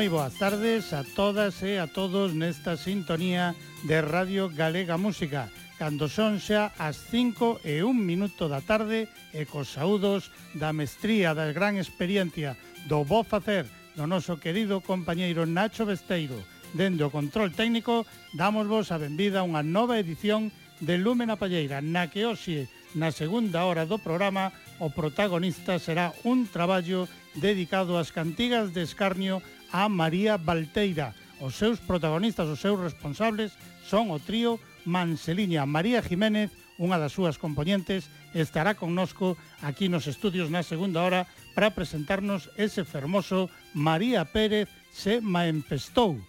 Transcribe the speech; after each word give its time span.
Moi 0.00 0.08
boas 0.08 0.32
tardes 0.40 0.96
a 0.96 1.04
todas 1.04 1.60
e 1.60 1.76
a 1.76 1.84
todos 1.84 2.32
nesta 2.32 2.80
sintonía 2.80 3.52
de 3.84 4.00
Radio 4.00 4.48
Galega 4.48 4.96
Música 4.96 5.52
cando 5.76 6.08
son 6.08 6.40
xa 6.40 6.72
as 6.80 6.96
5 7.12 7.60
e 7.68 7.84
un 7.84 8.00
minuto 8.00 8.48
da 8.48 8.64
tarde 8.64 9.12
eh, 9.36 9.44
e 9.44 9.48
cos 9.52 9.76
saúdos 9.76 10.32
da 10.56 10.72
mestría 10.72 11.36
da 11.36 11.52
gran 11.52 11.76
experiencia 11.76 12.56
do 12.88 13.04
bo 13.04 13.28
facer 13.28 13.68
do 13.92 14.08
noso 14.08 14.40
querido 14.40 14.80
compañeiro 14.80 15.44
Nacho 15.44 15.84
Besteiro. 15.84 16.40
Dende 16.72 17.04
o 17.04 17.12
control 17.12 17.52
técnico, 17.52 18.08
damos 18.32 18.64
vos 18.72 18.88
a 18.88 18.96
benvida 18.96 19.44
a 19.44 19.48
unha 19.52 19.60
nova 19.60 20.00
edición 20.00 20.48
de 20.80 20.96
Lúmena 20.96 21.36
Palleira, 21.36 21.84
na 21.84 22.08
que 22.08 22.24
hoxe, 22.24 22.72
na 22.96 23.12
segunda 23.12 23.68
hora 23.68 23.84
do 23.84 24.00
programa, 24.00 24.48
o 24.80 24.88
protagonista 24.88 25.76
será 25.76 26.16
un 26.24 26.48
traballo 26.48 27.04
dedicado 27.36 28.00
ás 28.00 28.08
cantigas 28.08 28.72
de 28.72 28.80
escarnio 28.80 29.44
a 29.72 29.88
María 29.88 30.36
Valteira. 30.36 31.14
Os 31.40 31.56
seus 31.56 31.80
protagonistas, 31.80 32.46
os 32.46 32.60
seus 32.60 32.78
responsables, 32.78 33.56
son 33.86 34.12
o 34.12 34.20
trío 34.20 34.60
Manseliña. 34.84 35.64
María 35.64 36.04
Jiménez, 36.04 36.52
unha 36.76 37.00
das 37.00 37.16
súas 37.16 37.40
componentes, 37.40 38.08
estará 38.36 38.76
connosco 38.76 39.36
aquí 39.64 39.88
nos 39.88 40.08
estudios 40.08 40.52
na 40.52 40.64
segunda 40.64 41.00
hora 41.04 41.24
para 41.52 41.72
presentarnos 41.74 42.48
ese 42.56 42.84
fermoso 42.84 43.48
María 43.74 44.24
Pérez 44.28 44.68
se 44.92 45.20
maempestou. 45.20 46.20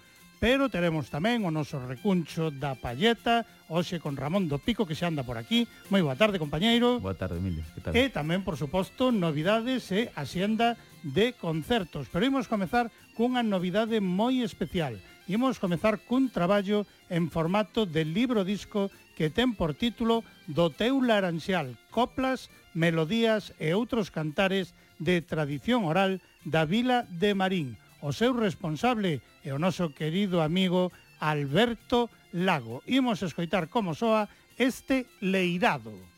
Pero 0.41 0.73
teremos 0.73 1.13
tamén 1.13 1.45
o 1.45 1.53
noso 1.53 1.77
recuncho 1.77 2.49
da 2.49 2.73
palleta, 2.73 3.45
hoxe 3.69 4.01
con 4.01 4.17
Ramón 4.17 4.49
do 4.49 4.57
Pico 4.57 4.89
que 4.89 4.97
se 4.97 5.05
anda 5.05 5.21
por 5.21 5.37
aquí. 5.37 5.69
Moi 5.93 6.01
boa 6.01 6.17
tarde, 6.17 6.41
compañeiro. 6.41 6.97
Boa 6.97 7.13
tarde, 7.13 7.37
Emilio. 7.37 7.61
Que 7.77 7.81
tal? 7.85 7.93
E 7.93 8.09
tamén, 8.09 8.41
por 8.41 8.57
suposto, 8.57 9.13
novidades 9.13 9.93
e 9.93 10.09
eh, 10.09 10.73
de 11.05 11.37
concertos. 11.37 12.09
Pero 12.09 12.25
imos 12.25 12.49
comezar 12.49 12.89
cunha 13.15 13.43
novidade 13.43 13.99
moi 14.01 14.41
especial. 14.41 14.99
Imos 15.29 15.61
comezar 15.61 16.01
cun 16.03 16.27
traballo 16.33 16.83
en 17.07 17.31
formato 17.31 17.85
de 17.85 18.03
libro 18.03 18.43
disco 18.43 18.91
que 19.15 19.29
ten 19.29 19.53
por 19.53 19.77
título 19.77 20.25
Do 20.49 20.73
teu 20.73 20.99
laranxial, 20.99 21.77
coplas, 21.93 22.49
melodías 22.73 23.53
e 23.61 23.71
outros 23.77 24.09
cantares 24.09 24.73
de 24.97 25.21
tradición 25.21 25.85
oral 25.85 26.19
da 26.43 26.65
vila 26.65 27.05
de 27.07 27.37
Marín. 27.37 27.77
O 28.01 28.11
seu 28.11 28.33
responsable 28.33 29.21
é 29.45 29.53
o 29.53 29.61
noso 29.61 29.93
querido 29.93 30.41
amigo 30.41 30.89
Alberto 31.21 32.09
Lago. 32.33 32.81
Imos 32.89 33.21
escoitar 33.21 33.69
como 33.69 33.93
soa 33.93 34.25
este 34.57 35.05
leirado. 35.21 36.10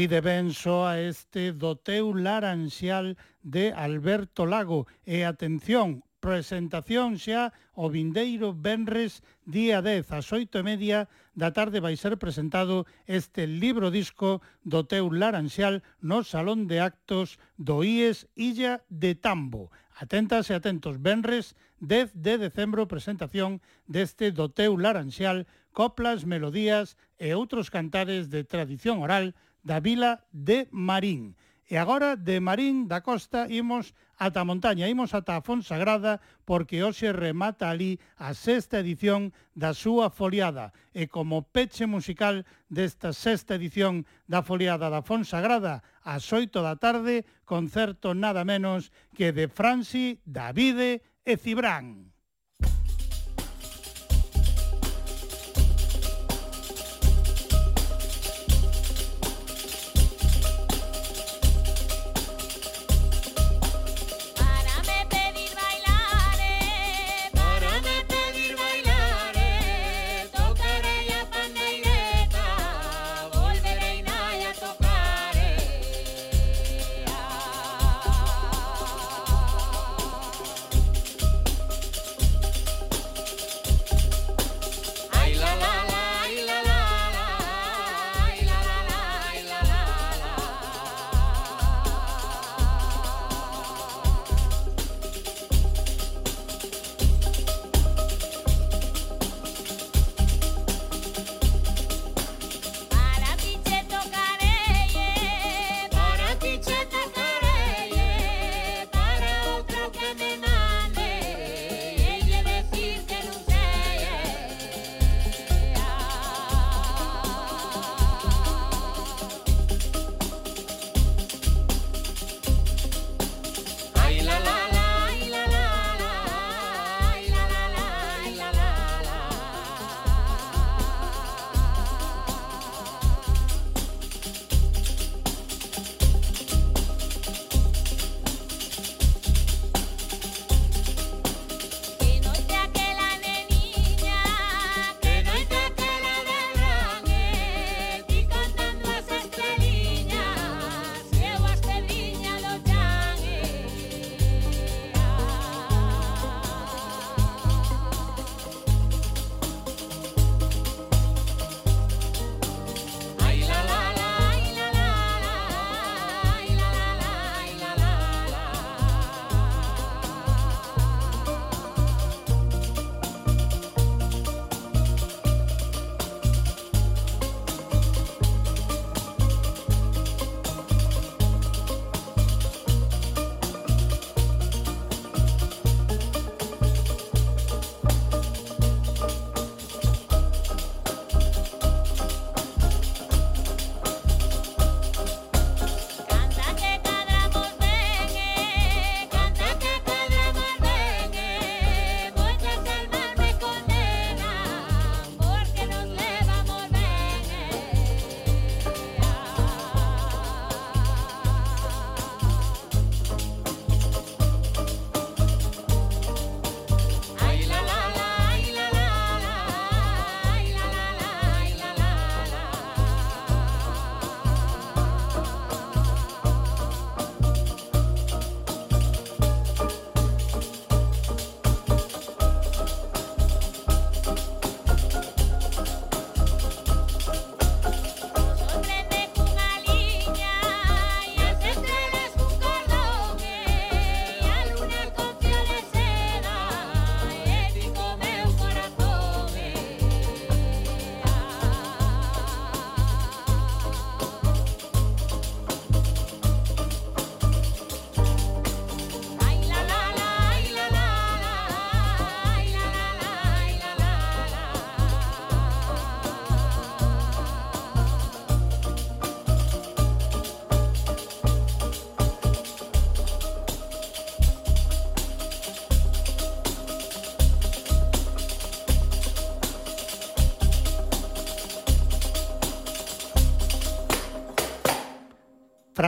Así 0.00 0.08
de 0.08 0.22
ben 0.24 0.56
soa 0.56 0.96
este 0.96 1.52
do 1.52 1.76
teu 1.76 2.16
laranxial 2.16 3.20
de 3.44 3.68
Alberto 3.76 4.48
Lago. 4.48 4.88
E 5.04 5.28
atención, 5.28 6.00
presentación 6.24 7.20
xa 7.20 7.52
o 7.76 7.92
vindeiro 7.92 8.56
Benres 8.56 9.20
día 9.44 9.84
10 9.84 10.08
ás 10.16 10.32
8 10.32 10.56
e 10.56 10.64
media 10.64 10.98
da 11.36 11.52
tarde 11.52 11.84
vai 11.84 12.00
ser 12.00 12.16
presentado 12.16 12.88
este 13.04 13.44
libro 13.44 13.92
disco 13.92 14.40
do 14.64 14.88
teu 14.88 15.12
laranxial 15.12 15.84
no 16.00 16.24
Salón 16.24 16.64
de 16.64 16.80
Actos 16.80 17.36
do 17.60 17.84
IES 17.84 18.24
Illa 18.40 18.80
de 18.88 19.12
Tambo. 19.12 19.68
Atentas 20.00 20.48
e 20.48 20.56
atentos, 20.56 20.96
Benres 20.96 21.60
10 21.84 22.16
de 22.16 22.40
decembro 22.40 22.88
presentación 22.88 23.60
deste 23.84 24.32
do 24.32 24.48
teu 24.48 24.80
laranxial, 24.80 25.44
coplas, 25.76 26.24
melodías 26.24 26.96
e 27.20 27.36
outros 27.36 27.68
cantares 27.68 28.32
de 28.32 28.48
tradición 28.48 29.04
oral 29.04 29.36
da 29.62 29.80
vila 29.80 30.24
de 30.32 30.68
Marín. 30.70 31.36
E 31.70 31.78
agora 31.78 32.18
de 32.18 32.42
Marín 32.42 32.90
da 32.90 32.98
Costa 32.98 33.46
imos 33.46 33.94
ata 34.18 34.42
a 34.42 34.48
montaña, 34.50 34.90
imos 34.90 35.14
ata 35.14 35.38
a 35.38 35.44
Fonsagrada 35.46 36.18
porque 36.42 36.82
hoxe 36.82 37.14
remata 37.14 37.70
ali 37.70 38.02
a 38.18 38.34
sexta 38.34 38.82
edición 38.82 39.30
da 39.54 39.70
súa 39.70 40.10
foliada 40.10 40.74
e 40.90 41.06
como 41.06 41.46
peche 41.46 41.86
musical 41.86 42.42
desta 42.66 43.14
sexta 43.14 43.54
edición 43.54 44.02
da 44.26 44.42
foliada 44.42 44.90
da 44.90 45.06
Fonsagrada 45.06 45.86
ás 46.02 46.26
oito 46.34 46.58
da 46.58 46.74
tarde 46.74 47.22
concerto 47.46 48.18
nada 48.18 48.42
menos 48.42 48.90
que 49.14 49.30
de 49.30 49.46
Franci, 49.46 50.18
Davide 50.26 51.06
e 51.22 51.38
Cibrán. 51.38 52.10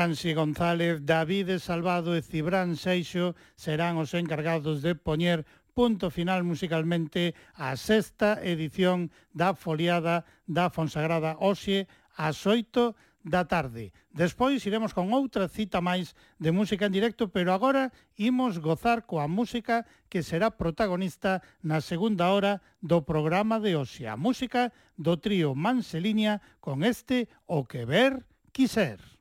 Franci 0.03 0.35
González, 0.35 1.07
David 1.07 1.63
Salvado 1.63 2.19
e 2.19 2.27
Cibrán 2.27 2.75
Seixo 2.75 3.39
serán 3.55 4.03
os 4.03 4.19
encargados 4.19 4.83
de 4.83 4.99
poñer 4.99 5.47
punto 5.79 6.11
final 6.11 6.43
musicalmente 6.43 7.39
a 7.55 7.79
sexta 7.79 8.43
edición 8.43 9.15
da 9.31 9.55
foliada 9.55 10.27
da 10.43 10.75
Fonsagrada 10.75 11.39
Oxe 11.39 11.87
ás 12.19 12.43
oito 12.51 12.99
da 13.23 13.47
tarde. 13.47 13.95
Despois 14.11 14.59
iremos 14.67 14.91
con 14.91 15.15
outra 15.15 15.47
cita 15.47 15.79
máis 15.79 16.19
de 16.35 16.51
música 16.51 16.91
en 16.91 16.99
directo, 16.99 17.31
pero 17.31 17.55
agora 17.55 17.95
imos 18.19 18.59
gozar 18.59 19.07
coa 19.07 19.31
música 19.31 19.87
que 20.11 20.27
será 20.27 20.51
protagonista 20.51 21.47
na 21.63 21.79
segunda 21.79 22.35
hora 22.35 22.59
do 22.83 23.07
programa 23.07 23.63
de 23.63 23.79
hoxe. 23.79 24.11
A 24.11 24.19
música 24.19 24.75
do 24.99 25.15
trío 25.23 25.55
Manseliña 25.55 26.43
con 26.59 26.83
este 26.83 27.31
O 27.47 27.71
que 27.71 27.87
ver 27.87 28.27
quiser. 28.51 29.12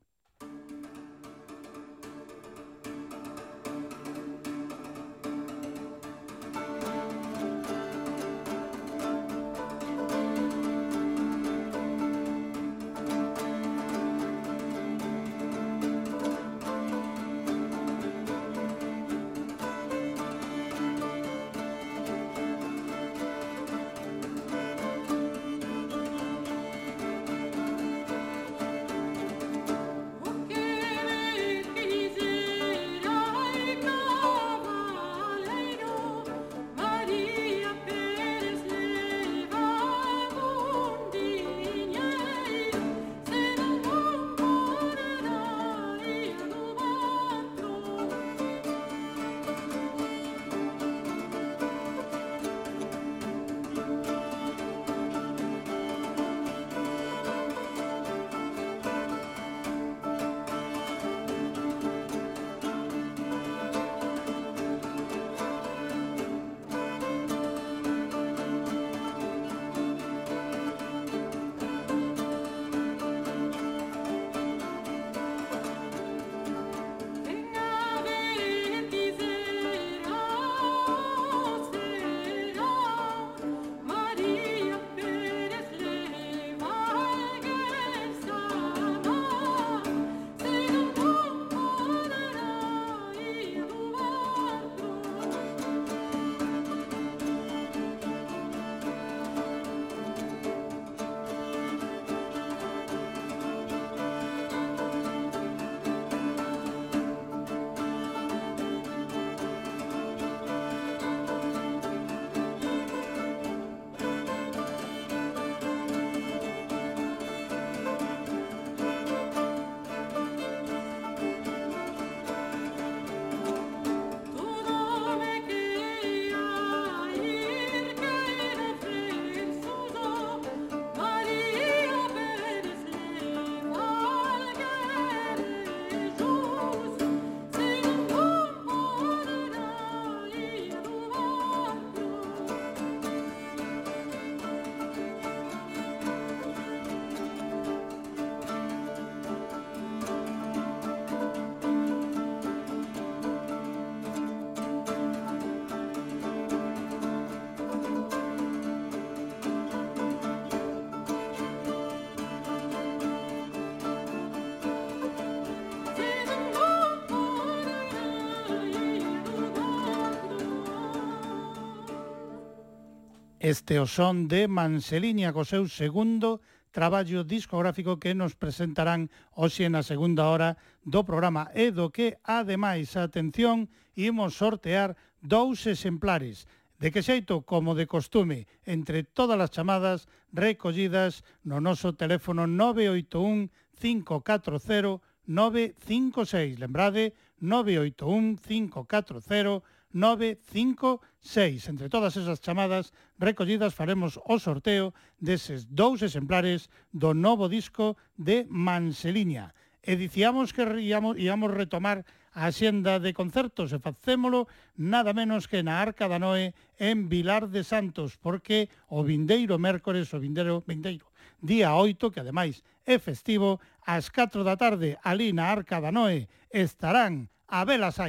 Este 173.42 173.80
o 173.80 173.90
son 173.90 174.30
de 174.30 174.46
Manseliña 174.46 175.34
co 175.34 175.42
seu 175.50 175.66
segundo 175.66 176.46
traballo 176.70 177.26
discográfico 177.26 177.98
que 177.98 178.14
nos 178.14 178.38
presentarán 178.38 179.10
hoxe 179.34 179.66
na 179.66 179.82
segunda 179.82 180.30
hora 180.30 180.62
do 180.86 181.02
programa 181.02 181.50
e 181.58 181.74
do 181.74 181.90
que, 181.90 182.22
ademais, 182.22 182.94
atención, 182.94 183.66
imos 183.98 184.38
sortear 184.38 184.94
dous 185.26 185.66
exemplares. 185.66 186.46
De 186.78 186.94
que 186.94 187.02
xeito, 187.02 187.42
como 187.42 187.74
de 187.74 187.90
costume, 187.90 188.46
entre 188.62 189.02
todas 189.02 189.42
as 189.42 189.50
chamadas 189.50 190.06
recollidas 190.30 191.26
no 191.42 191.58
noso 191.58 191.98
teléfono 191.98 192.46
981 192.46 193.50
540 193.82 195.02
956. 195.26 196.62
Lembrade, 196.62 197.18
981 197.42 198.38
540 198.38 199.66
956. 199.66 199.81
956. 199.94 201.70
Entre 201.70 201.90
todas 201.90 202.18
esas 202.18 202.42
chamadas 202.42 202.94
recollidas 203.20 203.74
faremos 203.74 204.20
o 204.24 204.40
sorteo 204.40 204.94
deses 205.20 205.68
dous 205.70 206.02
exemplares 206.02 206.70
do 206.92 207.14
novo 207.14 207.48
disco 207.48 207.98
de 208.18 208.48
Manseliña. 208.50 209.54
E 209.82 209.98
dicíamos 209.98 210.54
que 210.54 210.64
íamos, 210.80 211.18
íamos 211.18 211.50
retomar 211.52 212.06
a 212.32 212.48
xenda 212.54 213.02
de 213.04 213.12
concertos 213.12 213.76
e 213.76 213.80
facémolo 213.84 214.48
nada 214.80 215.12
menos 215.12 215.52
que 215.52 215.66
na 215.66 215.84
Arca 215.84 216.08
da 216.08 216.22
Noé 216.22 216.56
en 216.80 217.12
Vilar 217.12 217.52
de 217.52 217.66
Santos, 217.68 218.16
porque 218.16 218.72
o 218.88 219.04
vindeiro 219.04 219.60
mércores, 219.60 220.14
o 220.16 220.22
vindeiro, 220.22 220.64
vindeiro 220.64 221.12
día 221.42 221.76
8, 221.76 222.14
que 222.14 222.22
ademais 222.22 222.64
é 222.86 223.02
festivo, 223.02 223.60
ás 223.84 224.08
4 224.14 224.46
da 224.46 224.56
tarde, 224.56 224.96
ali 225.04 225.34
na 225.34 225.52
Arca 225.52 225.82
da 225.82 225.92
Noé, 225.92 226.30
estarán 226.54 227.28
a 227.50 227.66
Velas 227.66 228.00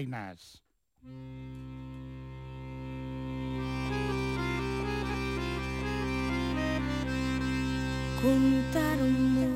Mm. 1.02 1.51
Contaronmo, 8.22 9.48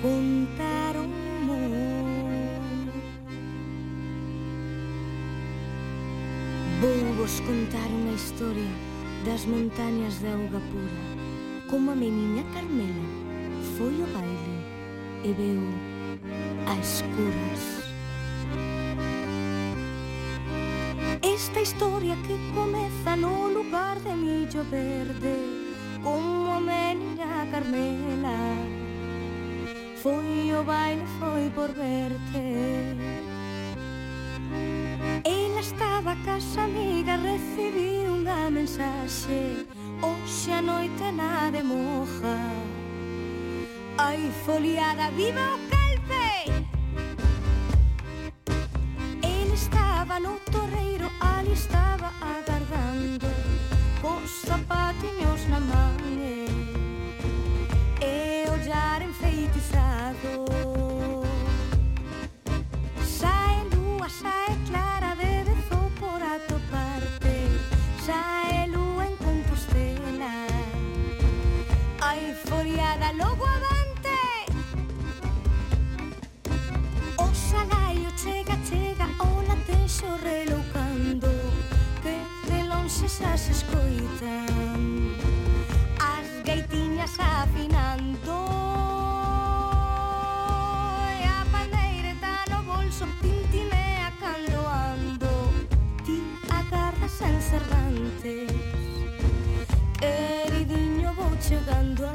contaronmo 0.00 1.58
Vou 6.80 7.14
vos 7.18 7.40
contar 7.40 7.90
unha 7.90 8.14
historia 8.14 8.70
das 9.26 9.42
montañas 9.46 10.22
de 10.22 10.30
auga 10.30 10.62
pura. 10.70 11.02
Como 11.66 11.90
a 11.90 11.96
meniña 11.98 12.46
Carmela 12.54 13.06
foi 13.74 13.90
o 13.90 14.06
baile 14.14 14.58
e 15.26 15.34
veu 15.34 15.58
a 16.70 16.78
escuras. 16.78 17.62
Esta 21.18 21.60
historia 21.60 22.14
que 22.22 22.38
comeza 22.54 23.16
no 23.18 23.50
lugar 23.50 23.98
de 23.98 24.14
millo 24.14 24.62
verde 24.70 25.69
como 26.02 26.52
a 26.52 26.60
menia 26.60 27.46
Carmela 27.50 28.56
Foi 30.02 30.52
o 30.58 30.64
baile, 30.64 31.04
foi 31.18 31.50
por 31.50 31.70
verte. 31.72 32.44
Ela 35.24 35.60
estaba 35.60 36.12
a 36.12 36.16
casa 36.24 36.62
amiga, 36.62 37.16
recibí 37.16 38.08
unha 38.08 38.48
mensaxe. 38.48 39.66
Oxe 40.00 40.52
a 40.52 40.62
noite 40.62 41.12
na 41.12 41.50
de 41.50 41.62
moja. 41.62 42.38
Ai, 43.98 44.32
foliada, 44.46 45.10
viva 45.10 45.44
o 45.52 45.58
calpe! 45.68 46.79
xa 83.20 83.36
se 83.36 83.52
escoitan 83.52 85.14
As 86.00 86.28
gaitiñas 86.44 87.14
afinando. 87.20 88.36
E 91.20 91.24
a 91.38 91.44
pandeireta 91.52 92.32
no 92.50 92.62
bolso 92.62 93.04
tintinea 93.20 94.10
cando 94.22 94.60
ando. 94.66 95.32
Ti 96.04 96.16
agarras 96.58 97.20
en 97.28 97.36
Cervantes 97.50 98.50
Queridinho 100.00 101.12
vou 101.14 101.36
chegando 101.46 102.09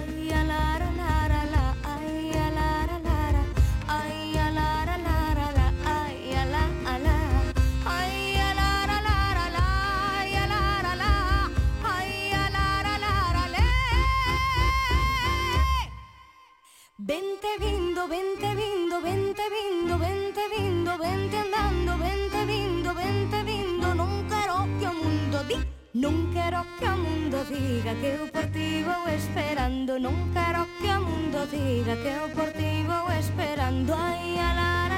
vindo, 17.60 18.08
vente 18.08 18.56
vindo, 18.56 19.02
vente 19.02 19.42
vindo, 19.50 19.98
vente 19.98 20.42
vindo, 20.50 20.98
vente 20.98 21.38
andando, 21.38 21.98
vente 21.98 22.46
vindo, 22.46 22.94
vente 22.94 23.44
vindo, 23.44 23.94
non 23.94 24.26
quero 24.28 24.68
que 24.80 24.86
o 24.88 24.94
mundo 24.94 25.44
di, 25.48 25.58
non 25.94 26.32
quero 26.34 26.66
que 26.80 26.86
o 26.86 26.98
mundo 26.98 27.38
diga 27.48 27.94
que 27.96 28.08
eu 28.08 28.28
por 28.32 28.46
ti 28.52 28.84
vou 28.84 29.08
esperando, 29.08 30.00
non 30.00 30.32
quero 30.34 30.68
que 30.82 30.90
o 30.92 31.02
mundo 31.02 31.48
diga 31.48 31.96
que 31.96 32.12
eu 32.12 32.28
por 32.36 32.52
ti 32.54 32.84
vou 32.84 33.08
esperando, 33.12 33.94
ai 33.94 34.38
alara 34.40 34.95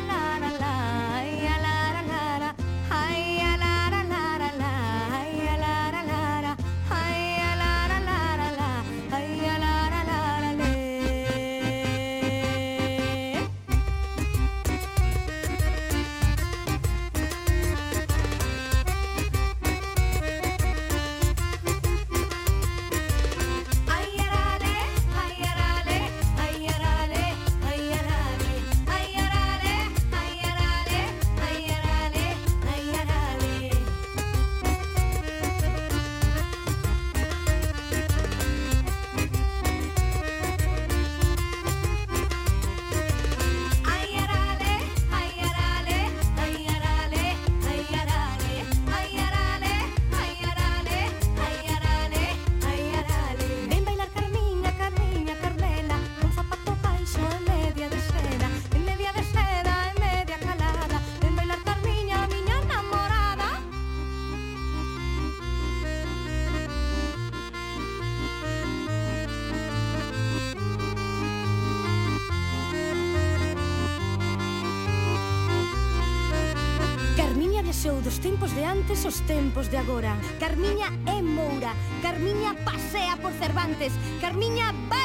antes 78.77 79.05
os 79.05 79.22
tempos 79.22 79.70
de 79.72 79.77
agora. 79.77 80.16
Carmiña 80.40 80.87
é 81.05 81.22
Moura. 81.22 81.74
Carmiña 82.01 82.53
pasea 82.63 83.18
por 83.18 83.31
Cervantes. 83.33 83.94
Carmiña 84.22 84.72
va 84.92 84.97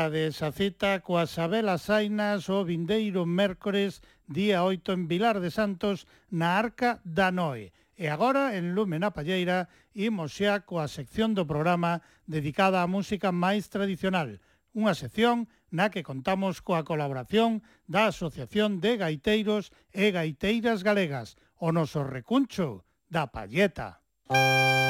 Parade 0.00 0.32
esa 0.32 0.48
cita 0.48 1.04
coa 1.04 1.28
Sabela 1.28 1.76
Sainas 1.76 2.48
o 2.48 2.64
vindeiro 2.64 3.28
mércores 3.28 4.00
día 4.24 4.64
8 4.64 4.96
en 4.96 5.02
Vilar 5.12 5.44
de 5.44 5.52
Santos 5.52 6.08
na 6.32 6.56
Arca 6.56 7.04
da 7.04 7.28
Noe. 7.28 7.76
E 8.00 8.08
agora, 8.08 8.56
en 8.56 8.72
Lume 8.72 8.96
na 8.96 9.12
Palleira, 9.12 9.68
imos 9.92 10.32
xa 10.32 10.64
coa 10.64 10.88
sección 10.88 11.36
do 11.36 11.44
programa 11.44 12.00
dedicada 12.24 12.80
á 12.80 12.88
música 12.88 13.28
máis 13.28 13.68
tradicional, 13.68 14.40
unha 14.72 14.96
sección 14.96 15.52
na 15.68 15.92
que 15.92 16.00
contamos 16.00 16.64
coa 16.64 16.80
colaboración 16.80 17.60
da 17.84 18.08
Asociación 18.08 18.80
de 18.80 18.96
Gaiteiros 18.96 19.68
e 19.92 20.08
Gaiteiras 20.16 20.80
Galegas, 20.80 21.36
o 21.60 21.76
noso 21.76 22.00
recuncho 22.08 22.88
da 23.12 23.28
Palleta. 23.28 24.00
Música 24.32 24.89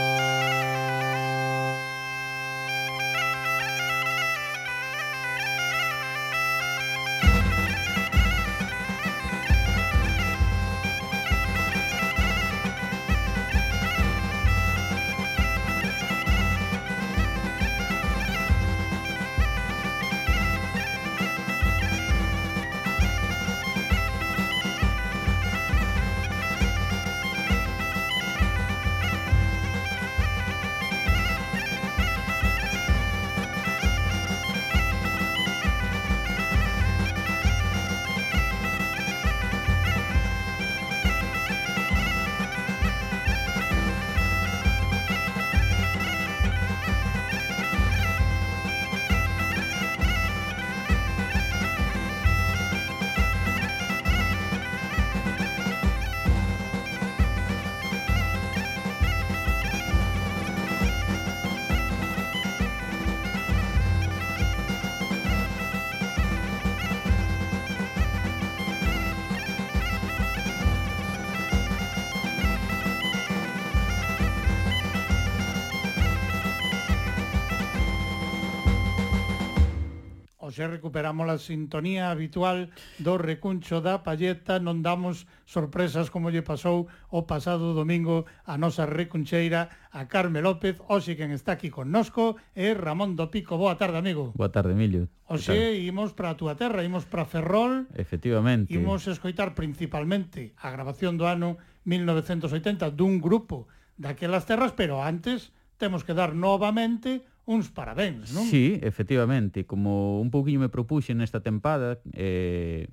Xa 80.60 80.68
recuperamos 80.68 81.24
a 81.24 81.40
sintonía 81.40 82.12
habitual 82.12 82.68
do 83.00 83.16
recuncho 83.16 83.80
da 83.80 84.04
palleta, 84.04 84.60
non 84.60 84.84
damos 84.84 85.24
sorpresas 85.48 86.12
como 86.12 86.28
lle 86.28 86.44
pasou 86.44 86.84
o 87.08 87.24
pasado 87.24 87.72
domingo 87.72 88.28
a 88.44 88.60
nosa 88.60 88.84
recuncheira 88.84 89.72
a 89.88 90.04
Carme 90.04 90.44
López, 90.44 90.76
hoxe 90.84 91.16
quen 91.16 91.32
está 91.32 91.56
aquí 91.56 91.72
connosco 91.72 92.36
é 92.52 92.76
Ramón 92.76 93.16
do 93.16 93.32
Pico. 93.32 93.56
Boa 93.56 93.80
tarde, 93.80 94.04
amigo. 94.04 94.36
Boa 94.36 94.52
tarde, 94.52 94.76
Emilio. 94.76 95.08
Oxe, 95.24 95.80
imos 95.80 96.12
para 96.12 96.36
a 96.36 96.36
túa 96.36 96.52
terra, 96.60 96.84
imos 96.84 97.08
para 97.08 97.24
Ferrol. 97.24 97.88
Efectivamente. 97.96 98.68
Imos 98.68 99.08
escoitar 99.08 99.56
principalmente 99.56 100.52
a 100.60 100.68
grabación 100.68 101.16
do 101.16 101.24
ano 101.24 101.56
1980 101.88 102.84
dun 102.92 103.16
grupo 103.24 103.64
daquelas 103.96 104.44
terras, 104.44 104.76
pero 104.76 105.00
antes 105.00 105.56
temos 105.80 106.04
que 106.04 106.12
dar 106.12 106.36
novamente 106.36 107.24
uns 107.50 107.74
parabéns, 107.74 108.30
non? 108.30 108.46
Sí, 108.46 108.78
efectivamente, 108.86 109.66
como 109.66 110.22
un 110.22 110.30
pouquiño 110.30 110.62
me 110.62 110.70
propuxe 110.70 111.10
nesta 111.18 111.42
tempada, 111.42 111.98
eh, 112.14 112.86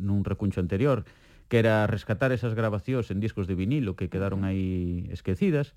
nun 0.00 0.24
recuncho 0.24 0.64
anterior, 0.64 1.04
que 1.52 1.60
era 1.60 1.84
rescatar 1.84 2.32
esas 2.32 2.56
grabacións 2.56 3.12
en 3.12 3.20
discos 3.20 3.44
de 3.44 3.52
vinilo 3.52 4.00
que 4.00 4.08
quedaron 4.08 4.48
aí 4.48 5.04
esquecidas, 5.12 5.76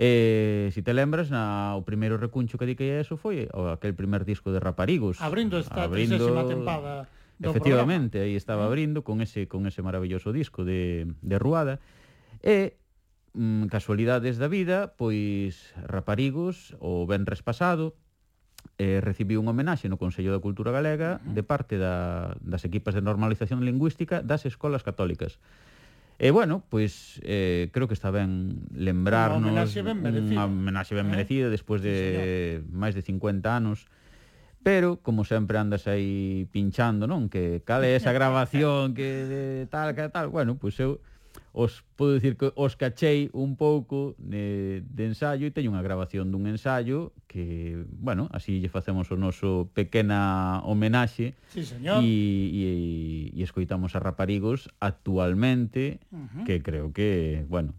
Eh, 0.00 0.70
si 0.74 0.80
te 0.86 0.94
lembras, 0.94 1.26
na, 1.26 1.74
o 1.74 1.82
primeiro 1.82 2.22
recuncho 2.22 2.54
que 2.54 2.70
di 2.70 2.78
que 2.78 3.02
eso 3.02 3.18
foi 3.18 3.50
eh, 3.50 3.58
o, 3.58 3.74
aquel 3.74 3.98
primer 3.98 4.22
disco 4.22 4.54
de 4.54 4.62
Raparigos. 4.62 5.18
Abrindo 5.18 5.58
esta 5.58 5.90
abrindo, 5.90 6.22
tempada 6.46 7.10
do 7.42 7.50
Efectivamente, 7.50 8.22
programa. 8.22 8.30
aí 8.30 8.38
estaba 8.38 8.62
eh. 8.62 8.70
abrindo 8.70 9.02
con 9.02 9.18
ese 9.18 9.50
con 9.50 9.66
ese 9.66 9.82
maravilloso 9.82 10.30
disco 10.30 10.62
de, 10.62 11.10
de 11.18 11.36
Ruada. 11.42 11.82
E 12.46 12.78
mm, 13.34 13.66
casualidades 13.66 14.38
da 14.38 14.48
vida, 14.48 14.94
pois 14.96 15.74
Raparigos, 15.84 16.76
o 16.78 17.04
Benres 17.04 17.42
pasado, 17.42 17.96
eh, 18.78 19.00
recibiu 19.02 19.40
un 19.40 19.48
homenaxe 19.48 19.90
no 19.90 19.98
Consello 19.98 20.30
da 20.30 20.42
Cultura 20.42 20.70
Galega 20.70 21.18
de 21.24 21.42
parte 21.42 21.78
da, 21.78 22.36
das 22.40 22.62
equipas 22.62 22.94
de 22.94 23.02
normalización 23.02 23.66
lingüística 23.66 24.22
das 24.22 24.46
escolas 24.46 24.86
católicas. 24.86 25.38
E 26.18 26.34
bueno, 26.34 26.66
pois 26.66 27.22
eh, 27.22 27.70
creo 27.70 27.86
que 27.86 27.94
está 27.94 28.10
ben 28.10 28.66
lembrarnos 28.74 29.38
unha 29.38 29.62
homenaxe 29.62 29.86
ben 29.86 30.02
merecida, 30.02 30.34
unha 30.34 30.50
homenaxe 30.50 30.92
ben 30.98 31.06
eh? 31.06 31.12
merecida 31.14 31.46
despois 31.46 31.78
de 31.78 31.94
sí, 31.94 32.74
máis 32.74 32.98
de 32.98 33.06
50 33.06 33.46
anos. 33.46 33.86
Pero, 34.58 34.98
como 34.98 35.22
sempre 35.22 35.54
andas 35.62 35.86
aí 35.86 36.50
pinchando, 36.50 37.06
non? 37.06 37.30
Que 37.30 37.62
cal 37.62 37.86
é 37.86 37.94
esa 37.94 38.10
grabación, 38.18 38.98
que 38.98 39.70
tal, 39.70 39.94
que 39.94 40.10
tal. 40.10 40.34
Bueno, 40.34 40.58
pois 40.58 40.74
eu 40.82 40.98
os 41.52 41.84
podo 41.96 42.14
dicir 42.14 42.36
que 42.36 42.52
os 42.54 42.76
cachei 42.76 43.30
un 43.32 43.56
pouco 43.56 44.14
de, 44.18 44.84
de 44.84 45.04
ensaio 45.08 45.48
e 45.48 45.54
teño 45.54 45.72
unha 45.72 45.84
grabación 45.84 46.28
dun 46.28 46.46
ensaio 46.46 47.16
que, 47.26 47.84
bueno, 47.88 48.28
así 48.30 48.60
lle 48.60 48.68
facemos 48.68 49.08
o 49.10 49.16
noso 49.16 49.72
pequena 49.72 50.60
homenaxe 50.64 51.34
sí, 51.48 51.64
señor. 51.64 52.04
E, 52.04 52.08
e, 52.08 52.68
e 53.34 53.40
escoitamos 53.42 53.96
a 53.96 54.00
raparigos 54.00 54.68
actualmente 54.78 56.00
uh 56.12 56.24
-huh. 56.28 56.44
que 56.44 56.60
creo 56.60 56.92
que, 56.92 57.44
bueno, 57.48 57.74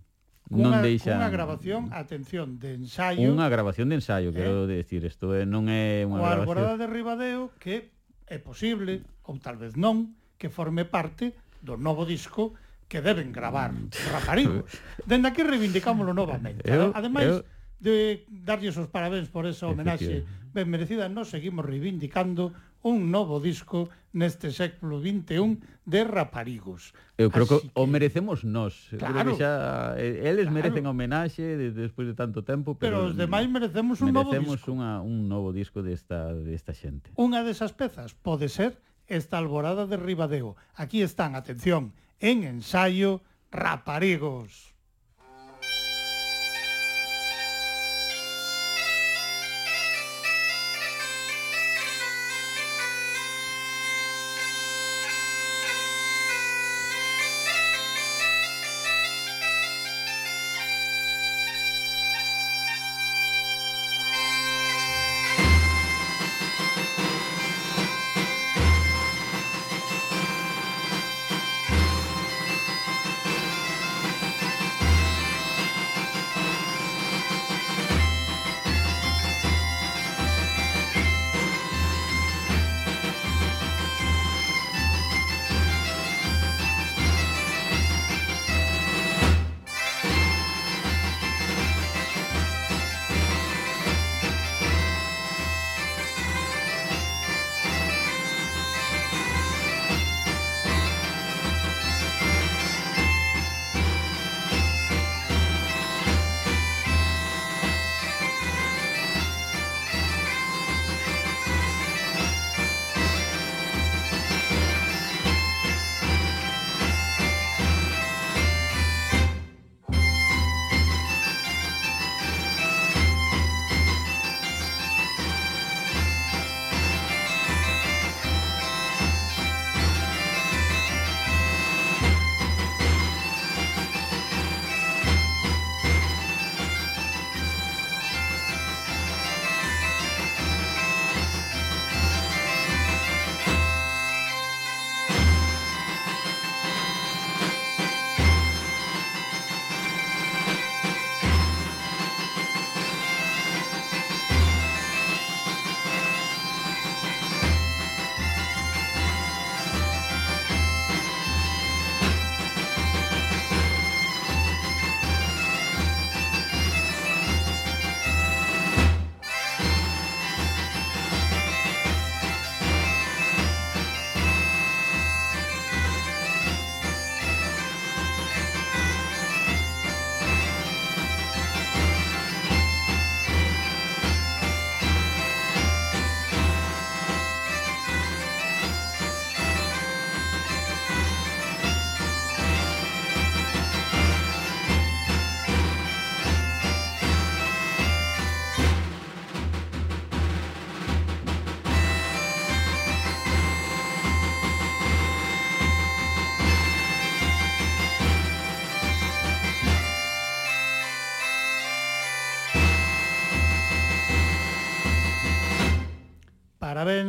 Cunha, 0.49 0.81
non 0.81 0.81
deixa 0.81 1.13
unha 1.13 1.29
grabación, 1.29 1.93
atención, 1.93 2.57
de 2.57 2.73
ensaio. 2.73 3.29
Unha 3.29 3.45
grabación 3.53 3.93
de 3.93 4.01
ensaio, 4.01 4.33
eh? 4.33 4.37
quero 4.41 4.65
decir, 4.65 5.05
isto 5.05 5.29
é 5.37 5.45
non 5.45 5.69
é 5.69 6.09
unha 6.09 6.17
o 6.17 6.25
grabación. 6.25 6.41
O 6.41 6.49
Alborada 6.49 6.73
de 6.73 6.87
Ribadeo 6.89 7.53
que 7.61 7.93
é 8.25 8.41
posible 8.41 9.05
ou 9.29 9.37
tal 9.37 9.61
vez 9.61 9.77
non 9.77 10.17
que 10.41 10.49
forme 10.49 10.89
parte 10.89 11.37
do 11.61 11.77
novo 11.77 12.01
disco 12.01 12.57
que 12.89 12.99
deben 12.99 13.31
gravar 13.31 13.71
mm. 13.71 13.89
raparigos. 14.11 14.65
Dende 15.05 15.29
aquí 15.29 15.45
reivindicámoslo 15.45 16.11
novamente. 16.11 16.65
Eu, 16.65 16.91
Ademais, 16.97 17.29
eu... 17.29 17.45
de 17.79 18.25
darlles 18.27 18.75
os 18.75 18.89
parabéns 18.91 19.29
por 19.29 19.45
esa 19.47 19.69
homenaxe 19.69 20.25
ben 20.49 20.65
merecida, 20.65 21.05
nos 21.07 21.29
seguimos 21.29 21.63
reivindicando 21.63 22.51
un 22.81 23.11
novo 23.11 23.37
disco 23.37 23.93
neste 24.15 24.49
século 24.49 24.97
21 24.97 25.61
de 25.85 26.01
raparigos. 26.01 26.95
Eu 27.21 27.29
creo 27.29 27.45
que, 27.45 27.59
que 27.61 27.71
o 27.75 27.85
merecemos 27.85 28.41
nós. 28.41 28.89
Claro, 28.97 29.13
creo 29.13 29.25
que 29.29 29.35
xa 29.37 29.93
eles 29.99 30.49
claro. 30.49 30.57
merecen 30.57 30.83
homenaxe 30.89 31.43
de, 31.59 31.69
despois 31.75 32.09
de 32.09 32.15
tanto 32.17 32.41
tempo, 32.41 32.73
pero, 32.79 33.05
pero 33.05 33.11
os 33.11 33.13
demais 33.13 33.45
merecemos 33.45 34.01
un 34.01 34.15
merecemos 34.15 34.57
novo 34.57 34.57
disco. 34.57 34.69
Unha, 34.73 34.91
un 35.05 35.29
novo 35.29 35.53
disco 35.53 35.85
desta 35.85 36.33
desta 36.33 36.73
xente. 36.73 37.13
Unha 37.19 37.45
desas 37.45 37.75
pezas 37.75 38.17
pode 38.17 38.49
ser 38.49 38.79
esta 39.05 39.37
alborada 39.37 39.85
de 39.85 39.97
Ribadeo. 39.97 40.55
Aquí 40.73 41.05
están, 41.05 41.35
atención, 41.35 41.93
en 42.19 42.43
ensayo 42.43 43.21
Raparigos. 43.51 44.68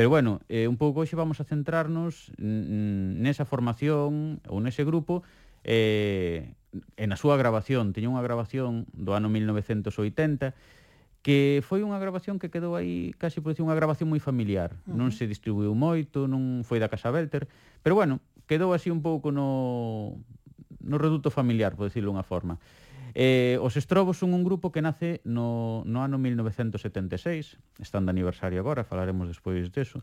Pero 0.00 0.08
bueno, 0.08 0.40
eh, 0.48 0.66
un 0.66 0.78
pouco 0.78 1.04
hoxe 1.04 1.12
vamos 1.12 1.44
a 1.44 1.44
centrarnos 1.44 2.32
nesa 2.40 3.44
formación 3.44 4.40
ou 4.48 4.56
nese 4.56 4.80
grupo 4.80 5.20
eh, 5.60 6.56
en 6.96 7.12
a 7.12 7.20
súa 7.20 7.36
grabación. 7.36 7.92
Tiña 7.92 8.08
unha 8.08 8.24
grabación 8.24 8.88
do 8.96 9.12
ano 9.12 9.28
1980 9.28 10.56
que 11.20 11.60
foi 11.60 11.84
unha 11.84 12.00
grabación 12.00 12.40
que 12.40 12.48
quedou 12.48 12.80
aí 12.80 13.12
casi 13.20 13.44
por 13.44 13.52
decir 13.52 13.60
unha 13.60 13.76
grabación 13.76 14.08
moi 14.08 14.24
familiar. 14.24 14.72
Uh 14.88 14.96
-huh. 14.96 15.04
Non 15.04 15.12
se 15.12 15.28
distribuiu 15.28 15.76
moito, 15.76 16.24
non 16.24 16.64
foi 16.64 16.80
da 16.80 16.88
Casa 16.88 17.12
Belter, 17.12 17.44
pero 17.84 17.92
bueno, 17.92 18.24
quedou 18.48 18.72
así 18.72 18.88
un 18.88 19.04
pouco 19.04 19.28
no 19.28 20.16
no 20.80 20.96
reduto 20.96 21.28
familiar, 21.28 21.76
por 21.76 21.92
decirlo 21.92 22.08
unha 22.08 22.24
forma. 22.24 22.56
Eh, 23.14 23.58
os 23.60 23.76
Estrobos 23.76 24.18
son 24.18 24.34
un 24.34 24.44
grupo 24.44 24.72
que 24.72 24.82
nace 24.82 25.20
no, 25.24 25.82
no 25.86 26.02
ano 26.02 26.18
1976, 26.18 27.58
están 27.78 28.06
de 28.06 28.10
aniversario 28.10 28.60
agora, 28.60 28.84
falaremos 28.84 29.28
despois 29.28 29.70
deso. 29.72 30.02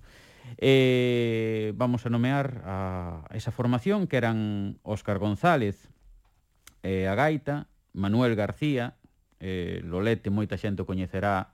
Eh, 0.57 1.73
vamos 1.75 2.05
a 2.05 2.09
nomear 2.09 2.63
a 2.63 3.27
esa 3.35 3.51
formación 3.51 4.07
que 4.07 4.17
eran 4.17 4.79
Óscar 4.83 5.19
González, 5.19 5.89
eh, 6.83 7.07
a 7.07 7.15
gaita, 7.15 7.67
Manuel 7.93 8.35
García, 8.35 8.95
eh, 9.39 9.81
Lolete 9.83 10.29
moita 10.29 10.57
xente 10.57 10.81
o 10.81 10.89
coñecerá 10.89 11.53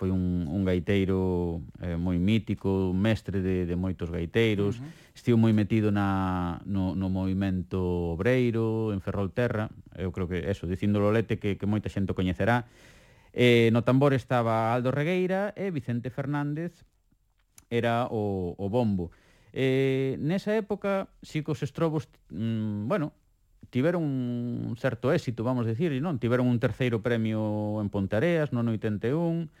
foi 0.00 0.08
un, 0.08 0.48
un 0.48 0.64
gaiteiro 0.64 1.60
eh, 1.84 2.00
moi 2.00 2.16
mítico, 2.16 2.96
mestre 2.96 3.44
de, 3.44 3.68
de 3.68 3.76
moitos 3.76 4.08
gaiteiros, 4.08 4.80
uh 4.80 4.88
-huh. 4.88 5.12
estivo 5.12 5.36
moi 5.36 5.52
metido 5.52 5.92
na, 5.92 6.56
no, 6.64 6.96
no 6.96 7.12
movimento 7.12 8.16
obreiro, 8.16 8.96
en 8.96 9.04
Ferrolterra, 9.04 9.68
eu 10.00 10.08
creo 10.08 10.24
que 10.24 10.48
eso, 10.48 10.64
dicindo 10.64 11.04
Lolete 11.04 11.36
que, 11.36 11.60
que 11.60 11.68
moita 11.68 11.92
xente 11.92 12.16
o 12.16 12.18
coñecerá, 12.18 12.64
eh, 13.36 13.68
no 13.76 13.84
tambor 13.84 14.16
estaba 14.16 14.72
Aldo 14.72 14.88
Regueira 14.88 15.52
e 15.52 15.68
Vicente 15.68 16.08
Fernández 16.08 16.72
era 17.68 18.08
o, 18.08 18.56
o 18.56 18.66
bombo. 18.72 19.12
Eh, 19.52 20.16
nesa 20.16 20.56
época, 20.56 21.12
si 21.20 21.44
cos 21.44 21.60
estrobos, 21.60 22.08
mm, 22.32 22.88
bueno, 22.88 23.12
tiveron 23.68 24.00
un 24.00 24.74
certo 24.80 25.12
éxito, 25.12 25.44
vamos 25.44 25.68
decir, 25.68 25.92
non? 26.00 26.16
Tiveron 26.16 26.48
un 26.48 26.56
terceiro 26.56 27.04
premio 27.04 27.76
en 27.84 27.92
Pontareas 27.92 28.48
no 28.56 28.64
81, 28.64 29.52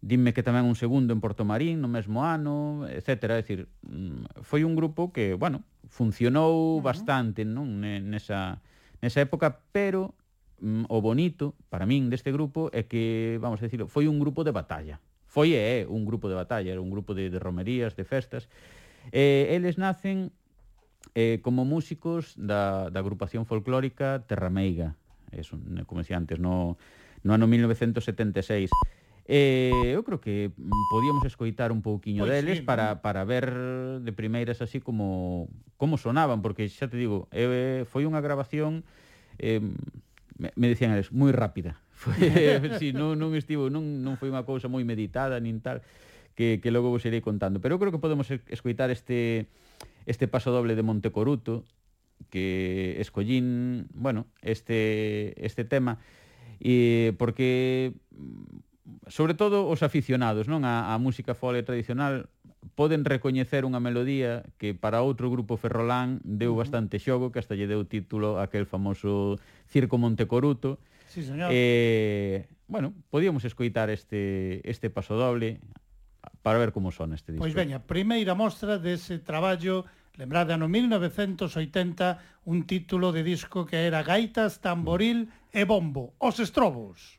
Dime 0.00 0.36
que 0.36 0.44
tamén 0.44 0.68
un 0.68 0.76
segundo 0.76 1.16
en 1.16 1.24
Porto 1.24 1.42
Marín 1.48 1.80
no 1.80 1.88
mesmo 1.88 2.22
ano, 2.22 2.84
etc. 2.86 3.32
É 3.32 3.40
dicir, 3.40 3.60
mm, 3.82 4.44
foi 4.44 4.62
un 4.62 4.76
grupo 4.76 5.10
que, 5.10 5.34
bueno, 5.34 5.64
funcionou 5.88 6.52
uh 6.52 6.78
-huh. 6.78 6.84
bastante 6.84 7.48
non? 7.48 7.80
Nesa, 7.80 8.60
nesa 9.00 9.24
época, 9.24 9.64
pero 9.72 10.14
mm, 10.60 10.92
o 10.92 11.00
bonito 11.00 11.56
para 11.72 11.88
min 11.88 12.12
deste 12.12 12.30
grupo 12.30 12.68
é 12.76 12.84
que, 12.84 13.40
vamos 13.40 13.58
a 13.60 13.66
decirlo, 13.66 13.88
foi 13.88 14.06
un 14.06 14.20
grupo 14.20 14.44
de 14.44 14.52
batalla. 14.52 15.00
Foi 15.26 15.56
é 15.56 15.84
un 15.88 16.04
grupo 16.04 16.28
de 16.28 16.36
batalla, 16.36 16.70
era 16.72 16.80
un 16.80 16.92
grupo 16.92 17.12
de, 17.12 17.28
de 17.28 17.38
romerías, 17.40 17.96
de 17.96 18.04
festas. 18.04 18.48
Eh, 19.12 19.52
eles 19.56 19.76
nacen 19.76 20.32
eh, 21.14 21.40
como 21.42 21.64
músicos 21.64 22.34
da, 22.36 22.90
da 22.90 23.00
agrupación 23.00 23.46
folclórica 23.46 24.24
Terrameiga. 24.26 24.96
Eso, 25.32 25.58
como 25.86 26.00
decía 26.00 26.16
antes, 26.16 26.38
no, 26.38 26.78
no 27.22 27.34
ano 27.34 27.46
1976. 27.46 28.70
Eh, 29.26 29.90
eu 29.90 30.06
creo 30.06 30.22
que 30.22 30.54
mm, 30.54 30.70
podíamos 30.90 31.24
escoitar 31.26 31.74
un 31.74 31.82
pouquiño 31.82 32.22
pois 32.22 32.30
deles 32.30 32.58
sí, 32.58 32.62
para, 32.62 33.02
para 33.02 33.26
ver 33.26 33.50
de 33.98 34.12
primeiras 34.14 34.62
así 34.62 34.78
como 34.78 35.50
como 35.76 35.98
sonaban, 35.98 36.42
porque 36.46 36.70
xa 36.70 36.86
te 36.86 36.96
digo, 36.96 37.26
eh, 37.34 37.82
foi 37.90 38.06
unha 38.06 38.22
grabación 38.22 38.86
eh, 39.42 39.58
me, 40.38 40.54
me 40.54 40.70
decían 40.70 40.94
eles, 40.94 41.10
moi 41.10 41.34
rápida. 41.34 41.82
Foi, 41.96 42.12
si, 42.78 42.92
non, 42.92 43.16
non 43.16 43.32
estivo, 43.34 43.72
non, 43.72 44.04
non 44.04 44.20
foi 44.20 44.28
unha 44.28 44.44
cousa 44.44 44.68
moi 44.68 44.84
meditada 44.84 45.40
nin 45.40 45.64
tal, 45.64 45.80
que, 46.36 46.60
que 46.60 46.68
logo 46.68 46.92
vos 46.92 47.02
irei 47.08 47.24
contando. 47.24 47.58
Pero 47.58 47.76
eu 47.76 47.80
creo 47.80 47.88
que 47.90 48.02
podemos 48.02 48.28
escoitar 48.28 48.92
este 48.92 49.48
este 50.04 50.28
paso 50.28 50.52
doble 50.52 50.76
de 50.76 50.84
Montecoruto, 50.84 51.64
que 52.30 53.00
escollín, 53.00 53.88
bueno, 53.96 54.28
este 54.44 55.34
este 55.40 55.64
tema 55.64 55.98
e 56.60 57.12
porque 57.16 57.92
sobre 59.08 59.34
todo 59.34 59.66
os 59.66 59.82
aficionados 59.82 60.46
non 60.46 60.62
a, 60.62 60.94
a 60.94 60.96
música 61.02 61.34
fole 61.34 61.66
tradicional 61.66 62.30
poden 62.74 63.06
recoñecer 63.06 63.62
unha 63.62 63.78
melodía 63.78 64.42
que 64.58 64.74
para 64.74 65.02
outro 65.02 65.30
grupo 65.30 65.54
ferrolán 65.58 66.18
deu 66.26 66.58
bastante 66.58 66.98
xogo, 66.98 67.30
que 67.30 67.38
hasta 67.38 67.54
lle 67.54 67.70
deu 67.70 67.86
título 67.86 68.42
aquel 68.42 68.66
famoso 68.66 69.38
Circo 69.70 69.98
Montecoruto. 69.98 70.82
Sí, 71.06 71.22
señor. 71.22 71.50
Eh, 71.54 72.50
bueno, 72.66 72.92
podíamos 73.10 73.46
escoitar 73.46 73.90
este, 73.90 74.60
este 74.66 74.90
paso 74.90 75.14
doble 75.14 75.62
para 76.42 76.58
ver 76.58 76.74
como 76.74 76.90
son 76.90 77.14
este 77.14 77.32
disco. 77.32 77.42
Pois 77.42 77.54
veña, 77.54 77.82
primeira 77.86 78.34
mostra 78.34 78.78
dese 78.82 79.22
traballo 79.22 79.86
Lembrade, 80.16 80.56
ano 80.56 80.66
1980, 80.66 82.48
un 82.48 82.64
título 82.64 83.12
de 83.12 83.22
disco 83.22 83.66
que 83.66 83.84
era 83.84 84.02
Gaitas, 84.02 84.64
Tamboril 84.64 85.28
e 85.52 85.68
Bombo, 85.68 86.16
Os 86.16 86.40
Estrobos. 86.40 87.15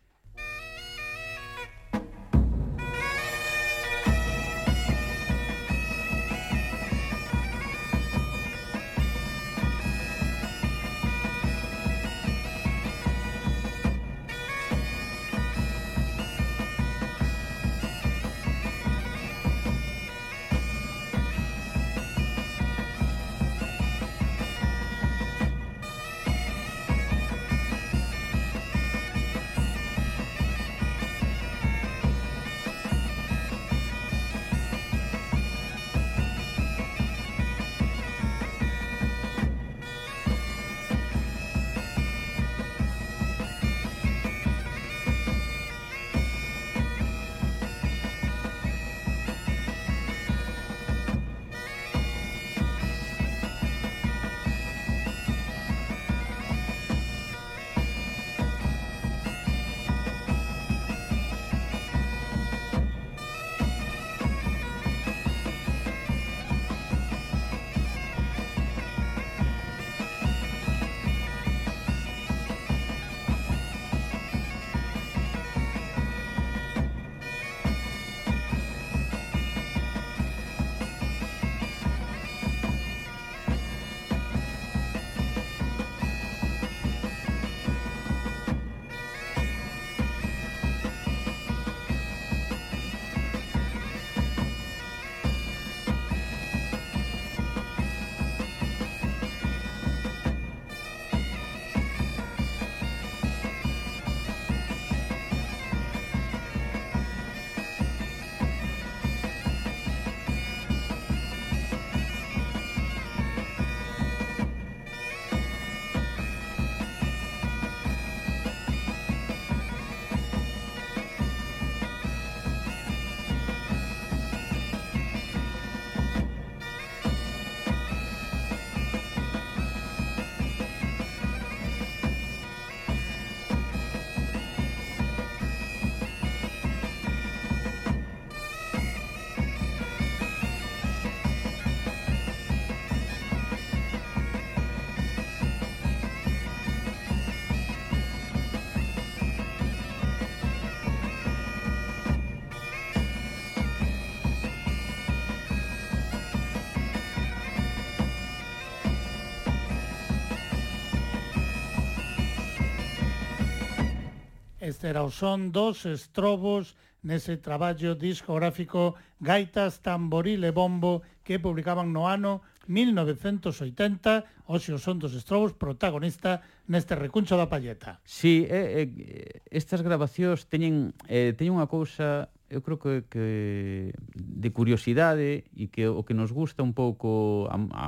era 164.88 165.04
o 165.04 165.12
son 165.12 165.52
dos 165.52 165.84
Estrobos 165.84 166.80
nese 167.04 167.38
traballo 167.38 167.94
discográfico 167.94 168.96
Gaitas, 169.20 169.84
Tamboril 169.84 170.42
e 170.48 170.52
Bombo 170.56 171.04
que 171.28 171.38
publicaban 171.38 171.92
no 171.92 172.08
ano 172.08 172.42
1980 172.72 174.48
hoxe 174.48 174.72
o 174.72 174.80
son 174.80 175.00
dos 175.00 175.12
Estrobos 175.12 175.52
protagonista 175.56 176.40
neste 176.72 176.96
recuncho 176.96 177.36
da 177.36 177.52
palleta. 177.52 178.00
Si, 178.08 178.44
sí, 178.44 178.48
eh, 178.48 178.88
eh, 178.88 179.44
estas 179.52 179.84
grabacións 179.84 180.48
teñen, 180.48 180.96
eh, 181.08 181.36
teñen 181.36 181.60
unha 181.60 181.68
cousa 181.68 182.32
eu 182.48 182.64
creo 182.64 182.80
que, 182.80 183.04
que 183.12 183.92
de 184.16 184.50
curiosidade 184.56 185.52
e 185.52 185.68
que 185.68 185.92
o 185.92 186.08
que 186.08 186.16
nos 186.16 186.32
gusta 186.32 186.64
un 186.64 186.72
pouco 186.72 187.52
a, 187.52 187.60
a, 187.76 187.88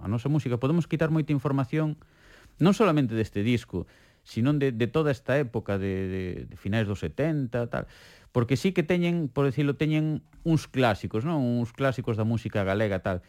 a 0.00 0.06
nosa 0.08 0.32
música 0.32 0.56
podemos 0.56 0.88
quitar 0.88 1.12
moita 1.12 1.36
información 1.36 2.00
non 2.56 2.72
solamente 2.72 3.12
deste 3.12 3.44
disco 3.44 3.84
sino 4.28 4.52
de, 4.52 4.72
de 4.72 4.86
toda 4.86 5.10
esta 5.10 5.38
época 5.38 5.78
de, 5.78 6.08
de, 6.08 6.22
de 6.44 6.56
finais 6.60 6.84
dos 6.84 7.00
70, 7.00 7.72
tal, 7.72 7.88
porque 8.30 8.60
sí 8.60 8.76
que 8.76 8.84
teñen, 8.84 9.32
por 9.32 9.48
decirlo, 9.48 9.80
teñen 9.80 10.20
uns 10.44 10.68
clásicos, 10.68 11.24
non? 11.24 11.40
Uns 11.40 11.72
clásicos 11.72 12.20
da 12.20 12.28
música 12.28 12.60
galega, 12.60 13.00
tal. 13.00 13.24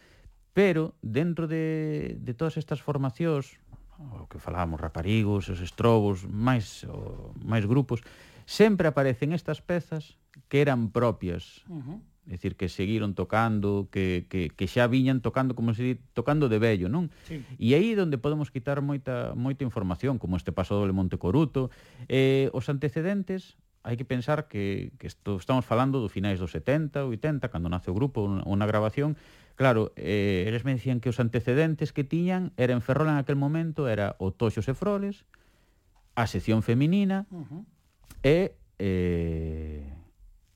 Pero 0.52 0.92
dentro 1.00 1.48
de, 1.48 2.20
de 2.20 2.32
todas 2.36 2.60
estas 2.60 2.84
formacións, 2.84 3.56
o 3.96 4.28
que 4.28 4.36
falábamos, 4.36 4.76
raparigos, 4.76 5.48
os 5.48 5.64
estrobos, 5.64 6.28
máis 6.28 6.84
o, 6.84 7.32
máis 7.40 7.64
grupos, 7.64 8.04
sempre 8.44 8.84
aparecen 8.84 9.32
estas 9.32 9.64
pezas 9.64 10.20
que 10.52 10.60
eran 10.60 10.92
propias 10.92 11.64
uh 11.64 11.80
-huh. 11.80 11.98
É 12.28 12.36
dicir, 12.36 12.54
que 12.54 12.68
seguiron 12.68 13.16
tocando, 13.16 13.88
que, 13.90 14.28
que, 14.28 14.52
que 14.52 14.66
xa 14.68 14.86
viñan 14.86 15.24
tocando, 15.24 15.56
como 15.56 15.72
se 15.72 15.82
di, 15.82 15.94
tocando 16.12 16.52
de 16.52 16.60
vello, 16.60 16.92
non? 16.92 17.08
Sí. 17.24 17.40
E 17.56 17.72
aí 17.72 17.96
onde 17.96 18.20
podemos 18.20 18.52
quitar 18.52 18.84
moita, 18.84 19.32
moita 19.32 19.64
información, 19.64 20.20
como 20.20 20.36
este 20.36 20.52
paso 20.52 20.76
doble 20.76 20.92
Monte 20.92 21.16
Coruto. 21.16 21.72
Eh, 22.12 22.52
os 22.52 22.68
antecedentes, 22.68 23.56
hai 23.82 23.96
que 23.96 24.04
pensar 24.04 24.46
que, 24.52 24.92
que 25.00 25.08
esto, 25.08 25.40
estamos 25.40 25.64
falando 25.64 26.04
do 26.04 26.12
finais 26.12 26.36
dos 26.36 26.52
70, 26.52 27.08
80, 27.08 27.48
cando 27.48 27.72
nace 27.72 27.88
o 27.88 27.96
grupo, 27.96 28.28
unha, 28.28 28.44
unha 28.44 28.68
grabación. 28.68 29.16
Claro, 29.56 29.96
eh, 29.96 30.44
eles 30.44 30.62
me 30.68 30.76
dicían 30.76 31.00
que 31.00 31.08
os 31.08 31.18
antecedentes 31.18 31.96
que 31.96 32.04
tiñan 32.04 32.52
era 32.60 32.76
en 32.76 32.84
Ferrol 32.84 33.08
en 33.08 33.16
aquel 33.16 33.40
momento, 33.40 33.88
era 33.88 34.14
o 34.20 34.28
Toxos 34.30 34.68
e 34.68 34.76
Froles, 34.76 35.24
a 36.14 36.28
sección 36.28 36.60
feminina, 36.60 37.24
uh 37.32 37.48
-huh. 37.48 37.62
e... 38.22 38.54
Eh, 38.80 39.99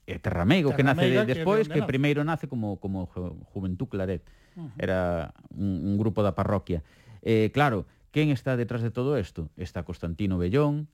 Eh, 0.07 0.15
e 0.15 0.19
Terramego, 0.21 0.73
que 0.77 0.85
nace 0.85 1.09
de, 1.09 1.25
despois, 1.25 1.67
que, 1.67 1.81
que 1.81 1.83
primeiro 1.83 2.21
nace 2.23 2.47
como, 2.47 2.77
como 2.77 3.09
Juventud 3.53 3.89
Claret. 3.89 4.21
Uh 4.55 4.69
-huh. 4.69 4.69
Era 4.77 5.33
un, 5.49 5.81
un 5.83 5.97
grupo 5.97 6.21
da 6.21 6.37
parroquia. 6.37 6.85
Eh, 7.25 7.49
claro, 7.51 7.89
quen 8.13 8.29
está 8.29 8.55
detrás 8.55 8.81
de 8.85 8.93
todo 8.93 9.17
isto? 9.17 9.49
Está 9.57 9.83
Constantino 9.83 10.37
Bellón, 10.37 10.87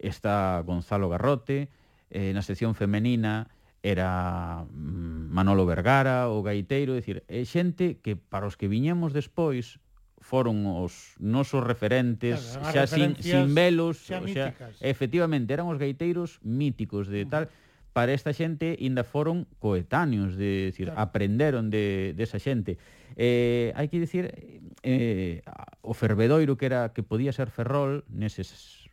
está 0.00 0.60
Gonzalo 0.64 1.08
Garrote, 1.08 1.68
eh, 2.10 2.32
na 2.32 2.42
sección 2.42 2.74
femenina 2.74 3.52
era 3.84 4.64
mm, 4.66 5.30
Manolo 5.30 5.68
Vergara, 5.68 6.32
o 6.32 6.42
Gaiteiro, 6.42 6.96
decir, 6.96 7.22
é 7.28 7.44
xente 7.44 8.00
que 8.02 8.16
para 8.16 8.48
os 8.48 8.56
que 8.56 8.66
viñemos 8.66 9.12
despois 9.12 9.78
foron 10.18 10.66
os 10.66 11.14
nosos 11.22 11.62
referentes 11.62 12.58
claro, 12.58 12.72
xa 12.72 12.84
sin, 12.88 13.14
sin 13.20 13.54
velos, 13.54 14.02
xa, 14.02 14.18
míticas. 14.18 14.74
xa 14.80 14.82
efectivamente 14.82 15.54
eran 15.54 15.70
os 15.70 15.78
gaiteiros 15.78 16.42
míticos 16.42 17.06
de 17.06 17.28
tal, 17.28 17.46
uh 17.46 17.52
-huh 17.52 17.65
para 17.96 18.12
esta 18.12 18.36
xente 18.36 18.76
inda 18.76 19.08
foron 19.08 19.48
coetáneos, 19.56 20.36
de 20.36 20.68
decir, 20.68 20.92
claro. 20.92 21.00
aprenderon 21.00 21.72
de, 21.72 22.12
de 22.12 22.22
esa 22.28 22.36
xente. 22.36 22.76
Eh, 23.16 23.72
hai 23.72 23.88
que 23.88 23.96
dicir, 23.96 24.36
eh, 24.84 25.40
o 25.80 25.96
fervedoiro 25.96 26.60
que 26.60 26.68
era 26.68 26.92
que 26.92 27.00
podía 27.00 27.32
ser 27.32 27.48
Ferrol 27.48 28.04
neses 28.12 28.84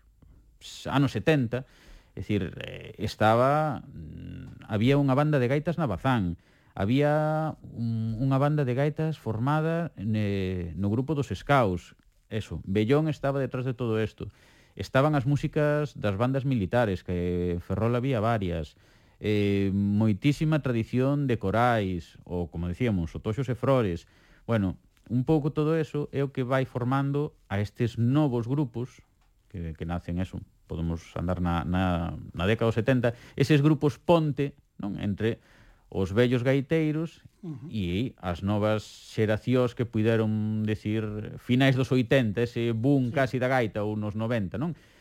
anos 0.88 1.12
70, 1.20 1.68
é 2.16 2.24
dicir, 2.24 2.56
eh, 2.64 2.96
estaba 2.96 3.84
mm, 3.92 4.72
había 4.72 4.96
unha 4.96 5.20
banda 5.20 5.36
de 5.36 5.52
gaitas 5.52 5.76
na 5.76 5.84
Bazán, 5.84 6.40
había 6.72 7.60
un, 7.76 8.16
unha 8.24 8.40
banda 8.40 8.64
de 8.64 8.72
gaitas 8.72 9.20
formada 9.20 9.92
ne, 10.00 10.72
no 10.80 10.88
grupo 10.88 11.12
dos 11.12 11.28
Scouts. 11.28 12.00
eso, 12.32 12.64
Bellón 12.64 13.12
estaba 13.12 13.44
detrás 13.44 13.68
de 13.68 13.76
todo 13.76 14.00
isto. 14.00 14.32
Estaban 14.80 15.14
as 15.20 15.28
músicas 15.28 15.92
das 16.00 16.16
bandas 16.16 16.48
militares, 16.48 17.04
que 17.04 17.60
Ferrol 17.60 18.00
había 18.00 18.24
varias 18.24 18.80
eh, 19.24 19.72
moitísima 19.72 20.60
tradición 20.60 21.32
de 21.32 21.40
corais, 21.40 22.20
ou 22.28 22.52
como 22.52 22.68
decíamos, 22.68 23.16
otoxos 23.16 23.48
e 23.48 23.56
flores. 23.56 24.04
Bueno, 24.44 24.76
un 25.08 25.24
pouco 25.24 25.56
todo 25.56 25.80
eso 25.80 26.12
é 26.12 26.28
o 26.28 26.36
que 26.36 26.44
vai 26.44 26.68
formando 26.68 27.32
a 27.48 27.64
estes 27.64 27.96
novos 27.96 28.52
grupos 28.52 29.00
que, 29.48 29.72
que 29.80 29.88
nacen 29.88 30.20
eso, 30.20 30.44
podemos 30.68 31.16
andar 31.16 31.40
na, 31.40 31.64
na, 31.64 32.20
na 32.36 32.44
década 32.44 32.68
dos 32.68 32.76
70, 32.76 33.16
eses 33.40 33.64
grupos 33.64 33.96
ponte 33.96 34.60
non 34.76 35.00
entre 35.00 35.40
os 35.88 36.12
vellos 36.12 36.44
gaiteiros 36.44 37.24
uh 37.48 37.56
-huh. 37.56 37.68
e 37.72 37.88
as 38.20 38.44
novas 38.44 38.84
xeracións 39.16 39.72
que 39.72 39.88
puideron 39.88 40.68
decir 40.68 41.40
finais 41.40 41.80
dos 41.80 41.96
80, 41.96 42.44
ese 42.44 42.76
boom 42.76 43.08
sí. 43.08 43.16
casi 43.16 43.36
da 43.40 43.48
gaita 43.48 43.88
ou 43.88 43.96
nos 43.96 44.20
90, 44.20 44.60
non? 44.60 44.76
Uh 44.76 44.93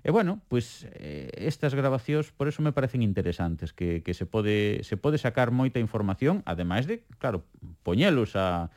E 0.00 0.08
bueno, 0.10 0.40
pois 0.48 0.88
eh, 0.96 1.28
estas 1.36 1.76
grabacións 1.76 2.32
por 2.32 2.48
eso 2.48 2.64
me 2.64 2.72
parecen 2.72 3.04
interesantes, 3.04 3.76
que, 3.76 4.00
que 4.00 4.16
se 4.16 4.24
pode 4.24 4.80
se 4.84 4.96
pode 4.96 5.20
sacar 5.20 5.52
moita 5.52 5.76
información, 5.76 6.40
ademais 6.48 6.88
de, 6.88 7.04
claro, 7.20 7.44
poñelos 7.84 8.36
a 8.36 8.72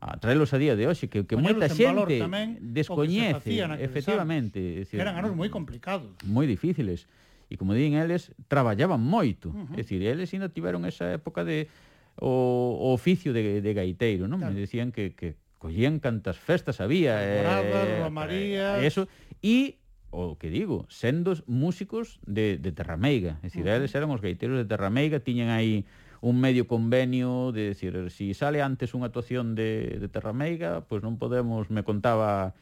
a 0.00 0.16
traelos 0.16 0.56
a 0.56 0.58
día 0.58 0.76
de 0.76 0.88
hoxe, 0.88 1.12
que, 1.12 1.28
que 1.28 1.36
moita 1.36 1.68
xente 1.68 2.24
descoñece, 2.60 3.60
efectivamente. 3.84 4.84
Decir, 4.84 4.96
eran 4.96 5.20
anos 5.20 5.36
moi 5.36 5.52
complicados. 5.52 6.08
Moi 6.24 6.48
difíciles. 6.48 7.04
E 7.52 7.60
como 7.60 7.76
din 7.76 8.00
eles, 8.00 8.32
traballaban 8.48 9.02
moito. 9.04 9.52
Uh 9.52 9.68
-huh. 9.68 9.76
É 9.76 9.84
dicir, 9.84 10.00
eles 10.00 10.32
ainda 10.32 10.48
tiveron 10.48 10.88
esa 10.88 11.12
época 11.12 11.44
de 11.44 11.68
o, 12.16 12.80
o 12.80 12.96
oficio 12.96 13.36
de, 13.36 13.60
de 13.60 13.70
gaiteiro, 13.76 14.24
non? 14.24 14.40
Claro. 14.40 14.56
Me 14.56 14.64
decían 14.64 14.88
que, 14.88 15.12
que 15.12 15.36
collían 15.60 16.00
cantas 16.00 16.40
festas 16.40 16.80
había. 16.80 17.20
Moradas, 17.20 17.88
eh, 17.88 18.00
romarías... 18.00 18.80
Eso. 18.80 19.04
E 19.44 19.76
o 20.10 20.36
que 20.36 20.50
digo, 20.50 20.86
sendo 20.90 21.34
músicos 21.46 22.18
de, 22.26 22.58
de 22.58 22.70
Terrameiga. 22.72 23.38
É 23.42 23.46
dicir, 23.46 23.62
uh 23.62 23.70
-huh. 23.70 23.76
eles 23.78 23.94
eran 23.94 24.10
os 24.10 24.20
gaiteiros 24.20 24.58
de 24.58 24.66
Terrameiga, 24.66 25.22
tiñan 25.22 25.50
aí 25.54 25.86
un 26.20 26.38
medio 26.38 26.66
convenio 26.66 27.52
de 27.52 27.72
decir, 27.72 28.10
si 28.10 28.34
sale 28.34 28.60
antes 28.60 28.92
unha 28.92 29.08
actuación 29.08 29.56
de, 29.56 29.96
de 29.96 30.08
Terrameiga, 30.12 30.84
pois 30.84 31.00
pues 31.00 31.06
non 31.06 31.16
podemos, 31.16 31.72
me 31.72 31.80
contaba 31.80 32.52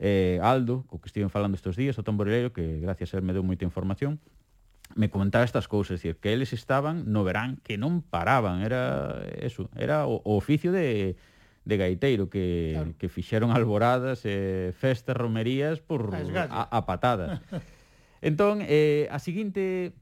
eh, 0.00 0.40
Aldo, 0.40 0.88
co 0.88 0.98
que 1.02 1.12
estiven 1.12 1.28
falando 1.28 1.58
estes 1.58 1.76
días, 1.76 1.98
o 2.00 2.02
tamborileiro, 2.02 2.56
que 2.56 2.80
gracias 2.80 3.12
a 3.12 3.20
él 3.20 3.24
me 3.26 3.36
deu 3.36 3.44
moita 3.44 3.68
información, 3.68 4.22
me 4.96 5.10
comentaba 5.10 5.44
estas 5.44 5.68
cousas, 5.68 6.00
decir, 6.00 6.16
que 6.16 6.32
eles 6.32 6.52
estaban 6.52 7.12
no 7.12 7.24
verán 7.24 7.60
que 7.60 7.76
non 7.76 8.00
paraban, 8.00 8.64
era 8.64 9.20
eso, 9.36 9.68
era 9.76 10.06
o, 10.08 10.24
o 10.24 10.38
oficio 10.40 10.72
de 10.72 11.16
de 11.64 11.76
gaiteiro 11.76 12.28
que, 12.28 12.72
claro. 12.74 12.94
que 12.98 13.08
fixeron 13.08 13.50
alboradas 13.50 14.28
e 14.28 14.70
eh, 14.70 14.76
festas, 14.76 15.16
romerías 15.16 15.80
por 15.80 16.12
a, 16.12 16.68
a 16.68 16.80
patadas. 16.84 17.40
entón, 18.20 18.60
eh, 18.64 19.08
a 19.08 19.18
seguinte 19.18 19.96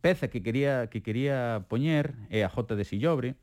peza 0.00 0.28
que 0.28 0.44
quería 0.44 0.88
que 0.88 1.00
quería 1.00 1.64
poñer 1.68 2.16
é 2.28 2.44
a 2.44 2.52
Jota 2.52 2.76
de 2.76 2.84
Sillobre. 2.84 3.36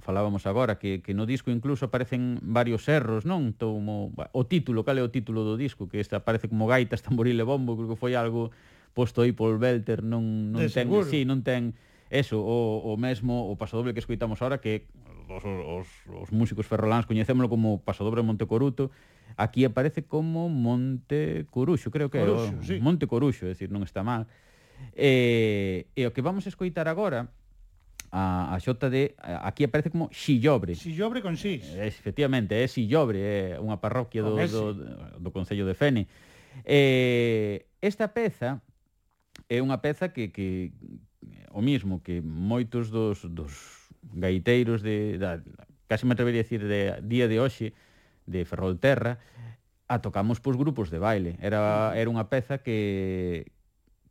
Falábamos 0.00 0.48
agora 0.48 0.80
que, 0.80 1.04
que 1.04 1.12
no 1.12 1.28
disco 1.28 1.52
incluso 1.52 1.92
aparecen 1.92 2.40
varios 2.40 2.88
erros, 2.88 3.28
non? 3.28 3.52
Tomo, 3.52 4.16
o 4.16 4.42
título, 4.48 4.88
cal 4.88 4.96
é 4.96 5.04
o 5.04 5.12
título 5.12 5.44
do 5.44 5.60
disco? 5.60 5.92
Que 5.92 6.00
este 6.00 6.16
aparece 6.16 6.48
como 6.48 6.64
gaitas, 6.64 7.04
tamboril 7.04 7.36
e 7.36 7.44
bombo, 7.44 7.76
creo 7.76 7.92
que 7.92 8.00
foi 8.00 8.16
algo 8.16 8.48
posto 8.96 9.20
aí 9.20 9.36
por 9.36 9.60
Belter, 9.60 10.00
non, 10.00 10.52
non 10.56 10.64
de 10.64 10.72
ten, 10.72 10.88
sí, 11.04 11.28
non 11.28 11.44
ten 11.44 11.76
eso, 12.12 12.40
o, 12.40 12.92
o 12.92 12.96
mesmo, 13.00 13.48
o 13.48 13.56
pasodoble 13.56 13.96
que 13.96 14.00
escoitamos 14.00 14.40
ahora, 14.40 14.60
que 14.60 14.88
os, 15.36 15.44
os, 15.44 15.88
os 16.08 16.28
músicos 16.30 16.66
ferroláns 16.66 17.08
coñecémolo 17.08 17.48
como 17.48 17.80
Pasodobre 17.80 18.20
Monte 18.20 18.44
Coruto, 18.44 18.90
aquí 19.36 19.64
aparece 19.64 20.04
como 20.04 20.48
Monte 20.48 21.46
Coruxo, 21.50 21.90
creo 21.90 22.10
que 22.12 22.20
Coruxo, 22.20 22.52
é, 22.52 22.58
o, 22.58 22.62
sí. 22.62 22.76
Monte 22.80 23.06
Coruxo, 23.08 23.48
é 23.48 23.56
dicir, 23.56 23.72
non 23.72 23.82
está 23.82 24.04
mal. 24.04 24.28
E, 24.92 25.88
e 25.94 26.02
o 26.04 26.10
que 26.10 26.20
vamos 26.20 26.44
a 26.44 26.50
escoitar 26.50 26.90
agora 26.90 27.30
a, 28.12 28.52
a 28.52 28.56
xota 28.60 28.92
de 28.92 29.16
aquí 29.40 29.64
aparece 29.64 29.88
como 29.88 30.12
Xillobre. 30.12 30.76
Xillobre 30.76 31.24
con 31.24 31.38
Xis. 31.38 31.64
Eh, 31.72 31.88
efectivamente, 31.88 32.52
é 32.52 32.68
Xillobre, 32.68 33.18
é 33.18 33.56
unha 33.56 33.80
parroquia 33.80 34.20
do, 34.20 34.36
do, 34.36 34.62
do 35.16 35.30
Concello 35.32 35.64
de 35.64 35.72
Fene. 35.72 36.04
Eh, 36.68 37.64
esta 37.80 38.12
peza 38.12 38.60
é 39.48 39.64
unha 39.64 39.80
peza 39.80 40.12
que, 40.12 40.28
que 40.28 40.76
o 41.56 41.64
mismo 41.64 42.04
que 42.04 42.20
moitos 42.20 42.92
dos, 42.92 43.24
dos 43.24 43.81
gaiteiros 44.10 44.82
de, 44.82 45.18
da, 45.18 45.40
casi 45.86 46.06
me 46.06 46.14
atrevería 46.14 46.40
a 46.40 46.44
decir 46.44 46.66
de 46.66 46.98
día 47.02 47.28
de 47.28 47.38
hoxe 47.38 47.72
de 48.26 48.44
Ferrolterra, 48.44 49.18
a 49.88 50.00
tocamos 50.00 50.40
pois 50.40 50.56
grupos 50.56 50.90
de 50.90 50.98
baile. 50.98 51.36
Era, 51.38 51.92
era 51.94 52.08
unha 52.08 52.26
peza 52.26 52.58
que, 52.64 53.52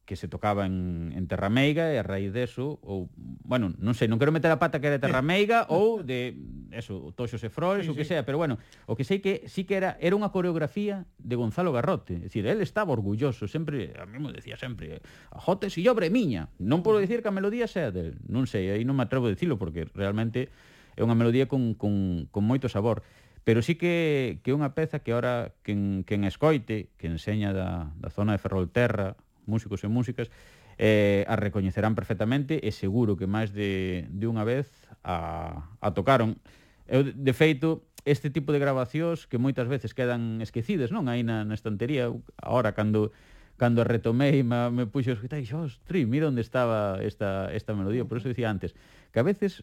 que 0.06 0.16
se 0.16 0.28
tocaba 0.28 0.66
en, 0.66 1.14
en 1.16 1.28
Terrameiga 1.28 1.94
e 1.94 1.98
a 1.98 2.04
raíz 2.04 2.34
deso, 2.34 2.82
ou, 2.84 3.08
bueno, 3.16 3.72
non 3.80 3.94
sei, 3.96 4.12
non 4.12 4.20
quero 4.20 4.34
meter 4.34 4.52
a 4.52 4.60
pata 4.60 4.82
que 4.82 4.92
era 4.92 4.98
de 5.00 5.06
Terrameiga 5.06 5.70
ou 5.72 6.04
de, 6.04 6.36
eso, 6.74 7.14
Toxos 7.16 7.40
e 7.46 7.50
Frores, 7.54 7.88
sí, 7.88 7.92
o 7.92 7.96
que 7.96 8.04
sí. 8.04 8.18
sea, 8.18 8.26
pero 8.26 8.36
bueno, 8.42 8.60
o 8.90 8.98
que 8.98 9.06
sei 9.06 9.24
que 9.24 9.48
sí 9.48 9.64
que 9.64 9.78
era 9.78 9.96
era 10.02 10.18
unha 10.18 10.34
coreografía 10.34 11.08
de 11.16 11.36
Gonzalo 11.38 11.72
Garrote, 11.72 12.18
é 12.18 12.28
dicir, 12.28 12.44
él 12.50 12.60
estaba 12.60 12.92
orgulloso, 12.92 13.48
sempre, 13.48 13.96
a 13.96 14.04
mesmo 14.10 14.34
decía 14.34 14.58
sempre, 14.58 15.00
a 15.32 15.40
Jote, 15.40 15.70
si 15.70 15.86
yo 15.86 15.96
miña, 16.12 16.52
non 16.60 16.82
podo 16.82 17.00
dicir 17.00 17.22
que 17.24 17.30
a 17.30 17.36
melodía 17.36 17.70
sea 17.70 17.94
del, 17.94 18.20
non 18.28 18.50
sei, 18.50 18.74
aí 18.74 18.84
non 18.84 18.98
me 18.98 19.06
atrevo 19.06 19.30
a 19.30 19.34
dicilo, 19.34 19.56
porque 19.56 19.88
realmente 19.96 20.52
é 20.98 21.02
unha 21.06 21.16
melodía 21.16 21.48
con, 21.48 21.78
con, 21.78 22.28
con 22.34 22.44
moito 22.44 22.68
sabor, 22.68 23.06
pero 23.44 23.62
sí 23.62 23.76
que, 23.76 24.44
que 24.44 24.52
é 24.52 24.58
unha 24.58 24.76
peza 24.76 25.02
que 25.02 25.16
ahora 25.16 25.56
quen, 25.64 26.04
quen 26.04 26.28
escoite, 26.28 26.92
que 27.00 27.08
enseña 27.08 27.56
da, 27.56 27.96
da 27.98 28.10
zona 28.12 28.36
de 28.36 28.44
Ferrolterra, 28.44 29.16
músicos 29.52 29.84
e 29.84 29.92
músicas, 29.92 30.32
eh, 30.80 31.28
a 31.28 31.36
recoñecerán 31.36 31.92
perfectamente 32.00 32.64
e 32.64 32.72
seguro 32.72 33.20
que 33.20 33.28
máis 33.28 33.52
de, 33.52 34.08
de 34.08 34.26
unha 34.32 34.48
vez 34.48 34.72
a, 35.04 35.68
a 35.84 35.92
tocaron. 35.92 36.40
Eu, 36.88 37.04
de 37.04 37.34
feito, 37.36 37.84
este 38.08 38.32
tipo 38.32 38.56
de 38.56 38.64
grabacións 38.64 39.28
que 39.28 39.36
moitas 39.36 39.68
veces 39.68 39.92
quedan 39.92 40.40
esquecidas, 40.40 40.96
non? 40.96 41.12
Aí 41.12 41.22
na, 41.28 41.44
na 41.44 41.54
estantería, 41.60 42.08
ahora 42.40 42.72
cando 42.72 43.12
cando 43.62 43.86
retomei 43.86 44.42
me, 44.42 44.74
me 44.74 44.90
puxo 44.90 45.14
a 45.14 45.18
escutar 45.22 45.38
e 45.38 45.46
dixo, 45.46 45.62
ostri, 45.62 46.10
mira 46.10 46.26
onde 46.26 46.42
estaba 46.42 46.98
esta, 47.06 47.54
esta 47.54 47.78
melodía. 47.78 48.10
Por 48.10 48.18
eso 48.18 48.26
dicía 48.26 48.50
antes, 48.50 48.74
que 49.14 49.22
a 49.22 49.26
veces, 49.28 49.62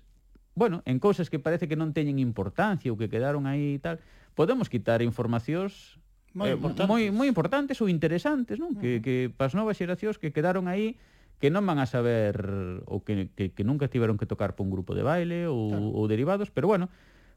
bueno, 0.55 0.86
en 0.86 1.03
cousas 1.03 1.26
que 1.26 1.43
parece 1.43 1.66
que 1.66 1.74
non 1.74 1.91
teñen 1.91 2.22
importancia 2.22 2.95
ou 2.95 2.99
que 3.01 3.11
quedaron 3.11 3.51
aí 3.51 3.74
e 3.74 3.82
tal, 3.82 3.99
podemos 4.39 4.70
quitar 4.70 5.03
informacións 5.03 5.99
moi, 6.39 6.55
eh, 6.55 6.55
importantes. 6.55 6.86
moi, 6.86 7.03
moi 7.11 7.26
importantes 7.26 7.76
ou 7.82 7.91
interesantes, 7.91 8.62
non? 8.62 8.78
Que, 8.78 9.03
que 9.03 9.34
pas 9.34 9.59
novas 9.59 9.74
xeracións 9.74 10.22
que 10.22 10.30
quedaron 10.30 10.70
aí 10.70 10.95
que 11.43 11.51
non 11.51 11.66
van 11.66 11.82
a 11.82 11.86
saber 11.86 12.39
ou 12.86 13.03
que, 13.03 13.30
que, 13.34 13.51
que 13.51 13.62
nunca 13.66 13.91
tiveron 13.91 14.18
que 14.18 14.26
tocar 14.26 14.55
por 14.55 14.66
un 14.66 14.70
grupo 14.74 14.95
de 14.95 15.03
baile 15.03 15.51
ou, 15.51 15.70
claro. 15.70 15.91
ou 15.95 16.05
derivados, 16.07 16.51
pero 16.51 16.70
bueno, 16.70 16.91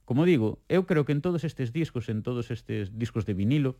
como 0.06 0.26
digo, 0.26 0.62
eu 0.70 0.86
creo 0.90 1.06
que 1.06 1.14
en 1.14 1.22
todos 1.22 1.46
estes 1.46 1.74
discos, 1.74 2.10
en 2.10 2.26
todos 2.26 2.50
estes 2.50 2.94
discos 2.98 3.26
de 3.26 3.34
vinilo, 3.38 3.78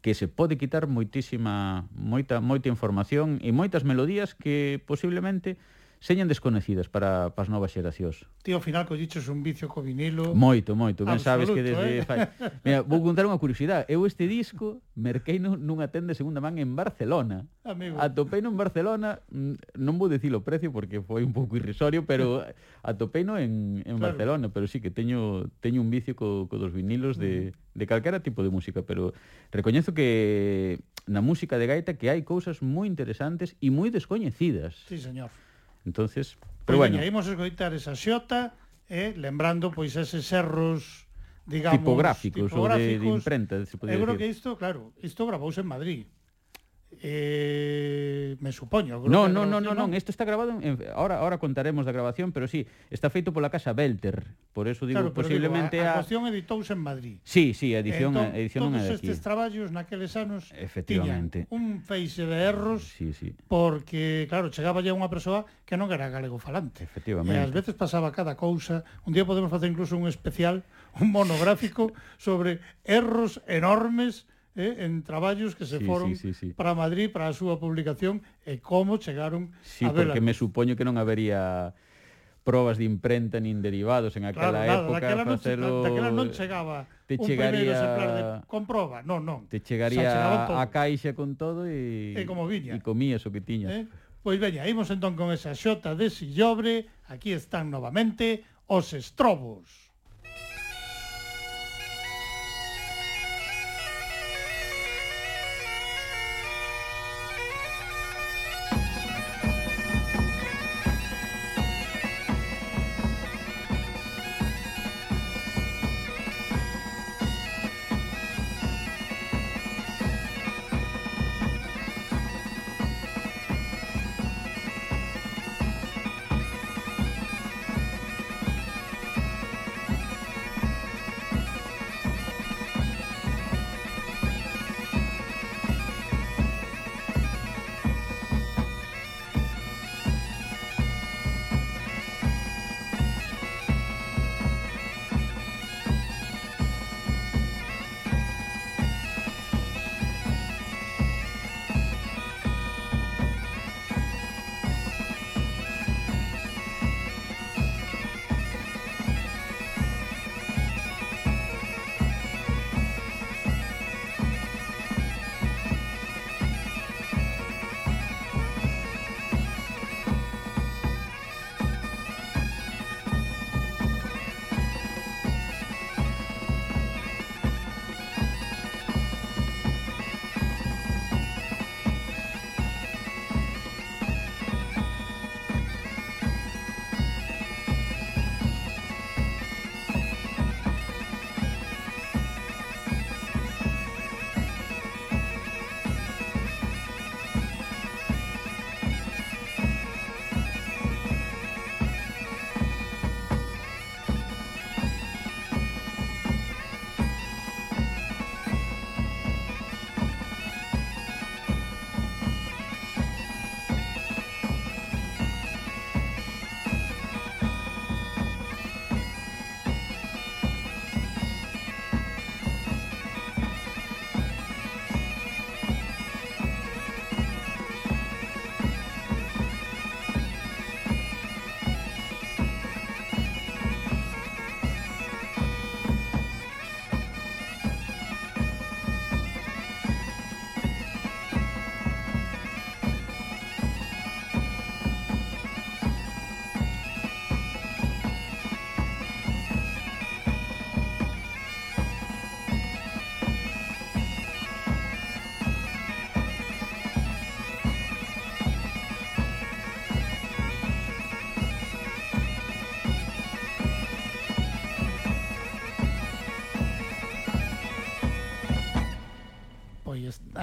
que 0.00 0.16
se 0.16 0.28
pode 0.28 0.56
quitar 0.56 0.88
moitísima 0.88 1.86
moita 1.92 2.40
moita 2.40 2.72
información 2.72 3.38
e 3.44 3.52
moitas 3.52 3.84
melodías 3.84 4.32
que 4.34 4.80
posiblemente 4.88 5.60
señan 6.04 6.28
desconocidas 6.28 6.92
para, 6.92 7.32
para 7.32 7.44
as 7.44 7.48
novas 7.48 7.72
xeracións. 7.72 8.28
Ti 8.44 8.52
ao 8.52 8.60
final 8.60 8.84
colliches 8.84 9.24
un 9.32 9.40
vicio 9.40 9.72
co 9.72 9.80
vinilo. 9.80 10.36
Moito, 10.36 10.76
moito, 10.76 11.08
ben 11.08 11.16
sabes 11.16 11.48
que 11.48 11.64
desde 11.64 12.04
eh? 12.04 12.04
fai... 12.04 12.28
Mira, 12.60 12.84
vou 12.84 13.00
contar 13.00 13.24
unha 13.24 13.40
curiosidade. 13.40 13.88
Eu 13.88 14.04
este 14.04 14.28
disco 14.28 14.84
merquei 14.92 15.40
nunha 15.40 15.88
tenda 15.88 16.12
de 16.12 16.20
segunda 16.20 16.44
man 16.44 16.60
en 16.60 16.76
Barcelona. 16.76 17.48
Amigo. 17.64 17.96
Atopei 17.96 18.44
en 18.44 18.52
Barcelona, 18.52 19.24
mm, 19.32 19.80
non 19.80 19.96
vou 19.96 20.12
dicir 20.12 20.28
o 20.36 20.44
precio 20.44 20.68
porque 20.68 21.00
foi 21.00 21.24
un 21.24 21.32
pouco 21.32 21.56
irrisorio, 21.56 22.04
pero 22.04 22.44
atopei 22.84 23.24
no 23.24 23.40
en, 23.40 23.80
en 23.88 23.96
claro. 23.96 24.12
Barcelona, 24.12 24.52
pero 24.52 24.68
sí 24.68 24.84
que 24.84 24.92
teño 24.92 25.48
teño 25.64 25.80
un 25.80 25.88
vicio 25.88 26.12
co, 26.12 26.52
co 26.52 26.60
dos 26.60 26.76
vinilos 26.76 27.16
de, 27.16 27.56
mm. 27.56 27.80
de 27.80 27.84
calquera 27.88 28.20
tipo 28.20 28.44
de 28.44 28.52
música, 28.52 28.84
pero 28.84 29.16
recoñezo 29.48 29.96
que 29.96 30.84
na 31.08 31.24
música 31.24 31.56
de 31.56 31.64
gaita 31.64 31.96
que 31.96 32.12
hai 32.12 32.20
cousas 32.28 32.60
moi 32.60 32.84
interesantes 32.84 33.56
e 33.64 33.72
moi 33.72 33.88
descoñecidas. 33.88 34.76
Sí, 34.84 35.00
señor 35.00 35.32
entonces 35.84 36.36
pois 36.36 36.64
pero 36.64 36.78
bueno. 36.78 36.96
Veña, 36.96 37.06
imos 37.06 37.28
escoitar 37.28 37.72
esa 37.76 37.94
xota 37.94 38.56
eh, 38.88 39.12
lembrando 39.16 39.70
pois 39.70 39.96
eses 39.96 40.28
erros 40.32 41.04
digamos 41.44 41.80
tipográficos, 41.80 42.48
tipográficos 42.48 42.56
ou 42.56 42.68
de, 42.76 42.98
de 42.98 43.08
imprenta, 43.08 43.54
se 43.68 43.76
pode 43.76 43.92
Eu 43.92 44.00
creo 44.00 44.16
que 44.16 44.28
isto, 44.28 44.56
claro, 44.56 44.96
isto 45.04 45.28
gravouse 45.28 45.60
en 45.60 45.68
Madrid. 45.68 46.08
Eh, 47.02 48.36
me 48.40 48.52
supoño. 48.52 49.02
No, 49.08 49.28
no, 49.28 49.46
no, 49.46 49.60
no, 49.60 49.74
non, 49.74 49.94
isto 49.94 50.12
está 50.12 50.24
grabado, 50.24 50.58
en, 50.60 50.78
ahora 50.94 51.18
ahora 51.18 51.38
contaremos 51.38 51.86
da 51.86 51.92
grabación, 51.92 52.30
pero 52.30 52.46
sí, 52.46 52.66
está 52.90 53.10
feito 53.10 53.32
pola 53.32 53.50
casa 53.50 53.72
Belter, 53.72 54.36
por 54.52 54.68
eso 54.68 54.86
digo, 54.86 55.00
claro, 55.00 55.14
posiblemente 55.14 55.78
digo, 55.78 55.88
a, 55.88 55.90
a... 55.90 55.92
a 55.92 55.98
cuestión 56.02 56.26
editouse 56.28 56.70
en 56.74 56.80
Madrid. 56.80 57.16
Sí, 57.24 57.54
sí, 57.54 57.74
a 57.74 57.80
edición, 57.80 58.14
entón, 58.14 58.36
edición 58.36 58.60
todos 58.68 58.74
de 58.74 58.94
aquí. 58.94 59.06
estes 59.06 59.18
traballos 59.20 59.72
naqueles 59.72 60.14
anos 60.14 60.52
efectivamente 60.54 61.46
un 61.50 61.80
feixe 61.80 62.26
de 62.26 62.38
erros 62.44 62.94
sí, 62.94 63.12
sí. 63.12 63.34
porque, 63.48 64.26
claro, 64.28 64.50
chegaba 64.50 64.84
ya 64.84 64.92
unha 64.92 65.08
persoa 65.08 65.48
que 65.64 65.80
non 65.80 65.88
era 65.90 66.12
galego 66.12 66.36
falante. 66.36 66.84
Efectivamente. 66.84 67.34
E 67.34 67.40
ás 67.40 67.50
veces 67.50 67.72
pasaba 67.72 68.12
cada 68.12 68.36
cousa. 68.36 68.84
Un 69.08 69.16
día 69.16 69.24
podemos 69.24 69.48
facer 69.48 69.72
incluso 69.72 69.96
un 69.96 70.06
especial, 70.06 70.62
un 71.00 71.08
monográfico 71.08 71.96
sobre 72.20 72.60
erros 72.84 73.40
enormes 73.48 74.28
eh, 74.56 74.86
en 74.86 75.02
traballos 75.02 75.54
que 75.54 75.66
se 75.66 75.78
sí, 75.78 75.84
foron 75.84 76.16
sí, 76.16 76.32
sí, 76.32 76.34
sí. 76.34 76.52
para 76.54 76.74
Madrid 76.74 77.10
para 77.10 77.26
a 77.26 77.34
súa 77.34 77.58
publicación 77.58 78.22
e 78.46 78.62
como 78.62 79.02
chegaron 79.02 79.50
sí, 79.66 79.82
a 79.82 79.90
vela. 79.90 80.14
porque 80.14 80.22
me 80.22 80.34
supoño 80.34 80.78
que 80.78 80.86
non 80.86 80.94
habería 80.94 81.74
probas 82.46 82.78
de 82.78 82.84
imprenta 82.86 83.42
nin 83.42 83.64
derivados 83.64 84.14
en 84.14 84.28
aquela 84.30 84.62
claro, 84.62 84.94
época 84.94 85.00
daquela 85.02 85.24
facelo... 85.26 85.66
non, 85.66 85.84
daquela 85.90 86.10
non 86.14 86.28
chegaba 86.30 86.86
te 87.10 87.18
un 87.18 87.26
chegaría 87.26 87.74
exemplar 87.74 88.08
de 88.14 88.22
comproba 88.46 88.98
non, 89.02 89.26
non 89.26 89.50
te 89.50 89.58
chegaría 89.58 90.46
a 90.46 90.64
caixa 90.70 91.18
con 91.18 91.34
todo 91.34 91.66
e, 91.66 92.14
e 92.14 92.22
como 92.22 92.46
viña 92.46 92.76
e 92.76 92.78
comías 92.78 93.26
o 93.26 93.34
que 93.34 93.42
tiñas 93.42 93.74
eh? 93.74 93.84
pois 94.22 94.38
veña, 94.40 94.64
imos 94.70 94.88
entón 94.88 95.18
con 95.18 95.34
esa 95.34 95.52
xota 95.52 95.98
de 95.98 96.08
sillobre 96.08 96.88
aquí 97.10 97.34
están 97.34 97.74
novamente 97.74 98.46
os 98.70 98.94
estrobos 98.94 99.83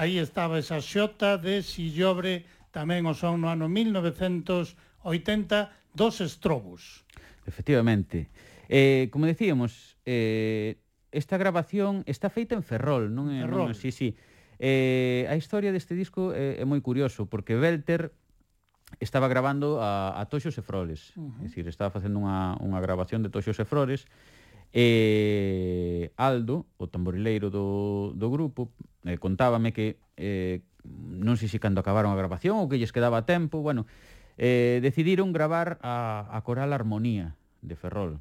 aí 0.02 0.18
estaba 0.18 0.58
esa 0.58 0.82
xota 0.82 1.38
de 1.38 1.62
Sillobre, 1.62 2.42
tamén 2.74 3.06
o 3.06 3.14
son 3.14 3.38
no 3.38 3.46
ano 3.46 3.70
1980, 3.70 4.74
dos 5.94 6.18
estrobos. 6.18 7.06
Efectivamente. 7.46 8.34
Eh, 8.66 9.08
como 9.14 9.30
decíamos, 9.30 9.94
eh, 10.02 10.82
esta 11.12 11.36
grabación 11.38 12.02
está 12.10 12.30
feita 12.34 12.58
en 12.58 12.66
Ferrol, 12.66 13.14
non 13.14 13.30
é? 13.30 13.46
Ferrol. 13.46 13.70
Non, 13.70 13.78
sí, 13.78 13.94
sí. 13.94 14.18
Eh, 14.58 15.28
a 15.30 15.38
historia 15.38 15.70
deste 15.70 15.94
disco 15.94 16.34
é, 16.34 16.58
é 16.58 16.64
moi 16.66 16.82
curioso, 16.82 17.30
porque 17.30 17.54
Belter 17.54 18.10
estaba 18.98 19.30
grabando 19.30 19.78
a, 19.78 20.18
a 20.18 20.26
Toxos 20.26 20.58
e 20.58 20.62
Frores. 20.66 21.14
Uh 21.14 21.30
-huh. 21.30 21.46
É 21.46 21.46
dicir, 21.46 21.62
estaba 21.70 21.94
facendo 21.94 22.18
unha, 22.18 22.58
unha 22.58 22.82
grabación 22.82 23.22
de 23.22 23.30
Toxos 23.30 23.58
e 23.60 23.66
Frores. 23.68 24.10
E 24.72 26.08
eh, 26.08 26.16
Aldo, 26.16 26.64
o 26.80 26.88
tamborileiro 26.88 27.52
do, 27.52 28.16
do 28.16 28.28
grupo, 28.32 28.72
eh, 29.04 29.18
contábame 29.18 29.72
que 29.72 29.98
eh, 30.16 30.62
non 30.84 31.38
sei 31.38 31.46
se 31.46 31.62
cando 31.62 31.78
acabaron 31.78 32.10
a 32.10 32.18
grabación 32.18 32.58
ou 32.58 32.66
que 32.66 32.78
lles 32.78 32.90
quedaba 32.90 33.22
tempo, 33.26 33.62
bueno, 33.62 33.86
eh, 34.38 34.80
decidiron 34.82 35.30
gravar 35.30 35.78
a, 35.82 36.26
a 36.30 36.38
coral 36.42 36.72
Armonía 36.74 37.38
de 37.62 37.76
Ferrol. 37.76 38.18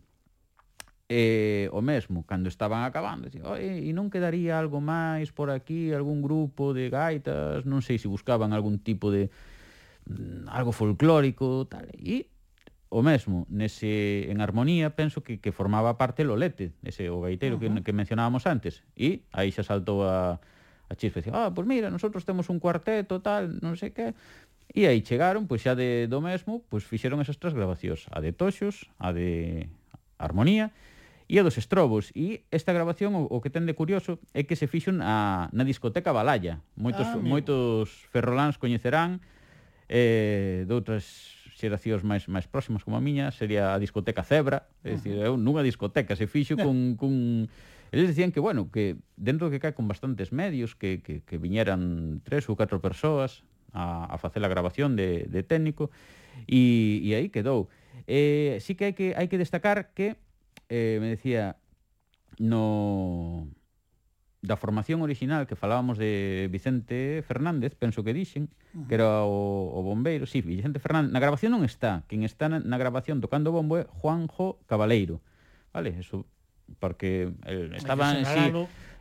Eh, 1.13 1.67
o 1.75 1.81
mesmo, 1.83 2.23
cando 2.23 2.47
estaban 2.47 2.87
acabando, 2.87 3.27
dicían, 3.27 3.43
Oi, 3.43 3.83
e 3.83 3.91
non 3.91 4.07
quedaría 4.07 4.55
algo 4.55 4.79
máis 4.79 5.35
por 5.35 5.51
aquí, 5.51 5.91
algún 5.91 6.23
grupo 6.23 6.71
de 6.71 6.87
gaitas, 6.87 7.67
non 7.67 7.83
sei 7.83 7.99
se 7.99 8.07
buscaban 8.07 8.55
algún 8.55 8.79
tipo 8.79 9.11
de 9.11 9.27
mm, 10.07 10.47
algo 10.47 10.71
folclórico, 10.71 11.67
tal, 11.67 11.91
e 11.99 12.31
o 12.87 13.03
mesmo, 13.03 13.43
nese, 13.51 14.31
en 14.31 14.39
armonía, 14.39 14.95
penso 14.95 15.19
que, 15.19 15.43
que 15.43 15.51
formaba 15.51 15.99
parte 15.99 16.23
Lolete, 16.23 16.71
ese 16.79 17.11
o 17.11 17.19
gaitero 17.19 17.55
uh 17.55 17.59
-huh. 17.59 17.83
que, 17.83 17.91
que 17.91 17.93
mencionábamos 17.95 18.47
antes, 18.47 18.87
e 18.95 19.27
aí 19.35 19.51
xa 19.51 19.67
saltou 19.67 20.07
a, 20.07 20.39
a 20.91 20.95
Chispa 20.95 21.23
dicía, 21.23 21.31
ah, 21.33 21.51
pois 21.55 21.63
mira, 21.63 21.87
nosotros 21.89 22.27
temos 22.27 22.51
un 22.51 22.59
cuarteto, 22.59 23.23
tal, 23.23 23.63
non 23.63 23.79
sei 23.79 23.95
que. 23.95 24.11
E 24.75 24.87
aí 24.87 24.99
chegaron, 24.99 25.47
pois 25.47 25.63
xa 25.63 25.71
de 25.71 26.11
do 26.11 26.19
mesmo, 26.19 26.67
pois 26.67 26.83
fixeron 26.83 27.23
esas 27.23 27.39
tres 27.39 27.55
grabacións, 27.55 28.11
a 28.11 28.19
de 28.19 28.35
Toxos, 28.35 28.91
a 28.99 29.15
de 29.15 29.71
Armonía 30.19 30.75
e 31.31 31.39
a 31.39 31.43
dos 31.47 31.55
Estrobos. 31.55 32.11
E 32.11 32.43
esta 32.51 32.75
grabación 32.75 33.15
o, 33.15 33.23
o 33.23 33.39
que 33.39 33.47
ten 33.47 33.63
de 33.63 33.71
curioso 33.71 34.19
é 34.35 34.43
que 34.43 34.59
se 34.59 34.67
fixo 34.67 34.91
na, 34.91 35.47
na 35.55 35.63
discoteca 35.63 36.11
Balaya 36.11 36.59
Moitos 36.75 37.07
ah, 37.07 37.15
moitos 37.15 37.87
ferroláns 38.11 38.59
coñecerán 38.59 39.23
eh, 39.87 40.67
de 40.67 40.73
outras 40.75 41.39
xeracións 41.55 42.03
máis 42.03 42.27
máis 42.27 42.51
próximas 42.51 42.83
como 42.83 42.99
a 42.99 43.03
miña, 43.03 43.31
sería 43.31 43.71
a 43.71 43.79
discoteca 43.79 44.27
Zebra, 44.27 44.67
é 44.83 44.97
dicir, 44.97 45.15
eu 45.23 45.39
nunha 45.39 45.63
discoteca 45.63 46.19
se 46.19 46.27
fixo 46.27 46.59
con, 46.63 46.99
con 46.99 47.47
Eles 47.91 48.07
decían 48.07 48.31
que, 48.31 48.39
bueno, 48.39 48.71
que 48.71 48.95
dentro 49.17 49.51
que 49.51 49.59
cae 49.59 49.75
con 49.75 49.87
bastantes 49.87 50.31
medios, 50.31 50.75
que, 50.75 51.01
que, 51.03 51.21
que 51.21 51.37
viñeran 51.37 52.23
tres 52.23 52.47
ou 52.47 52.55
catro 52.55 52.79
persoas 52.79 53.43
a, 53.75 54.07
a 54.07 54.15
facer 54.15 54.39
a 54.43 54.51
grabación 54.51 54.95
de, 54.95 55.27
de 55.27 55.43
técnico, 55.43 55.91
e, 56.47 57.03
e 57.03 57.11
aí 57.15 57.27
quedou. 57.27 57.67
Eh, 58.07 58.57
sí 58.63 58.79
que 58.79 58.91
hai 58.91 58.95
que 58.95 59.11
hai 59.13 59.27
que 59.27 59.35
destacar 59.35 59.91
que 59.91 60.15
eh, 60.71 60.97
me 61.03 61.11
decía 61.11 61.59
no 62.39 63.51
da 64.41 64.57
formación 64.57 65.05
original 65.05 65.45
que 65.45 65.59
falábamos 65.59 66.01
de 66.01 66.49
Vicente 66.49 67.21
Fernández, 67.21 67.75
penso 67.77 68.01
que 68.01 68.15
dixen, 68.15 68.49
uh 68.73 68.81
-huh. 68.81 68.87
que 68.89 68.95
era 68.97 69.21
o, 69.21 69.69
o 69.69 69.79
bombeiro, 69.85 70.25
sí, 70.25 70.41
Vicente 70.41 70.81
Fernández, 70.81 71.13
na 71.13 71.21
grabación 71.21 71.53
non 71.53 71.61
está, 71.61 72.07
quen 72.09 72.25
está 72.25 72.49
na, 72.49 72.57
na 72.57 72.79
grabación 72.81 73.21
tocando 73.21 73.53
bombo 73.53 73.77
é 73.77 73.85
Juanjo 73.85 74.57
Cabaleiro. 74.65 75.21
Vale, 75.69 75.93
eso 75.93 76.25
porque 76.79 77.33
eh, 77.45 77.67
el, 77.69 77.75
estaba 77.75 78.17
en 78.17 78.25
sí, 78.25 78.51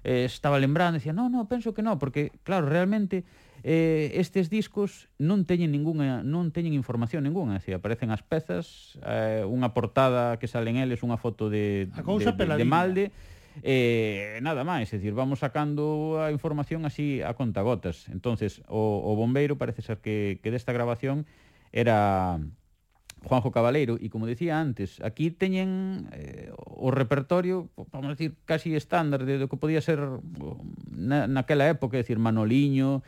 eh, 0.04 0.24
estaba 0.24 0.58
lembrando, 0.58 0.98
decía, 0.98 1.12
no, 1.12 1.28
no, 1.28 1.48
penso 1.48 1.74
que 1.74 1.82
no, 1.82 1.98
porque 1.98 2.32
claro, 2.42 2.66
realmente 2.66 3.24
eh, 3.62 4.12
estes 4.14 4.48
discos 4.48 5.08
non 5.20 5.44
teñen 5.44 5.68
ninguna 5.68 6.24
non 6.24 6.48
teñen 6.48 6.72
información 6.72 7.28
ninguna, 7.28 7.60
así 7.60 7.76
aparecen 7.76 8.08
as 8.08 8.24
pezas, 8.24 8.96
eh, 9.04 9.44
unha 9.44 9.76
portada 9.76 10.40
que 10.40 10.48
salen 10.48 10.80
eles, 10.80 11.04
unha 11.04 11.20
foto 11.20 11.52
de 11.52 11.92
a 11.92 12.00
cousa 12.00 12.32
de, 12.32 12.40
de, 12.40 12.56
de 12.56 12.64
Malde, 12.64 13.04
eh, 13.60 14.40
nada 14.40 14.64
máis, 14.64 14.88
é 14.92 14.96
dicir, 14.96 15.12
vamos 15.12 15.44
sacando 15.44 16.16
a 16.22 16.32
información 16.32 16.88
así 16.88 17.20
a 17.20 17.36
contagotas. 17.36 18.08
Entonces, 18.08 18.64
o, 18.64 19.04
o 19.04 19.12
bombeiro 19.18 19.60
parece 19.60 19.84
ser 19.84 20.00
que, 20.00 20.40
que 20.40 20.48
desta 20.48 20.72
grabación 20.72 21.28
era 21.72 22.40
Juanjo 23.24 23.52
Cabaleiro, 23.52 24.00
e 24.00 24.08
como 24.08 24.24
decía 24.24 24.56
antes, 24.56 24.96
aquí 25.04 25.28
teñen 25.30 26.08
eh, 26.16 26.48
o 26.56 26.88
repertorio, 26.88 27.68
vamos 27.92 28.12
a 28.12 28.14
decir, 28.16 28.36
casi 28.48 28.72
estándar 28.72 29.28
de, 29.28 29.36
do 29.36 29.48
que 29.48 29.60
podía 29.60 29.84
ser 29.84 30.00
na, 30.88 31.28
naquela 31.28 31.68
época, 31.68 32.00
é 32.00 32.02
dicir, 32.02 32.16
Manoliño, 32.16 33.04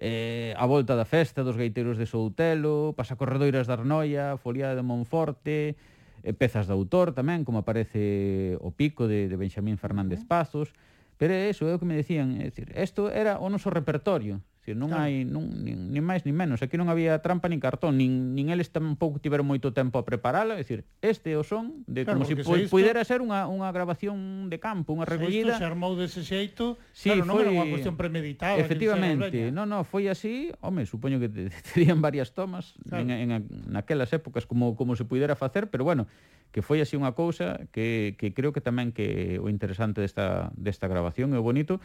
eh, 0.00 0.56
a 0.56 0.64
volta 0.64 0.96
da 0.96 1.04
festa 1.04 1.44
dos 1.44 1.60
gaiteiros 1.60 2.00
de 2.00 2.08
Soutelo, 2.08 2.96
pasacorredoiras 2.96 3.68
da 3.68 3.76
Arnoia, 3.76 4.40
Foliada 4.40 4.72
de 4.72 4.82
Monforte, 4.82 5.76
eh, 6.24 6.32
pezas 6.32 6.64
de 6.64 6.72
autor 6.72 7.12
tamén, 7.12 7.44
como 7.44 7.60
aparece 7.60 8.56
o 8.64 8.72
pico 8.72 9.04
de, 9.04 9.28
de 9.28 9.36
Benxamín 9.36 9.76
Fernández 9.76 10.24
Pazos, 10.24 10.72
pero 11.20 11.36
é 11.36 11.52
iso, 11.52 11.68
é 11.68 11.76
o 11.76 11.80
que 11.80 11.84
me 11.84 12.00
decían, 12.00 12.40
é 12.40 12.48
dicir, 12.48 12.72
isto 12.72 13.12
era 13.12 13.36
o 13.36 13.52
noso 13.52 13.68
repertorio, 13.68 14.40
Si 14.60 14.76
non 14.76 14.92
claro. 14.92 15.08
hai 15.08 15.24
non, 15.24 15.48
nin, 15.48 15.88
nin 15.88 16.04
máis 16.04 16.28
nin 16.28 16.36
menos, 16.36 16.60
aquí 16.60 16.76
non 16.76 16.92
había 16.92 17.16
trampa 17.24 17.48
nin 17.48 17.64
cartón, 17.64 17.96
nin, 17.96 18.36
nin 18.36 18.52
eles 18.52 18.68
tampouco 18.68 19.16
tiveron 19.16 19.48
moito 19.48 19.72
tempo 19.72 19.96
a 19.96 20.04
preparala, 20.04 20.60
é 20.60 20.60
dicir, 20.60 20.84
este 21.00 21.32
o 21.32 21.40
son 21.40 21.80
de 21.88 22.04
claro, 22.04 22.20
como 22.20 22.28
se 22.28 22.36
si 22.36 22.44
isto... 22.44 22.68
pudera 22.68 23.00
ser 23.08 23.24
unha, 23.24 23.48
unha 23.48 23.72
grabación 23.72 24.52
de 24.52 24.60
campo, 24.60 24.92
unha 24.92 25.08
recollida. 25.08 25.56
Se 25.56 25.64
isto 25.64 25.64
se 25.64 25.64
armou 25.64 25.96
dese 25.96 26.20
xeito, 26.20 26.76
sí, 26.92 27.08
claro, 27.08 27.24
non 27.24 27.40
foi... 27.40 27.48
era 27.48 27.50
unha 27.56 27.66
cuestión 27.72 27.96
premeditada. 27.96 28.60
Efectivamente, 28.60 29.48
non, 29.48 29.64
non, 29.64 29.80
foi 29.88 30.12
así, 30.12 30.52
home, 30.60 30.84
supoño 30.84 31.16
que 31.16 31.32
terían 31.72 32.04
varias 32.04 32.36
tomas 32.36 32.76
claro. 32.84 33.08
en, 33.08 33.32
en, 33.32 33.48
naquelas 33.64 34.12
épocas 34.12 34.44
como, 34.44 34.76
como 34.76 34.92
se 34.92 35.08
pudera 35.08 35.40
facer, 35.40 35.72
pero 35.72 35.88
bueno, 35.88 36.04
que 36.52 36.60
foi 36.60 36.84
así 36.84 37.00
unha 37.00 37.16
cousa 37.16 37.64
que, 37.72 38.12
que 38.20 38.36
creo 38.36 38.52
que 38.52 38.60
tamén 38.60 38.92
que 38.92 39.40
o 39.40 39.48
interesante 39.48 40.04
desta, 40.04 40.52
desta 40.52 40.84
grabación 40.84 41.32
é 41.32 41.40
o 41.40 41.46
bonito, 41.46 41.80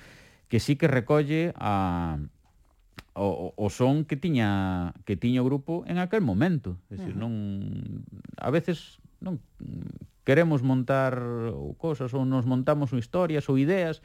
que 0.51 0.59
sí 0.59 0.75
que 0.75 0.91
recolle 0.91 1.53
a, 1.55 2.19
o, 3.15 3.55
o 3.55 3.67
son 3.71 4.03
que 4.03 4.19
tiña 4.19 4.93
que 5.07 5.15
tiña 5.15 5.41
o 5.41 5.47
grupo 5.47 5.87
en 5.87 5.97
aquel 5.97 6.21
momento, 6.21 6.75
é 6.91 6.99
dicir, 6.99 7.15
uh 7.15 7.19
-huh. 7.19 7.23
non 7.23 7.33
a 8.35 8.51
veces 8.51 8.99
non 9.23 9.39
queremos 10.27 10.59
montar 10.59 11.15
ou 11.55 11.73
cosas 11.79 12.11
ou 12.11 12.27
nos 12.27 12.43
montamos 12.43 12.91
ou 12.91 12.99
historias 12.99 13.47
ou 13.47 13.55
ideas 13.55 14.03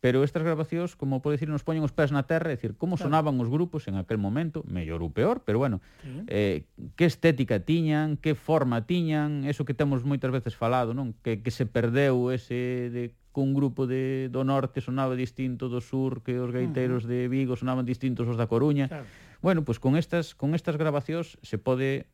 pero 0.00 0.22
estas 0.22 0.46
grabacións, 0.46 0.94
como 0.94 1.18
pode 1.18 1.36
dicir, 1.36 1.50
nos 1.50 1.66
poñen 1.66 1.82
os 1.82 1.90
pés 1.90 2.14
na 2.14 2.22
terra, 2.22 2.54
é 2.54 2.56
dicir, 2.56 2.78
como 2.78 2.94
claro. 2.94 3.10
sonaban 3.10 3.34
os 3.42 3.50
grupos 3.50 3.90
en 3.90 3.98
aquel 3.98 4.18
momento, 4.18 4.62
mellor 4.70 5.02
ou 5.02 5.10
peor, 5.10 5.42
pero 5.42 5.58
bueno, 5.58 5.82
sí. 6.02 6.22
eh, 6.30 6.58
que 6.94 7.06
estética 7.06 7.66
tiñan, 7.66 8.14
que 8.14 8.38
forma 8.38 8.86
tiñan, 8.86 9.42
eso 9.42 9.66
que 9.66 9.74
temos 9.74 10.06
moitas 10.06 10.30
veces 10.30 10.54
falado, 10.54 10.94
non? 10.94 11.18
Que, 11.26 11.42
que 11.42 11.50
se 11.50 11.66
perdeu 11.66 12.30
ese 12.30 12.94
de 12.94 13.02
que 13.34 13.40
un 13.42 13.54
grupo 13.54 13.86
de, 13.90 14.30
do 14.30 14.46
norte 14.46 14.78
sonaba 14.78 15.18
distinto 15.18 15.66
do 15.66 15.82
sur, 15.82 16.22
que 16.22 16.38
os 16.38 16.54
gaiteiros 16.54 17.04
uh 17.04 17.10
-huh. 17.10 17.26
de 17.26 17.28
Vigo 17.30 17.54
sonaban 17.58 17.86
distintos 17.86 18.30
os 18.30 18.38
da 18.38 18.46
Coruña. 18.46 18.86
Claro. 18.86 19.06
Bueno, 19.42 19.62
pois 19.62 19.78
pues 19.78 19.82
con 19.82 19.92
estas 19.98 20.34
con 20.34 20.54
estas 20.54 20.78
grabacións 20.78 21.38
se 21.42 21.58
pode 21.58 22.06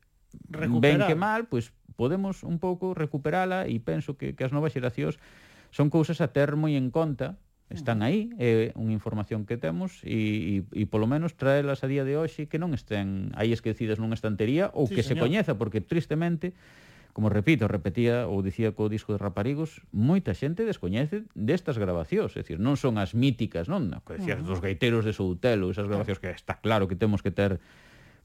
Recuperar. 0.49 0.99
ben 0.99 1.07
que 1.07 1.15
mal, 1.15 1.47
pois 1.47 1.71
pues, 1.71 1.95
podemos 1.95 2.43
un 2.43 2.59
pouco 2.59 2.93
recuperala 2.93 3.65
e 3.69 3.79
penso 3.79 4.17
que, 4.17 4.35
que 4.35 4.43
as 4.43 4.51
novas 4.51 4.75
xeracións 4.75 5.17
son 5.71 5.89
cousas 5.89 6.19
a 6.21 6.29
ter 6.29 6.59
moi 6.59 6.75
en 6.75 6.91
conta 6.91 7.39
Están 7.69 8.05
aí, 8.05 8.29
é 8.37 8.69
unha 8.77 8.93
información 8.93 9.49
que 9.49 9.57
temos 9.57 10.05
e, 10.05 10.61
e, 10.69 10.81
e 10.81 10.83
polo 10.85 11.09
menos 11.09 11.33
traelas 11.33 11.81
a 11.81 11.89
día 11.89 12.05
de 12.05 12.13
hoxe 12.13 12.45
que 12.45 12.61
non 12.61 12.77
estén 12.77 13.33
aí 13.33 13.49
esquecidas 13.49 13.97
nunha 13.97 14.13
estantería 14.13 14.69
ou 14.77 14.85
sí, 14.85 14.93
que 14.93 15.01
señor. 15.01 15.17
se 15.17 15.23
coñeza, 15.25 15.51
porque 15.57 15.81
tristemente 15.81 16.53
como 17.15 17.31
repito, 17.31 17.71
repetía 17.71 18.27
ou 18.27 18.43
dicía 18.43 18.75
co 18.75 18.91
disco 18.91 19.15
de 19.15 19.23
Raparigos, 19.23 19.79
moita 19.95 20.35
xente 20.35 20.67
descoñece 20.67 21.23
destas 21.31 21.79
grabacións, 21.79 22.35
é 22.35 22.43
dicir, 22.43 22.59
non 22.59 22.75
son 22.75 22.99
as 22.99 23.15
míticas, 23.15 23.71
non? 23.71 23.87
Que 24.03 24.19
decías 24.19 24.43
dos 24.43 24.59
gaiteros 24.59 25.07
de 25.07 25.15
Soutelo, 25.15 25.71
esas 25.71 25.87
grabacións 25.87 26.19
que 26.19 26.27
está 26.35 26.59
claro 26.59 26.91
que 26.91 26.99
temos 26.99 27.23
que 27.23 27.31
ter 27.31 27.63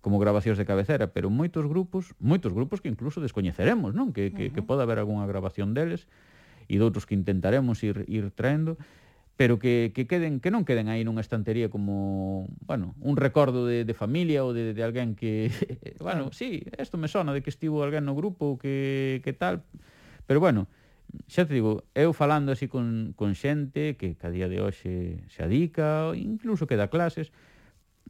como 0.03 0.18
grabacións 0.18 0.59
de 0.59 0.66
cabecera, 0.66 1.14
pero 1.14 1.30
moitos 1.30 1.70
grupos, 1.70 2.18
moitos 2.18 2.51
grupos 2.51 2.82
que 2.82 2.91
incluso 2.91 3.22
descoñeceremos, 3.22 3.95
non? 3.95 4.11
Que, 4.11 4.34
que, 4.34 4.34
uh 4.34 4.49
-huh. 4.51 4.55
que 4.59 4.62
poda 4.66 4.82
haber 4.82 4.99
algunha 4.99 5.22
grabación 5.22 5.70
deles 5.70 6.11
e 6.66 6.74
doutros 6.74 7.07
que 7.07 7.14
intentaremos 7.14 7.86
ir, 7.86 8.03
ir 8.11 8.34
traendo, 8.34 8.74
pero 9.41 9.59
que, 9.59 9.93
que, 9.95 10.07
queden, 10.07 10.36
que 10.45 10.53
non 10.53 10.68
queden 10.68 10.93
aí 10.93 11.01
nunha 11.01 11.24
estantería 11.24 11.72
como, 11.72 12.45
bueno, 12.68 12.93
un 13.01 13.16
recordo 13.16 13.64
de, 13.64 13.88
de 13.88 13.97
familia 13.97 14.45
ou 14.45 14.53
de, 14.53 14.76
de 14.76 14.82
alguén 14.84 15.16
que, 15.16 15.49
bueno, 16.05 16.28
sí, 16.28 16.61
isto 16.76 17.01
me 17.01 17.09
sona 17.09 17.32
de 17.32 17.41
que 17.41 17.49
estivo 17.49 17.80
alguén 17.80 18.05
no 18.05 18.12
grupo, 18.12 18.61
que, 18.61 19.24
que 19.24 19.32
tal, 19.32 19.64
pero 20.28 20.45
bueno, 20.45 20.68
xa 21.24 21.49
te 21.49 21.57
digo, 21.57 21.88
eu 21.97 22.12
falando 22.12 22.53
así 22.53 22.68
con, 22.68 23.16
con 23.16 23.32
xente 23.32 23.97
que 23.97 24.12
cada 24.12 24.28
día 24.28 24.45
de 24.45 24.61
hoxe 24.61 25.24
se 25.32 25.41
adica, 25.41 26.12
incluso 26.12 26.68
que 26.68 26.76
dá 26.76 26.93
clases, 26.93 27.32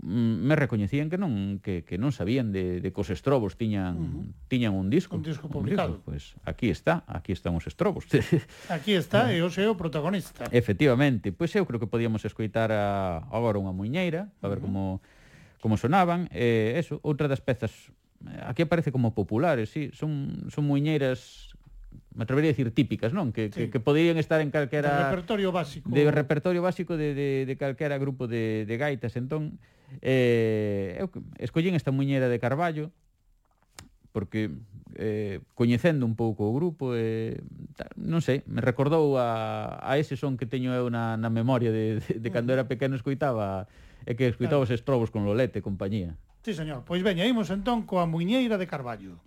Mm, 0.03 0.48
me 0.48 0.57
recoñecían 0.57 1.12
que 1.12 1.20
non 1.20 1.61
que, 1.61 1.84
que 1.84 2.01
non 2.01 2.09
sabían 2.09 2.57
de, 2.57 2.80
de 2.80 2.88
cos 2.88 3.12
estrobos 3.12 3.61
tiñan 3.61 4.01
uh 4.01 4.09
-huh. 4.09 4.48
tiñan 4.48 4.72
un 4.72 4.88
disco. 4.88 5.20
Un 5.20 5.26
disco 5.26 5.53
publicado. 5.53 6.01
pois 6.01 6.32
disco. 6.32 6.40
Pues 6.40 6.48
aquí 6.48 6.72
está, 6.72 7.05
aquí 7.05 7.36
están 7.36 7.53
os 7.53 7.68
estrobos. 7.68 8.09
aquí 8.72 8.96
está 8.96 9.28
e 9.28 9.44
o 9.44 9.53
seu 9.53 9.76
protagonista. 9.76 10.48
Efectivamente, 10.57 11.36
pois 11.36 11.53
pues 11.53 11.61
eu 11.61 11.68
creo 11.68 11.76
que 11.76 11.90
podíamos 11.90 12.24
escoitar 12.24 12.72
a, 12.72 13.28
agora 13.28 13.61
unha 13.61 13.76
muiñeira, 13.76 14.32
a 14.40 14.48
ver 14.48 14.64
uh 14.64 14.64
-huh. 14.64 14.72
como 14.72 14.82
como 15.61 15.76
sonaban, 15.76 16.32
e 16.32 16.72
eh, 16.72 16.80
eso, 16.80 16.96
outra 17.05 17.28
das 17.28 17.44
pezas 17.44 17.92
eh, 18.24 18.40
aquí 18.48 18.64
aparece 18.64 18.88
como 18.88 19.12
populares, 19.12 19.68
sí, 19.68 19.92
son 19.92 20.48
son 20.48 20.64
muiñeiras 20.64 21.49
me 22.14 22.24
atrevería 22.24 22.50
a 22.50 22.54
decir 22.54 22.70
típicas, 22.74 23.14
non? 23.14 23.30
Que, 23.30 23.48
sí. 23.54 23.70
que, 23.70 23.70
que 23.70 23.80
poderían 23.80 24.18
estar 24.18 24.42
en 24.42 24.50
calquera... 24.50 24.90
De 24.90 25.04
repertorio 25.11 25.52
básico. 25.54 25.86
De 25.90 26.11
repertorio 26.11 26.62
básico 26.62 26.98
de, 26.98 27.14
de, 27.14 27.46
de 27.46 27.54
calquera 27.56 27.98
grupo 27.98 28.26
de, 28.26 28.66
de 28.66 28.74
gaitas. 28.76 29.14
Entón, 29.14 29.62
eh, 30.02 30.98
eu 30.98 31.06
escollín 31.38 31.78
esta 31.78 31.94
muñera 31.94 32.26
de 32.26 32.38
Carballo, 32.42 32.90
porque 34.11 34.50
eh, 34.98 35.38
coñecendo 35.54 36.02
un 36.02 36.18
pouco 36.18 36.50
o 36.50 36.52
grupo, 36.52 36.98
eh, 36.98 37.38
non 37.94 38.18
sei, 38.18 38.42
me 38.50 38.58
recordou 38.58 39.14
a, 39.14 39.78
a 39.78 39.94
ese 40.02 40.18
son 40.18 40.34
que 40.34 40.50
teño 40.50 40.74
eu 40.74 40.90
na, 40.90 41.14
na 41.14 41.30
memoria 41.30 41.70
de, 41.70 42.02
de, 42.02 42.18
de 42.18 42.28
cando 42.34 42.50
mm. 42.50 42.56
era 42.58 42.64
pequeno 42.66 42.98
escoitaba, 42.98 43.70
e 44.02 44.18
que 44.18 44.26
escoitaba 44.26 44.66
claro. 44.66 44.70
os 44.70 44.74
estrobos 44.74 45.14
con 45.14 45.22
Lolete 45.22 45.62
e 45.62 45.66
compañía. 45.66 46.18
Sí, 46.42 46.58
señor. 46.58 46.82
Pois 46.82 47.06
veña, 47.06 47.22
imos 47.22 47.54
entón 47.54 47.86
coa 47.86 48.02
muñeira 48.11 48.58
de 48.58 48.66
Carballo. 48.66 49.22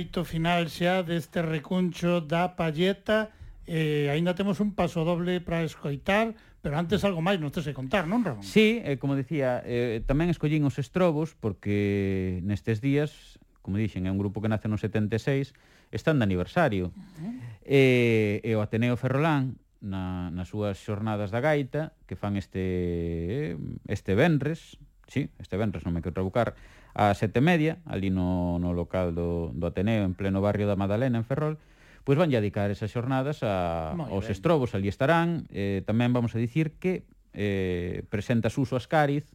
feito 0.00 0.24
final 0.24 0.64
xa 0.72 1.04
deste 1.04 1.44
recuncho 1.44 2.24
da 2.24 2.56
Palleta 2.56 3.28
eh, 3.68 4.08
aínda 4.08 4.32
temos 4.32 4.56
un 4.56 4.72
paso 4.72 5.04
doble 5.04 5.44
para 5.44 5.60
escoitar, 5.60 6.32
pero 6.64 6.80
antes 6.80 7.04
algo 7.04 7.20
máis 7.20 7.36
nos 7.36 7.52
tes 7.52 7.68
que 7.68 7.76
contar, 7.76 8.08
non, 8.08 8.24
Ramón? 8.24 8.40
Sí, 8.40 8.80
eh, 8.80 8.96
como 8.96 9.12
dicía, 9.12 9.60
eh, 9.60 10.00
tamén 10.08 10.32
escollín 10.32 10.64
os 10.64 10.80
estrobos 10.80 11.36
porque 11.36 12.40
nestes 12.48 12.80
días, 12.80 13.36
como 13.60 13.76
dixen, 13.76 14.08
é 14.08 14.10
un 14.10 14.16
grupo 14.16 14.40
que 14.40 14.48
nace 14.48 14.72
no 14.72 14.80
76, 14.80 15.52
están 15.92 16.16
de 16.16 16.24
aniversario. 16.24 16.96
Uh 16.96 17.20
-huh. 17.20 17.36
eh, 17.68 18.40
e 18.40 18.56
o 18.56 18.64
Ateneo 18.64 18.96
Ferrolán 18.96 19.60
na, 19.84 20.32
nas 20.32 20.48
súas 20.48 20.80
xornadas 20.80 21.28
da 21.28 21.44
gaita 21.44 21.92
que 22.08 22.16
fan 22.16 22.40
este 22.40 23.52
eh, 23.52 23.60
este 23.84 24.16
venres, 24.16 24.80
sí, 25.12 25.28
este 25.36 25.60
venres 25.60 25.84
non 25.84 25.92
me 25.92 26.00
quero 26.00 26.16
trabucar, 26.16 26.56
a 26.94 27.14
sete 27.14 27.40
media, 27.40 27.78
ali 27.86 28.10
no, 28.10 28.58
no 28.58 28.72
local 28.72 29.14
do, 29.14 29.54
do 29.54 29.66
Ateneo, 29.70 30.04
en 30.04 30.14
pleno 30.14 30.42
barrio 30.42 30.66
da 30.66 30.74
Madalena, 30.74 31.18
en 31.18 31.26
Ferrol, 31.26 31.58
pois 32.02 32.18
van 32.18 32.32
dedicar 32.32 32.70
esas 32.72 32.90
xornadas 32.90 33.46
a, 33.46 33.94
aos 33.94 34.26
ben. 34.26 34.34
estrobos, 34.34 34.74
ali 34.74 34.90
estarán. 34.90 35.46
Eh, 35.54 35.86
tamén 35.86 36.10
vamos 36.10 36.34
a 36.34 36.42
dicir 36.42 36.74
que 36.80 37.06
eh, 37.36 38.02
presenta 38.10 38.50
Suso 38.50 38.74
Ascariz, 38.74 39.30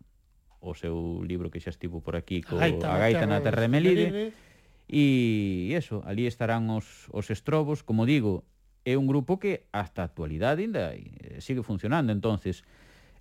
o 0.59 0.73
seu 0.73 1.21
libro 1.23 1.53
que 1.53 1.61
xa 1.61 1.71
estivo 1.71 2.01
por 2.01 2.17
aquí, 2.17 2.41
co, 2.41 2.57
Gaita, 2.57 2.91
a 2.91 2.97
Gaita 2.97 3.25
na 3.29 3.39
Terra 3.39 3.69
Melide, 3.69 4.33
e 4.89 5.71
eso, 5.73 6.01
ali 6.05 6.25
estarán 6.25 6.67
os, 6.73 7.07
os 7.13 7.29
estrobos, 7.29 7.85
como 7.85 8.03
digo, 8.03 8.43
é 8.85 8.97
un 8.97 9.09
grupo 9.09 9.41
que 9.41 9.65
hasta 9.73 10.05
a 10.05 10.09
actualidade 10.09 10.65
ainda 10.65 10.93
sigue 11.41 11.65
funcionando, 11.65 12.13
entonces 12.13 12.65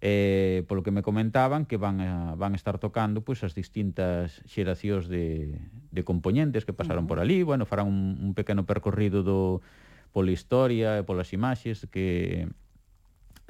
eh, 0.05 0.68
polo 0.68 0.84
que 0.84 0.92
me 0.92 1.00
comentaban 1.00 1.64
que 1.64 1.80
van, 1.80 2.05
a, 2.05 2.36
van 2.36 2.52
a 2.52 2.61
estar 2.61 2.76
tocando 2.76 3.24
pois, 3.24 3.40
as 3.40 3.57
distintas 3.57 4.44
xeracións 4.44 5.09
de, 5.09 5.57
de 5.96 6.02
componentes 6.05 6.68
que 6.68 6.76
pasaron 6.76 7.05
uh 7.05 7.16
-huh. 7.16 7.16
por 7.16 7.24
ali, 7.24 7.40
bueno, 7.40 7.64
farán 7.64 7.88
un, 7.88 8.20
un 8.20 8.36
pequeno 8.36 8.68
percorrido 8.68 9.24
do, 9.24 9.64
pola 10.14 10.30
historia 10.30 11.00
e 11.00 11.02
polas 11.02 11.34
imaxes 11.34 11.90
que 11.90 12.46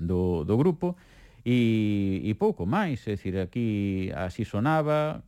do, 0.00 0.48
do 0.48 0.56
grupo, 0.56 0.96
e, 1.44 2.24
e 2.24 2.32
pouco 2.40 2.64
máis, 2.64 3.04
é 3.04 3.20
dicir, 3.20 3.36
aquí 3.36 4.08
así 4.16 4.48
sonaba, 4.48 5.20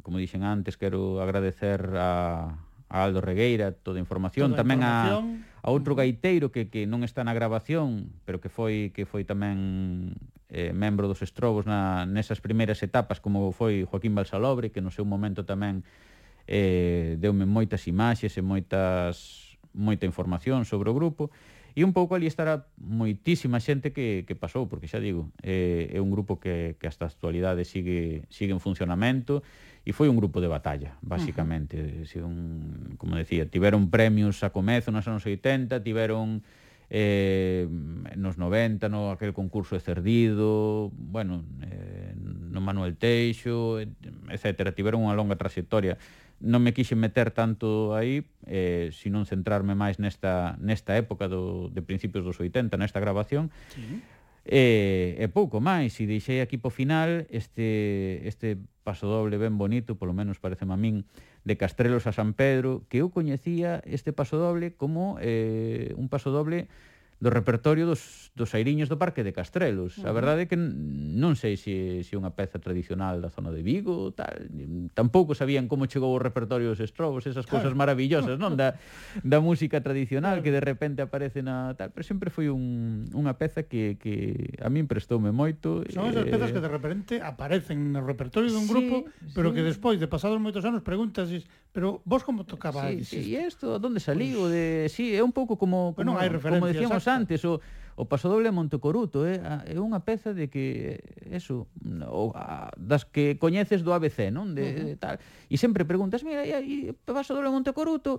como 0.00 0.16
dixen 0.16 0.40
antes, 0.40 0.80
quero 0.80 1.20
agradecer 1.20 1.92
a, 1.92 2.56
a 2.88 2.96
Aldo 3.04 3.20
Regueira 3.20 3.76
toda 3.76 4.00
a 4.00 4.02
información, 4.02 4.56
toda 4.56 4.56
a 4.56 4.60
tamén 4.64 4.80
información. 4.80 5.24
a 5.44 5.49
A 5.60 5.68
outro 5.70 5.92
gaiteiro 5.92 6.48
que, 6.48 6.72
que 6.72 6.88
non 6.88 7.04
está 7.04 7.20
na 7.20 7.36
grabación, 7.36 8.08
pero 8.24 8.40
que 8.40 8.48
foi 8.48 8.92
que 8.96 9.04
foi 9.04 9.28
tamén 9.28 10.16
eh, 10.48 10.72
membro 10.72 11.04
dos 11.04 11.20
Estrobos 11.20 11.68
na, 11.68 12.08
nesas 12.08 12.40
primeiras 12.40 12.80
etapas, 12.80 13.20
como 13.20 13.52
foi 13.52 13.84
Joaquín 13.84 14.16
Balsalobre, 14.16 14.72
que 14.72 14.80
no 14.80 14.88
seu 14.88 15.04
momento 15.04 15.44
tamén 15.44 15.84
eh, 16.48 17.20
deume 17.20 17.44
moitas 17.44 17.84
imaxes 17.86 18.34
e 18.36 18.42
moitas 18.42 19.56
moita 19.76 20.08
información 20.08 20.64
sobre 20.64 20.90
o 20.90 20.96
grupo. 20.96 21.30
E 21.78 21.86
un 21.86 21.94
pouco 21.94 22.18
ali 22.18 22.26
estará 22.26 22.66
moitísima 22.82 23.62
xente 23.62 23.94
que, 23.94 24.26
que 24.26 24.34
pasou, 24.34 24.66
porque 24.66 24.90
xa 24.90 24.98
digo, 24.98 25.30
eh, 25.44 25.92
é 25.94 26.02
un 26.02 26.10
grupo 26.10 26.42
que, 26.42 26.74
que 26.82 26.90
hasta 26.90 27.06
a 27.06 27.10
actualidade 27.12 27.62
sigue, 27.62 28.26
sigue 28.26 28.50
en 28.50 28.58
funcionamento 28.58 29.46
e 29.84 29.96
foi 29.96 30.12
un 30.12 30.16
grupo 30.16 30.44
de 30.44 30.48
batalla, 30.48 31.00
basicamente. 31.00 31.76
Uh 31.80 31.86
-huh. 31.86 32.04
Si 32.04 32.16
un, 32.20 32.94
como 33.00 33.16
decía, 33.16 33.48
tiveron 33.48 33.88
premios 33.88 34.44
a 34.44 34.52
comezo 34.52 34.92
nos 34.92 35.08
anos 35.08 35.24
80, 35.24 35.80
tiveron 35.80 36.44
eh, 36.90 37.66
nos 38.16 38.36
90, 38.36 38.90
no 38.90 39.10
aquel 39.10 39.32
concurso 39.32 39.74
de 39.74 39.80
Cerdido, 39.80 40.90
bueno, 40.92 41.44
eh, 41.62 42.12
no 42.16 42.60
Manuel 42.60 42.96
Teixo, 42.96 43.80
etc. 43.80 44.74
Tiveron 44.74 45.06
unha 45.06 45.16
longa 45.16 45.40
trayectoria. 45.40 45.96
Non 46.40 46.60
me 46.60 46.76
quixen 46.76 47.00
meter 47.00 47.32
tanto 47.32 47.96
aí, 47.96 48.26
eh, 48.44 48.92
sino 48.92 49.24
centrarme 49.24 49.72
máis 49.72 49.96
nesta, 49.96 50.60
nesta 50.60 50.96
época 50.98 51.28
do, 51.30 51.72
de 51.72 51.80
principios 51.80 52.26
dos 52.26 52.36
80, 52.36 52.76
nesta 52.76 53.00
grabación. 53.00 53.48
Sí 53.72 54.02
E, 54.44 55.20
e 55.20 55.26
pouco 55.28 55.60
máis, 55.60 56.00
e 56.00 56.08
deixei 56.08 56.40
aquí 56.40 56.56
po 56.56 56.72
final 56.72 57.28
este, 57.28 58.24
este 58.24 58.56
paso 58.82 59.06
doble 59.06 59.36
ben 59.36 59.60
bonito, 59.60 60.00
polo 60.00 60.16
menos 60.16 60.40
parece 60.40 60.64
a 60.64 60.78
min, 60.80 61.04
de 61.44 61.54
Castrelos 61.60 62.08
a 62.08 62.12
San 62.12 62.32
Pedro, 62.32 62.88
que 62.88 63.04
eu 63.04 63.12
coñecía 63.12 63.84
este 63.84 64.16
paso 64.16 64.40
doble 64.40 64.72
como 64.72 65.20
eh, 65.20 65.92
un 66.00 66.08
paso 66.08 66.32
doble 66.32 66.72
do 67.20 67.28
repertorio 67.28 67.84
dos, 67.84 68.32
dos 68.32 68.56
airiños 68.56 68.88
do 68.88 68.96
Parque 68.96 69.20
de 69.20 69.36
Castrelos. 69.36 70.00
Uh 70.00 70.08
-huh. 70.08 70.10
A 70.10 70.12
verdade 70.16 70.40
é 70.42 70.46
que 70.48 70.56
non 70.56 71.36
sei 71.36 71.60
se, 71.60 72.00
se 72.00 72.16
unha 72.16 72.32
peza 72.32 72.56
tradicional 72.56 73.20
da 73.20 73.28
zona 73.28 73.52
de 73.52 73.60
Vigo, 73.60 74.16
tal, 74.16 74.48
tampouco 74.96 75.36
sabían 75.36 75.68
como 75.68 75.84
chegou 75.84 76.16
o 76.16 76.20
repertorio 76.20 76.72
dos 76.72 76.80
estrobos, 76.80 77.28
esas 77.28 77.44
cousas 77.44 77.76
maravillosas, 77.76 78.40
non? 78.40 78.56
Da, 78.56 78.80
da 79.20 79.38
música 79.44 79.84
tradicional 79.84 80.40
claro. 80.40 80.44
que 80.48 80.52
de 80.56 80.62
repente 80.64 81.04
aparece 81.04 81.44
na 81.44 81.76
tal, 81.76 81.92
pero 81.92 82.08
sempre 82.08 82.32
foi 82.32 82.48
un, 82.48 83.04
unha 83.12 83.36
peza 83.36 83.68
que, 83.68 84.00
que 84.00 84.56
a 84.64 84.72
min 84.72 84.88
prestoume 84.88 85.28
moito. 85.28 85.84
Son 85.92 86.08
esas 86.08 86.24
eh, 86.24 86.32
pezas 86.32 86.56
que 86.56 86.64
de 86.64 86.72
repente 86.72 87.12
aparecen 87.20 87.92
no 87.92 88.00
repertorio 88.00 88.48
dun 88.48 88.64
sí, 88.64 88.72
grupo, 88.72 88.96
pero 89.36 89.52
sí. 89.52 89.60
que 89.60 89.62
despois 89.68 90.00
de 90.00 90.08
pasados 90.08 90.40
moitos 90.40 90.64
anos 90.64 90.80
preguntas 90.80 91.28
Pero 91.72 92.02
vos 92.04 92.24
como 92.24 92.44
tocaba 92.44 92.90
sí, 92.90 93.04
sí, 93.04 93.36
E 93.36 93.46
isto, 93.46 93.78
onde 93.78 94.02
saliu? 94.02 94.50
De... 94.50 94.90
Sí, 94.90 95.14
é 95.14 95.22
un 95.22 95.30
pouco 95.30 95.54
como, 95.54 95.94
como, 95.94 96.18
bueno, 96.18 96.18
hai 96.18 96.26
como 96.34 96.66
decíamos 96.66 97.06
exacto. 97.06 97.20
antes, 97.22 97.40
o, 97.46 97.62
o 97.94 98.04
pasodoble 98.10 98.50
eh, 98.50 98.52
a 98.52 98.54
Montecoruto, 98.54 99.22
é, 99.22 99.38
eh? 99.38 99.74
é 99.74 99.78
unha 99.78 100.02
peza 100.02 100.34
de 100.34 100.50
que, 100.50 100.98
eso, 101.30 101.70
o, 102.10 102.34
a, 102.34 102.74
das 102.74 103.06
que 103.06 103.38
coñeces 103.38 103.86
do 103.86 103.94
ABC, 103.94 104.34
non? 104.34 104.50
De, 104.50 104.66
uh 104.66 104.74
-huh. 104.82 104.98
tal. 104.98 105.16
E 105.46 105.54
sempre 105.54 105.86
preguntas, 105.86 106.26
mira, 106.26 106.42
e, 106.42 106.58
e 106.58 106.76
pasodoble 107.06 107.46
a 107.46 107.54
Montecoruto, 107.54 108.18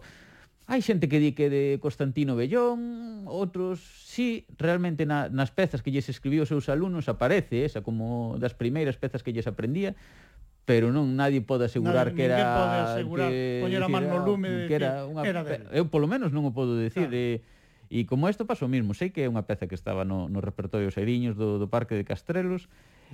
Hai 0.72 0.80
xente 0.80 1.12
que 1.12 1.20
di 1.20 1.36
que 1.36 1.52
de 1.52 1.84
Constantino 1.84 2.38
Bellón, 2.40 3.28
outros 3.28 3.84
sí, 4.08 4.48
realmente 4.56 5.04
na, 5.04 5.28
nas 5.28 5.52
pezas 5.52 5.84
que 5.84 5.92
lles 5.92 6.08
escribiu 6.08 6.46
os 6.46 6.52
seus 6.54 6.72
alumnos 6.72 7.12
aparece 7.12 7.68
esa 7.68 7.84
como 7.84 8.40
das 8.40 8.56
primeiras 8.56 8.96
pezas 8.96 9.20
que 9.20 9.36
lles 9.36 9.52
aprendía, 9.52 10.00
pero 10.66 10.94
non 10.94 11.18
nadie 11.18 11.42
pode 11.42 11.66
asegurar 11.66 12.14
Nada, 12.14 12.16
que 12.16 12.24
era 12.26 12.38
pode 12.54 12.78
asegurar, 12.86 13.30
que, 13.30 13.62
poñer 13.66 13.82
a 13.82 13.90
man 13.90 14.06
no 14.06 14.22
lume 14.22 14.70
que 14.70 14.76
era, 14.78 15.06
unha, 15.10 15.26
era 15.26 15.42
dele. 15.42 15.66
eu 15.74 15.90
polo 15.90 16.06
menos 16.06 16.30
non 16.30 16.46
o 16.46 16.54
podo 16.54 16.78
dicir 16.78 17.10
claro. 17.10 17.18
e, 17.18 17.42
e 17.90 18.06
como 18.06 18.30
isto 18.30 18.46
pasou 18.46 18.70
mesmo 18.70 18.94
sei 18.94 19.10
que 19.10 19.26
é 19.26 19.28
unha 19.28 19.44
peza 19.44 19.66
que 19.66 19.76
estaba 19.76 20.06
no, 20.06 20.30
no 20.30 20.40
repertorio 20.40 20.94
Seriños 20.94 21.34
do, 21.34 21.58
do 21.58 21.68
Parque 21.68 21.98
de 21.98 22.06
Castrelos 22.06 22.70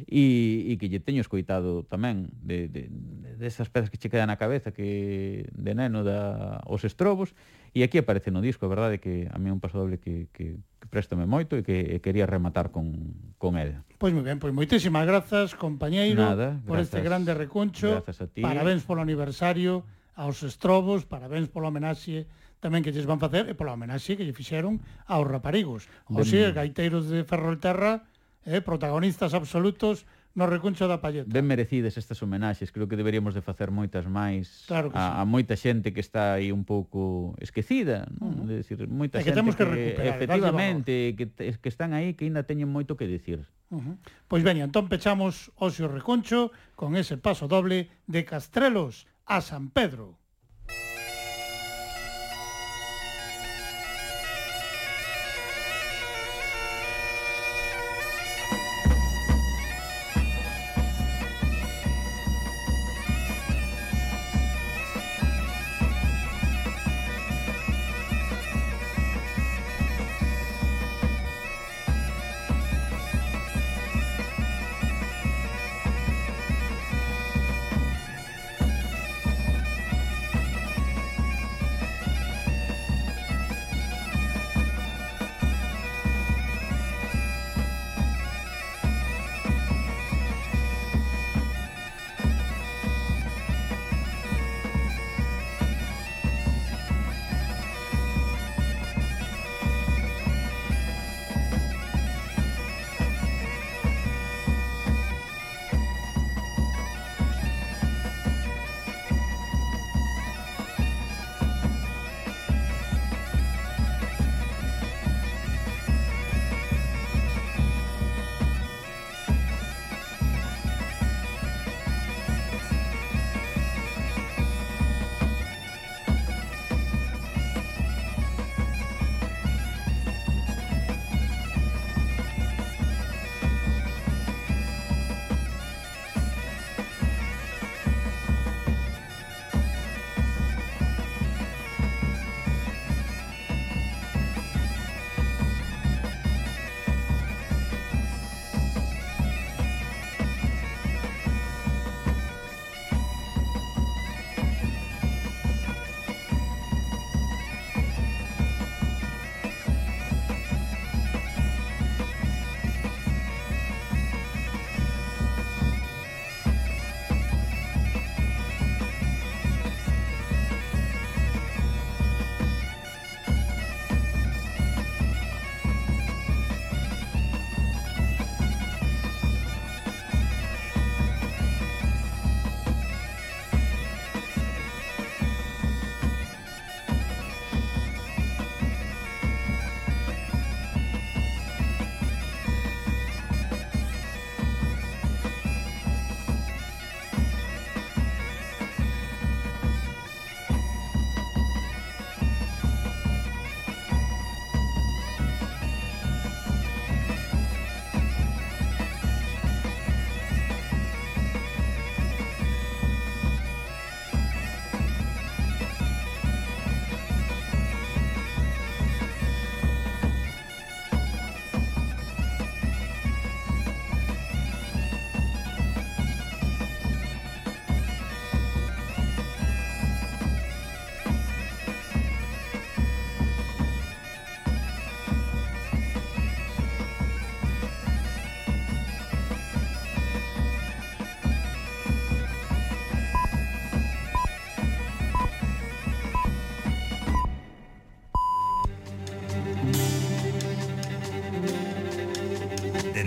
e, 0.06 0.68
e 0.70 0.74
que 0.78 0.92
lle 0.92 1.02
teño 1.02 1.24
escoitado 1.24 1.88
tamén 1.88 2.30
de, 2.44 2.70
de, 2.70 2.92
desas 3.40 3.66
esas 3.66 3.70
pezas 3.74 3.90
que 3.90 3.98
che 3.98 4.12
quedan 4.12 4.30
na 4.30 4.38
cabeza 4.38 4.76
que 4.76 5.48
de 5.56 5.74
neno 5.74 6.04
da 6.04 6.62
os 6.68 6.86
estrobos 6.86 7.34
e 7.74 7.82
aquí 7.82 7.98
aparece 7.98 8.30
no 8.30 8.44
disco, 8.44 8.68
a 8.68 8.70
verdade 8.70 9.00
que 9.02 9.26
a 9.32 9.38
mí 9.40 9.50
é 9.50 9.54
un 9.56 9.64
paso 9.64 9.80
doble 9.82 9.98
que, 9.98 10.30
que 10.36 10.60
préstame 10.90 11.28
moito 11.30 11.60
e 11.60 11.64
que 11.64 11.96
e 11.96 11.98
quería 12.02 12.26
rematar 12.26 12.72
con, 12.72 13.14
con 13.38 13.60
el. 13.60 13.80
Pois 14.00 14.12
moi 14.16 14.26
ben, 14.26 14.42
pois 14.42 14.56
moitísimas 14.56 15.06
grazas, 15.06 15.54
compañeiro, 15.54 16.24
Nada, 16.24 16.58
por 16.66 16.80
este 16.80 17.04
grande 17.04 17.36
recuncho. 17.36 18.02
Grazas 18.02 18.24
a 18.24 18.28
ti. 18.28 18.42
Parabéns 18.42 18.88
polo 18.88 19.04
aniversario, 19.04 19.86
aos 20.18 20.42
estrobos, 20.42 21.06
parabéns 21.06 21.48
pola 21.54 21.70
homenaxe 21.70 22.26
tamén 22.58 22.82
que 22.82 22.90
lles 22.90 23.06
van 23.06 23.22
facer 23.22 23.46
e 23.46 23.54
pola 23.54 23.78
homenaxe 23.78 24.18
que 24.18 24.26
lle 24.26 24.34
fixeron 24.34 24.82
aos 25.06 25.30
raparigos. 25.30 25.86
Os 26.10 26.26
sea, 26.26 26.50
gaiteiros 26.50 27.06
de 27.06 27.22
Ferrolterra, 27.22 28.10
eh, 28.50 28.66
protagonistas 28.66 29.38
absolutos 29.38 30.10
no 30.38 30.46
recuncho 30.46 30.86
da 30.86 31.02
palleta. 31.02 31.26
Ben 31.26 31.50
merecides 31.50 31.98
estas 31.98 32.22
homenaxes, 32.22 32.70
creo 32.70 32.86
que 32.86 32.94
deberíamos 32.94 33.34
de 33.34 33.42
facer 33.42 33.74
moitas 33.74 34.06
máis 34.06 34.70
claro 34.70 34.94
a, 34.94 35.02
sí. 35.02 35.10
a 35.18 35.24
moita 35.26 35.58
xente 35.58 35.98
que 35.98 36.00
está 36.06 36.38
aí 36.38 36.54
un 36.54 36.62
pouco 36.62 37.34
esquecida, 37.42 38.06
non? 38.22 38.38
Uh 38.38 38.46
-huh. 38.46 38.46
De 38.46 38.54
decir, 38.62 38.78
moita 38.86 39.18
que 39.18 39.34
xente 39.34 39.42
temos 39.42 39.58
que, 39.58 39.66
que 39.98 40.06
efectivamente 40.06 40.94
que, 41.18 41.34
que 41.34 41.70
están 41.74 41.98
aí 41.98 42.14
que 42.14 42.30
aínda 42.30 42.46
teñen 42.46 42.70
moito 42.70 42.94
que 42.94 43.10
dicir. 43.10 43.50
Uh 43.74 43.82
-huh. 43.82 43.96
Pois 44.30 44.46
veña, 44.46 44.70
entón 44.70 44.86
pechamos 44.94 45.50
Ocio 45.58 45.90
Recuncho 45.90 46.54
con 46.78 46.94
ese 46.94 47.18
paso 47.18 47.50
doble 47.50 47.90
de 48.06 48.22
Castrelos 48.22 49.10
a 49.26 49.42
San 49.42 49.74
Pedro. 49.74 50.17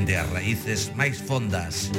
dende 0.01 0.17
as 0.17 0.31
raíces 0.33 0.81
máis 0.97 1.21
fondas. 1.21 1.93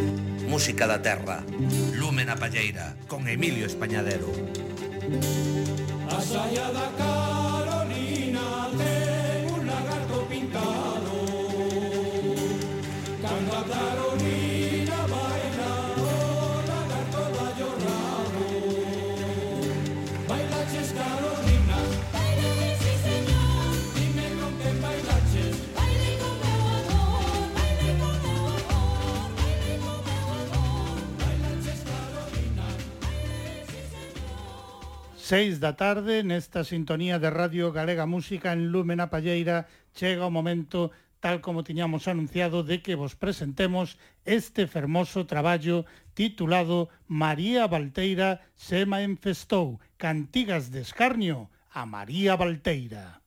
Música 0.50 0.90
da 0.90 0.98
terra, 0.98 1.46
lume 1.94 2.26
na 2.26 2.34
palleira, 2.34 2.98
con 3.06 3.30
Emilio 3.30 3.70
Españadero. 3.70 4.34
A 6.10 6.18
saia 6.18 6.66
da 6.74 6.90
casa 6.98 7.21
Seis 35.32 35.62
da 35.64 35.80
tarde, 35.80 36.28
nesta 36.28 36.68
sintonía 36.68 37.16
de 37.16 37.30
Radio 37.32 37.72
Galega 37.72 38.04
Música 38.04 38.52
en 38.52 38.68
Lúmena 38.68 39.08
Palleira, 39.08 39.64
chega 39.96 40.28
o 40.28 40.36
momento, 40.38 40.92
tal 41.24 41.40
como 41.40 41.64
tiñamos 41.64 42.12
anunciado, 42.12 42.68
de 42.68 42.84
que 42.84 43.00
vos 43.00 43.16
presentemos 43.16 43.96
este 44.28 44.68
fermoso 44.68 45.24
traballo 45.32 45.88
titulado 46.20 46.92
María 47.08 47.64
Valteira 47.72 48.44
se 48.60 48.84
manifestou, 48.84 49.80
cantigas 49.96 50.68
de 50.68 50.84
escarnio 50.84 51.48
a 51.72 51.88
María 51.88 52.36
Valteira. 52.36 53.21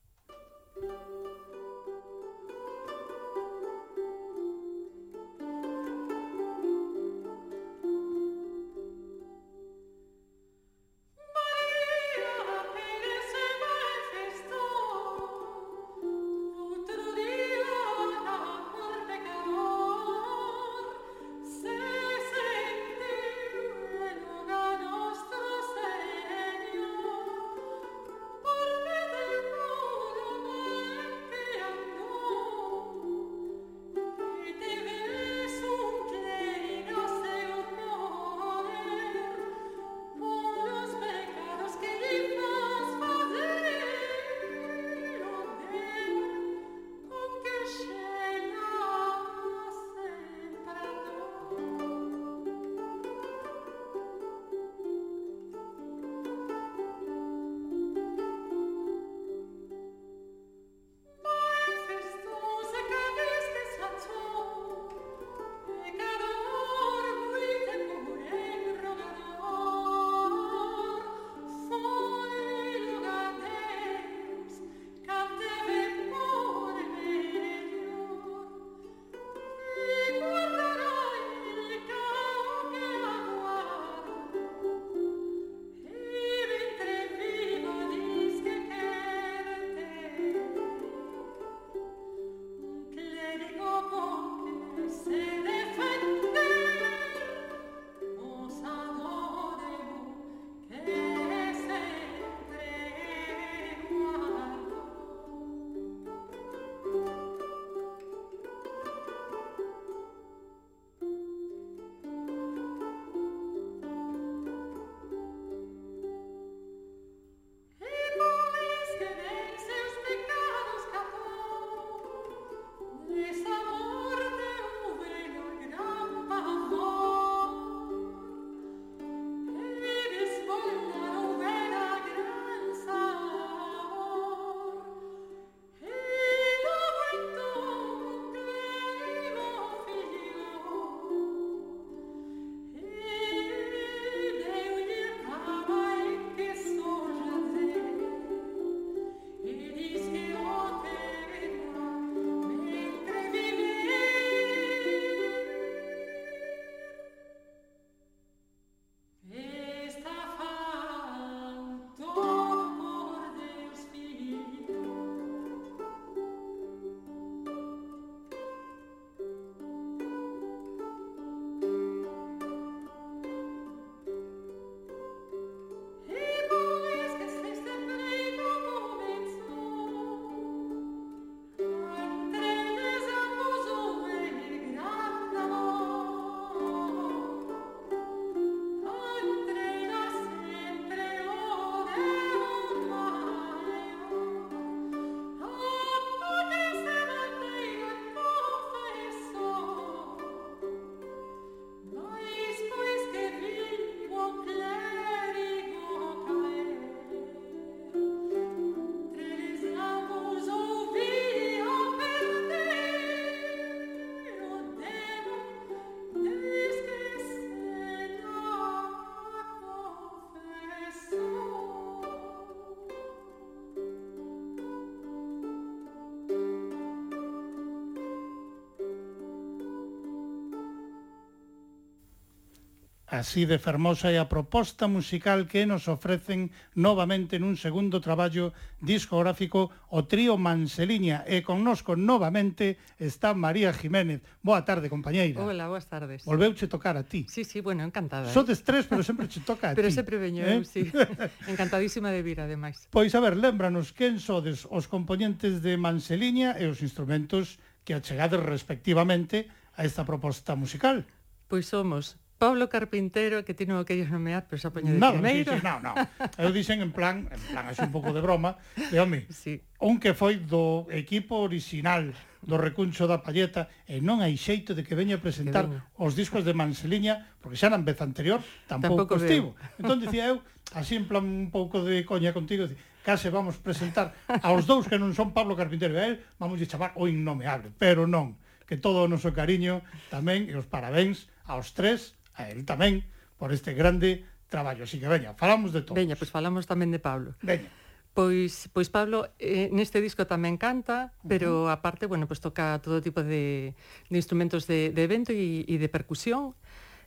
Así 233.15 233.47
de 233.47 233.63
fermosa 233.63 234.11
é 234.11 234.19
a 234.19 234.27
proposta 234.27 234.91
musical 234.91 235.47
que 235.47 235.63
nos 235.71 235.87
ofrecen 235.87 236.51
novamente 236.75 237.39
nun 237.39 237.55
segundo 237.55 238.03
traballo 238.03 238.51
discográfico 238.83 239.71
o 239.95 240.03
trío 240.03 240.35
Manseliña 240.35 241.23
e 241.23 241.39
connosco 241.47 241.95
novamente 241.95 242.75
está 242.99 243.31
María 243.31 243.71
Jiménez. 243.71 244.19
Boa 244.43 244.67
tarde, 244.67 244.91
compañeira. 244.91 245.39
Hola, 245.39 245.71
boas 245.71 245.87
tardes. 245.87 246.27
Volveuche 246.27 246.67
tocar 246.67 246.99
a 246.99 247.07
ti. 247.07 247.23
Sí, 247.31 247.47
sí, 247.47 247.63
bueno, 247.63 247.87
encantada. 247.87 248.27
Eh? 248.27 248.35
Sodes 248.35 248.67
tres, 248.67 248.91
pero 248.91 249.07
sempre 249.07 249.31
che 249.31 249.39
toca 249.47 249.71
a 249.71 249.73
ti. 249.75 249.79
Pero 249.79 249.95
sempre 249.95 250.19
veño 250.19 250.43
eh? 250.43 250.59
eu, 250.59 250.67
sí. 250.67 250.91
Encantadísima 251.47 252.11
de 252.11 252.19
vir, 252.19 252.43
ademais. 252.43 252.91
Pois 252.91 253.15
a 253.15 253.23
ver, 253.23 253.39
lembranos 253.39 253.95
quen 253.95 254.19
sodes 254.19 254.67
os 254.67 254.91
componentes 254.91 255.63
de 255.63 255.79
Manseliña 255.79 256.59
e 256.59 256.67
os 256.67 256.83
instrumentos 256.83 257.63
que 257.87 257.95
achegades 257.95 258.43
respectivamente 258.43 259.47
a 259.79 259.87
esta 259.87 260.03
proposta 260.03 260.59
musical. 260.59 261.07
Pois 261.47 261.71
somos 261.71 262.19
Pablo 262.45 262.69
Carpintero, 262.69 263.43
que 263.43 263.55
tiene 263.55 263.73
aquellos 263.73 264.05
ellos 264.05 264.13
nomear, 264.13 264.45
pero 264.45 264.61
xa 264.61 264.69
poño 264.69 264.93
de 264.93 265.01
non, 265.01 265.17
Quimeiro. 265.17 265.57
Sí, 265.57 265.61
sí, 265.61 265.65
non, 265.65 265.81
non. 265.81 265.97
Eu 266.37 266.53
dixen 266.53 266.85
en 266.85 266.93
plan, 266.93 267.25
en 267.33 267.41
plan 267.49 267.65
así 267.73 267.81
un 267.81 267.89
pouco 267.89 268.13
de 268.13 268.21
broma, 268.21 268.61
de 268.77 269.01
home, 269.01 269.25
sí. 269.33 269.65
un 269.81 269.97
que 269.97 270.13
foi 270.13 270.37
do 270.37 270.85
equipo 270.93 271.41
original 271.41 272.13
do 272.45 272.61
recuncho 272.61 273.09
da 273.09 273.25
palleta 273.25 273.73
e 273.89 274.05
non 274.05 274.21
hai 274.21 274.37
xeito 274.37 274.77
de 274.77 274.85
que 274.85 274.93
veña 274.93 275.17
a 275.17 275.25
presentar 275.25 275.89
os 275.97 276.13
discos 276.13 276.45
de 276.45 276.53
Manseliña, 276.53 277.33
porque 277.41 277.57
xa 277.57 277.73
na 277.73 277.81
vez 277.81 277.97
anterior 278.05 278.45
tampouco, 278.69 279.09
tampouco 279.09 279.15
estivo. 279.17 279.57
Entón 279.81 280.05
dicía 280.05 280.29
eu, 280.29 280.45
así 280.77 281.01
en 281.01 281.09
plan 281.09 281.25
un 281.25 281.49
pouco 281.49 281.81
de 281.81 282.05
coña 282.05 282.37
contigo, 282.37 282.69
dicía, 282.69 282.85
case 283.01 283.33
vamos 283.33 283.57
presentar 283.57 284.13
aos 284.45 284.69
dous 284.69 284.85
que 284.85 285.01
non 285.01 285.17
son 285.17 285.33
Pablo 285.33 285.57
Carpintero 285.57 285.97
e 285.97 286.01
a 286.01 286.05
él, 286.13 286.21
vamos 286.37 286.61
de 286.61 286.69
chamar 286.69 286.93
o 287.01 287.09
innomeable, 287.09 287.73
pero 287.81 288.05
non, 288.05 288.37
que 288.69 288.77
todo 288.77 289.01
o 289.01 289.09
noso 289.09 289.33
cariño 289.33 289.81
tamén 290.13 290.45
e 290.49 290.55
os 290.61 290.69
parabéns 290.69 291.33
aos 291.49 291.73
tres 291.73 292.17
a 292.35 292.51
él 292.51 292.67
tamén 292.67 293.07
por 293.39 293.51
este 293.51 293.75
grande 293.75 294.25
traballo. 294.49 294.85
Así 294.85 295.01
que 295.01 295.09
veña, 295.09 295.35
falamos 295.35 295.73
de 295.73 295.83
todos. 295.83 295.97
Veña, 295.99 296.15
pois 296.15 296.31
falamos 296.31 296.67
tamén 296.67 296.91
de 296.95 297.01
Pablo. 297.03 297.35
Veña. 297.43 297.71
Pois, 298.15 298.71
pois 298.71 298.87
Pablo 298.95 299.35
eh, 299.43 299.75
neste 299.75 299.99
disco 299.99 300.23
tamén 300.23 300.55
canta, 300.55 301.11
pero 301.27 301.67
uh 301.67 301.67
-huh. 301.67 301.75
aparte, 301.75 302.07
bueno, 302.07 302.31
pois 302.31 302.39
toca 302.39 302.79
todo 302.79 303.03
tipo 303.03 303.27
de, 303.27 303.75
de 304.07 304.17
instrumentos 304.17 304.71
de, 304.71 304.95
de 304.95 305.03
evento 305.03 305.35
e, 305.35 305.67
e 305.67 305.75
de 305.83 305.89
percusión. 305.91 306.55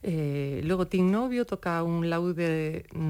Eh, 0.04 0.62
logo 0.68 0.92
Tin 0.92 1.10
Novio 1.10 1.48
toca 1.48 1.82
un 1.82 2.12
laude 2.12 2.36
de 2.36 2.52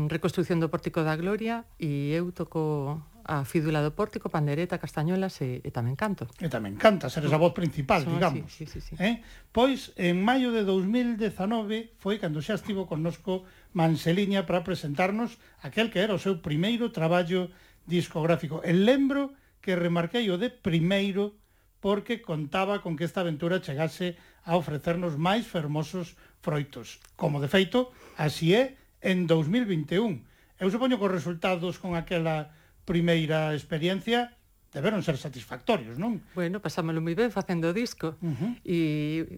reconstrucción 0.07 0.61
do 0.61 0.69
Pórtico 0.69 1.01
da 1.03 1.17
Gloria 1.17 1.65
e 1.81 2.13
eu 2.15 2.31
toco 2.31 3.01
a 3.27 3.43
fídula 3.43 3.83
do 3.83 3.91
pórtico, 3.91 4.31
pandereta, 4.31 4.79
castañolas 4.79 5.43
e, 5.43 5.59
e 5.61 5.69
tamén 5.69 5.99
canto. 5.99 6.31
E 6.39 6.47
tamén 6.47 6.79
canta, 6.79 7.11
seres 7.11 7.35
a 7.35 7.37
voz 7.37 7.51
principal, 7.51 8.07
Son 8.07 8.15
digamos. 8.15 8.47
Así, 8.47 8.65
sí, 8.65 8.79
sí, 8.79 8.95
sí. 8.95 9.03
Eh? 9.03 9.19
Pois, 9.51 9.91
en 9.99 10.23
maio 10.23 10.55
de 10.55 10.63
2019 10.63 11.99
foi 11.99 12.17
cando 12.17 12.39
xa 12.39 12.55
estivo 12.55 12.87
connosco 12.87 13.43
Manseliña 13.75 14.47
para 14.47 14.63
presentarnos 14.63 15.37
aquel 15.59 15.91
que 15.91 15.99
era 15.99 16.15
o 16.15 16.23
seu 16.23 16.39
primeiro 16.39 16.95
traballo 16.95 17.51
discográfico. 17.85 18.63
E 18.63 18.71
lembro 18.71 19.35
que 19.59 19.75
remarquei 19.75 20.31
o 20.31 20.39
de 20.39 20.47
primeiro 20.47 21.35
porque 21.83 22.23
contaba 22.23 22.81
con 22.81 22.95
que 22.97 23.05
esta 23.05 23.21
aventura 23.21 23.61
chegase 23.61 24.17
a 24.47 24.55
ofrecernos 24.55 25.19
máis 25.19 25.43
fermosos 25.45 26.15
froitos. 26.39 27.03
Como 27.19 27.43
de 27.43 27.51
feito, 27.51 27.91
así 28.15 28.55
é 28.55 28.79
en 29.03 29.27
2021. 29.27 30.23
Eu 30.57 30.71
supoño 30.73 30.97
que 30.97 31.05
os 31.05 31.13
resultados 31.13 31.77
con 31.77 31.93
aquela 31.93 32.55
primeira 32.87 33.51
experiencia 33.51 34.31
deberon 34.71 35.03
ser 35.03 35.19
satisfactorios, 35.19 35.99
non? 35.99 36.23
Bueno, 36.31 36.63
pasámoslo 36.63 37.03
moi 37.03 37.11
ben 37.11 37.35
facendo 37.35 37.75
disco. 37.75 38.15
Uh 38.23 38.31
-huh. 38.31 38.51
E, 38.63 38.77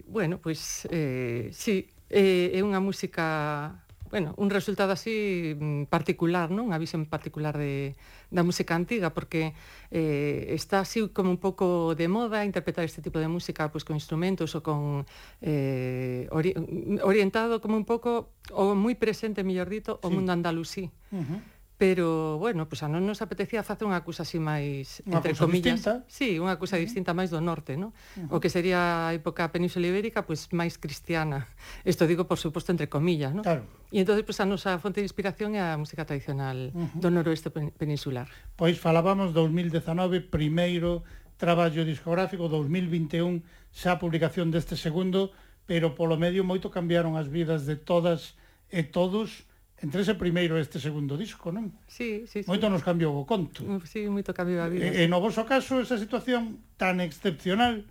bueno, 0.06 0.38
pois, 0.38 0.86
eh, 0.94 1.50
sí, 1.50 1.90
eh, 2.06 2.54
é 2.54 2.60
unha 2.62 2.78
música 2.78 3.82
bueno, 4.10 4.34
un 4.42 4.50
resultado 4.50 4.90
así 4.90 5.54
mm, 5.54 5.86
particular, 5.86 6.50
non? 6.50 6.66
Unha 6.66 6.82
visión 6.82 7.06
particular 7.06 7.54
de, 7.54 7.94
da 8.26 8.42
música 8.42 8.74
antiga, 8.74 9.14
porque 9.14 9.54
eh, 9.94 10.50
está 10.50 10.82
así 10.82 11.06
como 11.14 11.30
un 11.30 11.38
pouco 11.38 11.94
de 11.94 12.10
moda 12.10 12.42
interpretar 12.42 12.82
este 12.82 13.06
tipo 13.06 13.22
de 13.22 13.30
música 13.30 13.70
pois, 13.70 13.86
con 13.86 13.94
instrumentos 13.94 14.50
ou 14.58 14.66
con 14.66 15.06
eh, 15.38 16.26
ori 16.34 16.58
orientado 17.06 17.62
como 17.62 17.78
un 17.78 17.86
pouco, 17.86 18.34
ou 18.50 18.74
moi 18.74 18.98
presente, 18.98 19.46
mellor 19.46 19.70
dito, 19.70 20.02
o 20.02 20.10
sí. 20.10 20.14
mundo 20.14 20.34
andalusí. 20.34 20.90
Uh 21.14 21.22
-huh 21.22 21.40
pero 21.80 22.36
bueno, 22.36 22.68
pues 22.68 22.82
a 22.84 22.92
non 22.92 23.08
nos 23.08 23.24
apetecía 23.24 23.64
facer 23.64 23.88
unha 23.88 24.04
cousa 24.04 24.28
así 24.28 24.36
máis 24.36 25.00
unha 25.08 25.24
entre 25.24 25.32
comillas, 25.32 25.80
distinta. 25.80 26.04
sí, 26.12 26.36
unha 26.36 26.60
cousa 26.60 26.76
distinta 26.76 27.16
máis 27.16 27.32
do 27.32 27.40
norte, 27.40 27.80
¿no? 27.80 27.96
O 28.28 28.36
que 28.36 28.52
sería 28.52 29.08
a 29.08 29.16
época 29.16 29.48
península 29.48 29.88
ibérica, 29.88 30.28
pues 30.28 30.52
máis 30.52 30.76
cristiana. 30.76 31.48
Isto 31.88 32.04
digo 32.04 32.28
por 32.28 32.36
suposto 32.36 32.68
entre 32.68 32.92
comillas, 32.92 33.32
¿no? 33.32 33.40
Claro. 33.40 33.64
E 33.88 33.96
entonces 33.96 34.28
pues 34.28 34.44
a 34.44 34.46
nosa 34.46 34.76
fonte 34.76 35.00
de 35.00 35.08
inspiración 35.08 35.56
é 35.56 35.64
a 35.64 35.80
música 35.80 36.04
tradicional 36.04 36.68
do 36.76 37.08
noroeste 37.08 37.48
pen 37.48 37.72
peninsular. 37.72 38.28
Pois 38.60 38.76
falábamos 38.76 39.32
2019, 39.32 40.20
primeiro 40.28 41.00
traballo 41.40 41.88
discográfico, 41.88 42.52
2021 42.52 43.40
xa 43.72 43.96
a 43.96 44.00
publicación 44.04 44.52
deste 44.52 44.76
segundo, 44.76 45.32
pero 45.64 45.96
polo 45.96 46.20
medio 46.20 46.44
moito 46.44 46.68
cambiaron 46.68 47.16
as 47.16 47.32
vidas 47.32 47.64
de 47.64 47.80
todas 47.80 48.36
e 48.68 48.84
todos 48.84 49.48
entre 49.80 50.04
ese 50.04 50.14
primeiro 50.14 50.56
e 50.56 50.62
este 50.62 50.76
segundo 50.76 51.16
disco, 51.16 51.48
non? 51.48 51.72
Sí, 51.88 52.28
sí, 52.28 52.44
moito 52.44 52.68
nos 52.68 52.84
cambiou 52.84 53.16
o 53.16 53.24
conto. 53.24 53.64
Sí, 53.88 54.04
moito 54.12 54.36
cambiou 54.36 54.60
a 54.60 54.68
vida. 54.68 54.84
E, 54.84 55.04
e 55.04 55.08
no 55.08 55.24
vosso 55.24 55.48
caso, 55.48 55.80
esa 55.80 55.96
situación 55.96 56.60
tan 56.76 57.00
excepcional 57.00 57.88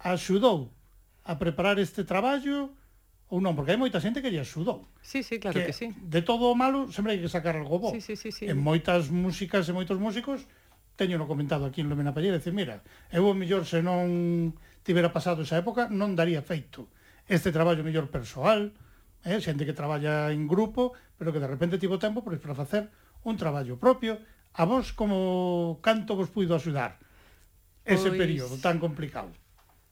axudou 0.00 0.68
a 1.24 1.40
preparar 1.40 1.80
este 1.80 2.04
traballo 2.04 2.76
ou 3.32 3.38
non, 3.38 3.56
porque 3.56 3.72
hai 3.72 3.80
moita 3.80 4.02
xente 4.02 4.20
que 4.20 4.28
lle 4.28 4.42
axudou. 4.44 4.84
Sí, 5.00 5.24
sí, 5.24 5.40
claro 5.40 5.56
que, 5.56 5.70
que 5.70 5.76
sí. 5.76 5.96
De 5.96 6.20
todo 6.20 6.52
o 6.52 6.56
malo, 6.58 6.92
sempre 6.92 7.16
hai 7.16 7.20
que 7.22 7.30
sacar 7.30 7.56
algo 7.56 7.80
bo. 7.80 7.90
Sí, 7.96 8.04
sí, 8.04 8.20
sí, 8.20 8.34
sí. 8.34 8.44
En 8.44 8.60
moitas 8.60 9.08
músicas 9.08 9.64
e 9.64 9.72
moitos 9.72 9.96
músicos, 9.96 10.44
teño 11.00 11.16
no 11.16 11.24
comentado 11.24 11.64
aquí 11.64 11.80
en 11.80 11.88
Lomena 11.88 12.12
Pallera, 12.12 12.36
decir, 12.36 12.52
mira, 12.52 12.84
eu 13.08 13.24
o 13.24 13.32
mellor 13.32 13.64
se 13.64 13.80
non 13.80 14.52
tivera 14.84 15.08
pasado 15.08 15.40
esa 15.46 15.56
época, 15.56 15.88
non 15.88 16.12
daría 16.12 16.44
feito 16.44 16.92
este 17.30 17.48
traballo 17.54 17.86
mellor 17.86 18.10
persoal, 18.10 18.74
eh, 19.24 19.38
xente 19.38 19.64
que 19.64 19.72
traballa 19.72 20.34
en 20.34 20.44
grupo, 20.50 20.92
pero 21.20 21.36
que 21.36 21.38
de 21.38 21.52
repente 21.52 21.76
tivo 21.76 22.00
tempo 22.00 22.24
pois, 22.24 22.40
para 22.40 22.56
facer 22.56 22.88
un 23.28 23.36
traballo 23.36 23.76
propio. 23.76 24.16
A 24.56 24.64
vos, 24.64 24.96
como 24.96 25.76
canto 25.84 26.16
vos 26.16 26.32
puido 26.32 26.56
axudar 26.56 26.96
ese 27.84 28.08
pois... 28.08 28.16
período 28.16 28.56
tan 28.56 28.80
complicado? 28.80 29.28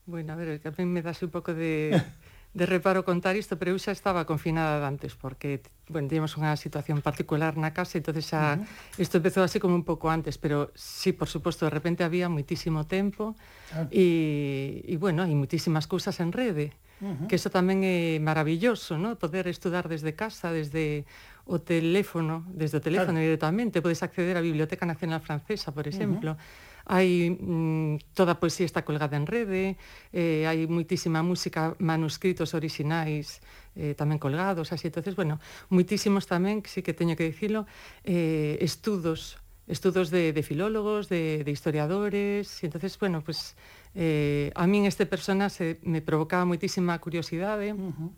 Bueno, 0.09 0.33
a 0.33 0.37
ver, 0.41 0.57
que 0.57 0.73
a 0.73 0.73
mí 0.73 0.89
me 0.89 1.05
dase 1.05 1.29
un 1.29 1.31
pouco 1.31 1.53
de, 1.53 1.93
de 2.57 2.65
reparo 2.65 3.05
contar 3.05 3.37
isto, 3.37 3.61
pero 3.61 3.77
eu 3.77 3.79
xa 3.79 3.93
estaba 3.93 4.25
confinada 4.25 4.81
antes, 4.89 5.13
porque, 5.21 5.61
bueno, 5.93 6.09
teníamos 6.09 6.33
unha 6.41 6.57
situación 6.57 7.05
particular 7.05 7.61
na 7.61 7.77
casa, 7.77 8.01
entonces 8.01 8.25
xa, 8.25 8.57
uh 8.57 8.65
-huh. 8.65 8.97
isto 8.97 9.21
empezou 9.21 9.45
así 9.45 9.61
como 9.61 9.77
un 9.77 9.85
pouco 9.85 10.09
antes, 10.09 10.41
pero 10.41 10.73
sí, 10.73 11.13
por 11.13 11.29
suposto, 11.29 11.69
de 11.69 11.77
repente 11.77 12.09
había 12.09 12.33
muitísimo 12.33 12.89
tempo, 12.89 13.37
claro. 13.69 13.93
e, 13.93 14.81
e, 14.89 14.97
bueno, 14.97 15.29
hai 15.29 15.37
muitísimas 15.37 15.85
cousas 15.85 16.25
en 16.25 16.33
rede. 16.33 16.73
Uh 16.73 16.88
-huh. 17.01 17.27
Que 17.29 17.37
eso 17.37 17.51
tamén 17.51 17.83
é 17.87 18.19
maravilloso, 18.19 18.99
¿no? 18.99 19.15
Poder 19.19 19.47
estudar 19.47 19.87
desde 19.87 20.15
casa, 20.15 20.51
desde 20.51 21.07
o 21.49 21.59
teléfono, 21.63 22.45
desde 22.53 22.79
o 22.79 22.83
teléfono 22.85 23.19
claro. 23.19 23.27
directamente, 23.27 23.81
podes 23.81 24.03
acceder 24.05 24.37
á 24.37 24.43
Biblioteca 24.45 24.85
Nacional 24.85 25.21
Francesa, 25.25 25.73
por 25.73 25.87
exemplo. 25.89 26.35
Uh 26.35 26.39
-huh 26.39 26.67
hai 26.89 27.37
mm, 27.37 28.17
toda 28.17 28.33
a 28.33 28.41
poesía 28.41 28.65
está 28.65 28.83
colgada 28.83 29.21
en 29.21 29.29
rede, 29.29 29.77
eh, 30.11 30.49
hai 30.49 30.65
muitísima 30.65 31.21
música, 31.21 31.77
manuscritos 31.77 32.57
orixinais 32.57 33.45
eh, 33.77 33.93
tamén 33.93 34.17
colgados, 34.17 34.73
así, 34.73 34.89
entonces, 34.89 35.13
bueno, 35.13 35.37
muitísimos 35.69 36.25
tamén, 36.25 36.65
sí 36.65 36.81
que 36.81 36.97
teño 36.97 37.13
que 37.13 37.29
dicilo, 37.29 37.69
eh, 38.09 38.57
estudos, 38.65 39.37
estudos 39.69 40.09
de, 40.09 40.33
de 40.33 40.43
filólogos, 40.43 41.13
de, 41.13 41.45
de 41.45 41.51
historiadores, 41.53 42.65
e 42.65 42.73
entonces, 42.73 42.97
bueno, 42.97 43.21
pues 43.21 43.53
eh, 43.99 44.55
a 44.55 44.71
min 44.71 44.87
este 44.87 45.11
personaxe 45.11 45.83
me 45.83 45.99
provocaba 45.99 46.47
moitísima 46.47 46.95
curiosidade, 47.03 47.75
uh 47.75 47.91
-huh. 47.91 48.11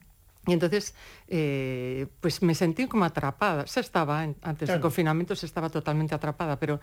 E 0.49 0.57
entonces, 0.57 0.97
eh, 1.29 2.09
pues 2.25 2.41
me 2.41 2.57
sentí 2.57 2.89
como 2.89 3.05
atrapada. 3.05 3.69
Se 3.69 3.85
estaba, 3.85 4.25
antes 4.25 4.73
claro. 4.73 4.81
do 4.81 4.85
confinamento, 4.89 5.37
se 5.37 5.45
estaba 5.45 5.69
totalmente 5.69 6.17
atrapada, 6.17 6.57
pero 6.57 6.81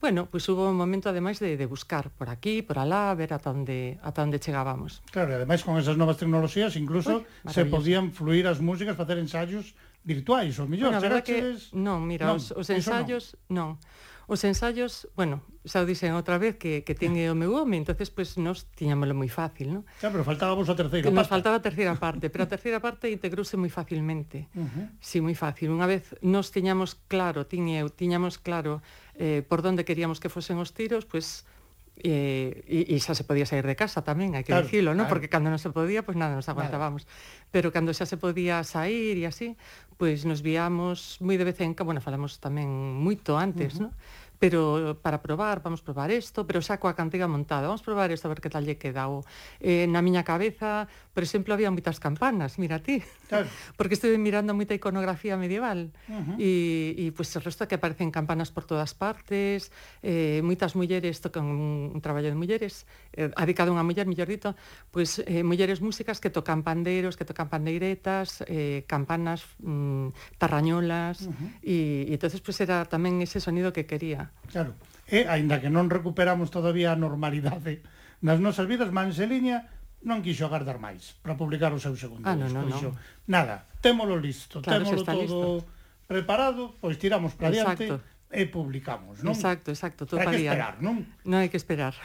Bueno, 0.00 0.30
pois 0.30 0.46
pues 0.46 0.48
hubo 0.50 0.70
un 0.70 0.76
momento 0.76 1.08
ademais 1.08 1.40
de, 1.40 1.56
de 1.56 1.66
buscar 1.66 2.10
por 2.10 2.30
aquí, 2.30 2.62
por 2.62 2.78
alá, 2.78 3.12
ver 3.18 3.34
ata 3.34 3.50
onde 3.50 3.98
ata 3.98 4.22
onde 4.22 4.38
chegábamos. 4.38 5.02
Claro, 5.10 5.34
e 5.34 5.42
ademais 5.42 5.66
con 5.66 5.74
esas 5.74 5.98
novas 5.98 6.14
tecnologías 6.22 6.78
incluso 6.78 7.26
Uy, 7.26 7.50
se 7.50 7.66
podían 7.66 8.14
fluir 8.14 8.46
as 8.46 8.62
músicas, 8.62 8.94
facer 8.94 9.18
ensaios 9.18 9.74
virtuais, 10.06 10.54
ou 10.62 10.70
mellor, 10.70 10.94
bueno, 10.94 11.18
a 11.18 11.26
que, 11.26 11.58
non, 11.74 12.06
mira, 12.06 12.30
non, 12.30 12.38
os, 12.38 12.54
os 12.54 12.70
ensaios 12.70 13.34
non. 13.50 13.74
non. 13.74 14.06
Os 14.28 14.44
ensaios, 14.44 15.08
bueno, 15.16 15.40
xa 15.64 15.80
o 15.80 15.88
dixen 15.88 16.12
outra 16.12 16.36
vez 16.36 16.60
que, 16.60 16.84
que 16.84 16.92
tiñe 16.92 17.32
o 17.32 17.34
meu 17.34 17.56
home, 17.56 17.80
entonces 17.80 18.12
pois 18.12 18.36
pues, 18.36 18.44
nos 18.44 18.68
tiñámoslo 18.76 19.16
moi 19.16 19.32
fácil, 19.32 19.72
non? 19.72 19.82
Claro, 20.04 20.20
pero 20.20 20.28
faltábamos 20.28 20.68
a 20.68 20.76
terceira 20.76 21.00
que 21.00 21.08
parte. 21.08 21.24
Nos 21.24 21.32
faltaba 21.32 21.56
a 21.56 21.64
terceira 21.64 21.96
parte, 21.96 22.28
pero 22.28 22.44
a 22.44 22.50
terceira 22.52 22.76
parte 22.76 23.08
integrouse 23.08 23.56
moi 23.56 23.72
facilmente. 23.72 24.52
Uh 24.52 24.68
-huh. 24.68 24.86
Sí, 25.00 25.24
moi 25.24 25.32
fácil. 25.32 25.72
Unha 25.72 25.88
vez 25.88 26.12
nos 26.20 26.52
tiñamos 26.52 27.00
claro, 27.08 27.48
tiñe 27.48 27.80
eu, 27.80 27.88
tiñamos 27.88 28.36
claro 28.36 28.84
eh, 29.16 29.40
por 29.48 29.64
onde 29.64 29.88
queríamos 29.88 30.20
que 30.20 30.28
fosen 30.28 30.60
os 30.60 30.76
tiros, 30.76 31.08
pois 31.08 31.48
pues, 31.48 31.57
E, 31.98 32.62
e, 32.70 32.94
e 32.94 32.96
xa 33.02 33.18
se 33.18 33.26
podía 33.26 33.42
sair 33.42 33.66
de 33.66 33.74
casa 33.74 34.06
tamén, 34.06 34.38
hai 34.38 34.46
que 34.46 34.54
claro, 34.54 34.70
dicilo, 34.70 34.94
non? 34.94 35.06
Claro. 35.06 35.10
Porque 35.10 35.26
cando 35.26 35.50
non 35.50 35.58
se 35.58 35.74
podía, 35.74 36.06
pois 36.06 36.14
pues 36.14 36.22
nada, 36.22 36.38
nos 36.38 36.46
aguantábamos. 36.46 37.02
Nada. 37.04 37.50
Pero 37.50 37.74
cando 37.74 37.90
xa 37.90 38.06
se 38.06 38.14
podía 38.14 38.62
sair 38.62 39.18
e 39.18 39.26
así, 39.26 39.58
pois 39.98 40.22
pues 40.22 40.30
nos 40.30 40.46
víamos 40.46 41.18
moi 41.18 41.34
de 41.34 41.46
vez 41.46 41.58
en 41.58 41.74
cando, 41.74 41.90
bueno, 41.90 41.98
falamos 41.98 42.38
tamén 42.38 42.70
moito 42.70 43.34
antes, 43.34 43.82
uh 43.82 43.90
-huh. 43.90 43.90
non? 43.90 43.92
pero 44.38 44.92
eh, 44.92 44.94
para 44.94 45.20
probar, 45.20 45.62
vamos 45.62 45.82
probar 45.82 46.10
isto, 46.10 46.46
pero 46.46 46.62
xa 46.62 46.78
coa 46.78 46.94
cantiga 46.94 47.26
montada, 47.26 47.66
vamos 47.66 47.82
probar 47.82 48.14
isto 48.14 48.26
a 48.26 48.32
ver 48.32 48.40
que 48.40 48.50
tal 48.50 48.64
lle 48.64 48.78
queda. 48.78 49.10
O, 49.10 49.26
eh, 49.58 49.90
na 49.90 50.00
miña 50.00 50.22
cabeza, 50.22 50.86
por 51.12 51.26
exemplo, 51.26 51.54
había 51.54 51.74
moitas 51.74 51.98
campanas, 51.98 52.56
mira 52.62 52.78
ti, 52.78 53.02
claro. 53.26 53.50
porque 53.78 53.98
estive 53.98 54.14
mirando 54.16 54.54
moita 54.54 54.78
iconografía 54.78 55.34
medieval, 55.34 55.90
uh 56.06 56.14
-huh. 56.14 56.36
e, 56.38 56.94
e 56.94 57.04
pues, 57.10 57.34
o 57.34 57.42
resto 57.42 57.66
que 57.66 57.74
aparecen 57.74 58.14
campanas 58.14 58.54
por 58.54 58.62
todas 58.62 58.94
partes, 58.94 59.74
eh, 60.06 60.40
moitas 60.46 60.78
mulleres 60.78 61.18
tocan 61.18 61.44
un, 61.44 61.90
un 61.94 62.00
traballo 62.00 62.30
de 62.30 62.38
mulleres, 62.38 62.86
eh, 63.18 63.30
adicado 63.34 63.74
a 63.74 63.74
unha 63.74 63.86
muller, 63.86 64.06
mellor 64.06 64.30
dito, 64.30 64.54
pues, 64.94 65.18
eh, 65.26 65.42
mulleres 65.42 65.82
músicas 65.82 66.22
que 66.22 66.30
tocan 66.30 66.62
pandeiros, 66.62 67.18
que 67.18 67.26
tocan 67.26 67.50
pandeiretas, 67.50 68.46
eh, 68.46 68.86
campanas 68.86 69.42
mm, 69.58 70.38
tarrañolas, 70.38 71.26
uh 71.26 71.34
-huh. 71.34 71.50
e, 71.66 71.76
e 72.06 72.14
entonces 72.14 72.38
pues, 72.38 72.62
era 72.62 72.86
tamén 72.86 73.18
ese 73.18 73.42
sonido 73.42 73.74
que 73.74 73.82
quería. 73.82 74.27
Claro. 74.48 74.74
E, 75.08 75.24
aínda 75.24 75.60
que 75.60 75.72
non 75.72 75.88
recuperamos 75.88 76.52
todavía 76.52 76.92
a 76.92 77.00
normalidade 77.00 77.80
nas 78.20 78.42
nosas 78.42 78.66
vidas, 78.68 78.92
Manseliña 78.92 79.70
non 80.06 80.22
quixo 80.22 80.46
agardar 80.46 80.78
máis 80.78 81.18
para 81.24 81.34
publicar 81.34 81.74
o 81.74 81.80
seu 81.82 81.96
segundo 81.98 82.26
ah, 82.28 82.38
disco. 82.38 82.54
No, 82.54 82.66
no, 82.66 82.78
no. 82.78 82.90
Nada, 83.26 83.66
témolo 83.82 84.14
listo, 84.14 84.62
claro, 84.62 84.86
témolo 84.86 85.02
todo 85.02 85.22
listo. 85.22 85.66
preparado, 86.06 86.78
pois 86.78 86.96
tiramos 87.00 87.34
para 87.34 87.50
diante 87.50 87.98
e 88.28 88.44
publicamos, 88.44 89.24
non? 89.24 89.32
Exacto, 89.32 89.72
exacto, 89.72 90.04
todo 90.04 90.20
para 90.20 90.36
que 90.36 90.44
esperar, 90.44 90.78
non? 90.84 91.02
Non 91.24 91.40
hai 91.40 91.48
que 91.48 91.56
esperar. 91.56 91.96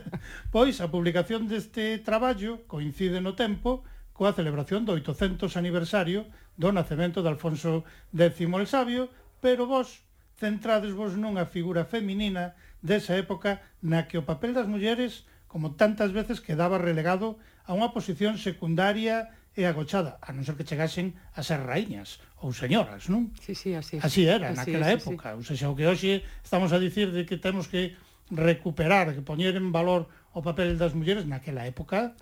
pois 0.54 0.78
a 0.84 0.92
publicación 0.92 1.48
deste 1.48 1.98
traballo 2.04 2.68
coincide 2.68 3.18
no 3.24 3.32
tempo 3.32 3.82
coa 4.12 4.36
celebración 4.36 4.84
do 4.84 4.92
800 4.92 5.56
aniversario 5.56 6.28
do 6.60 6.70
nacemento 6.76 7.24
de 7.24 7.32
Alfonso 7.32 7.88
X 8.12 8.36
el 8.44 8.66
Sabio, 8.68 9.08
pero 9.40 9.64
vos 9.64 10.04
centradesvos 10.40 11.20
nunha 11.20 11.44
figura 11.44 11.84
feminina 11.84 12.56
desa 12.80 13.12
época 13.12 13.60
na 13.84 14.08
que 14.08 14.16
o 14.16 14.24
papel 14.24 14.56
das 14.56 14.64
mulleres, 14.64 15.28
como 15.44 15.76
tantas 15.76 16.16
veces, 16.16 16.40
quedaba 16.40 16.80
relegado 16.80 17.36
a 17.68 17.76
unha 17.76 17.92
posición 17.92 18.40
secundaria 18.40 19.28
e 19.52 19.68
agochada, 19.68 20.16
a 20.24 20.32
non 20.32 20.46
ser 20.48 20.56
que 20.56 20.64
chegasen 20.64 21.12
a 21.36 21.44
ser 21.44 21.60
raíñas 21.60 22.24
ou 22.40 22.56
señoras, 22.56 23.12
non? 23.12 23.36
Sí, 23.36 23.52
sí, 23.52 23.76
así. 23.76 24.00
Así 24.00 24.24
era, 24.24 24.56
así, 24.56 24.72
naquela 24.72 24.88
sí, 24.88 24.96
época. 24.96 25.26
Sí. 25.30 25.36
Ou 25.36 25.44
seja, 25.44 25.66
o 25.68 25.76
que 25.76 25.84
hoxe 25.84 26.24
estamos 26.40 26.72
a 26.72 26.80
dicir 26.80 27.12
de 27.12 27.28
que 27.28 27.36
temos 27.36 27.68
que 27.68 27.92
recuperar, 28.32 29.12
que 29.12 29.20
poñer 29.20 29.60
en 29.60 29.68
valor 29.68 30.08
o 30.32 30.40
papel 30.40 30.80
das 30.80 30.96
mulleres 30.96 31.28
naquela 31.28 31.68
época, 31.68 32.16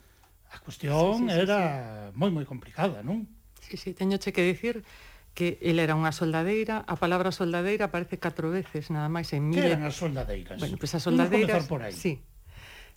a 0.51 0.59
cuestión 0.59 1.29
sí, 1.29 1.31
sí, 1.31 1.35
sí, 1.37 1.41
era 1.47 1.61
sí. 2.11 2.19
moi 2.19 2.35
moi 2.35 2.43
complicada, 2.49 3.05
non? 3.05 3.29
Sí, 3.63 3.77
sí, 3.77 3.95
teño 3.95 4.17
che 4.19 4.33
que 4.33 4.43
dicir 4.43 4.83
que 5.39 5.57
el 5.63 5.79
era 5.79 5.95
unha 5.95 6.11
soldadeira, 6.11 6.83
a 6.83 6.99
palabra 6.99 7.31
soldadeira 7.31 7.95
aparece 7.95 8.19
catro 8.19 8.51
veces, 8.51 8.91
nada 8.91 9.07
máis 9.07 9.31
en 9.31 9.47
mil... 9.47 9.63
Que 9.63 9.71
eran 9.71 9.87
as 9.87 9.95
soldadeiras? 9.95 10.59
Bueno, 10.59 10.75
pues 10.75 10.99
as 10.99 11.03
soldadeiras... 11.07 11.71
Por 11.71 11.87
aí. 11.87 11.95
Sí. 11.95 12.19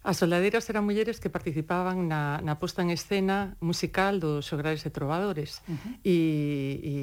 As 0.01 0.17
soldadeiras 0.17 0.65
eran 0.65 0.81
mulleres 0.81 1.21
que 1.21 1.29
participaban 1.29 2.09
na, 2.09 2.41
na 2.41 2.57
posta 2.57 2.81
en 2.81 2.89
escena 2.89 3.53
musical 3.61 4.17
dos 4.17 4.49
xograres 4.49 4.81
e 4.81 4.89
trovadores. 4.89 5.61
Uh 5.69 5.77
-huh. 5.77 5.93
E, 6.01 6.17
e 6.81 6.93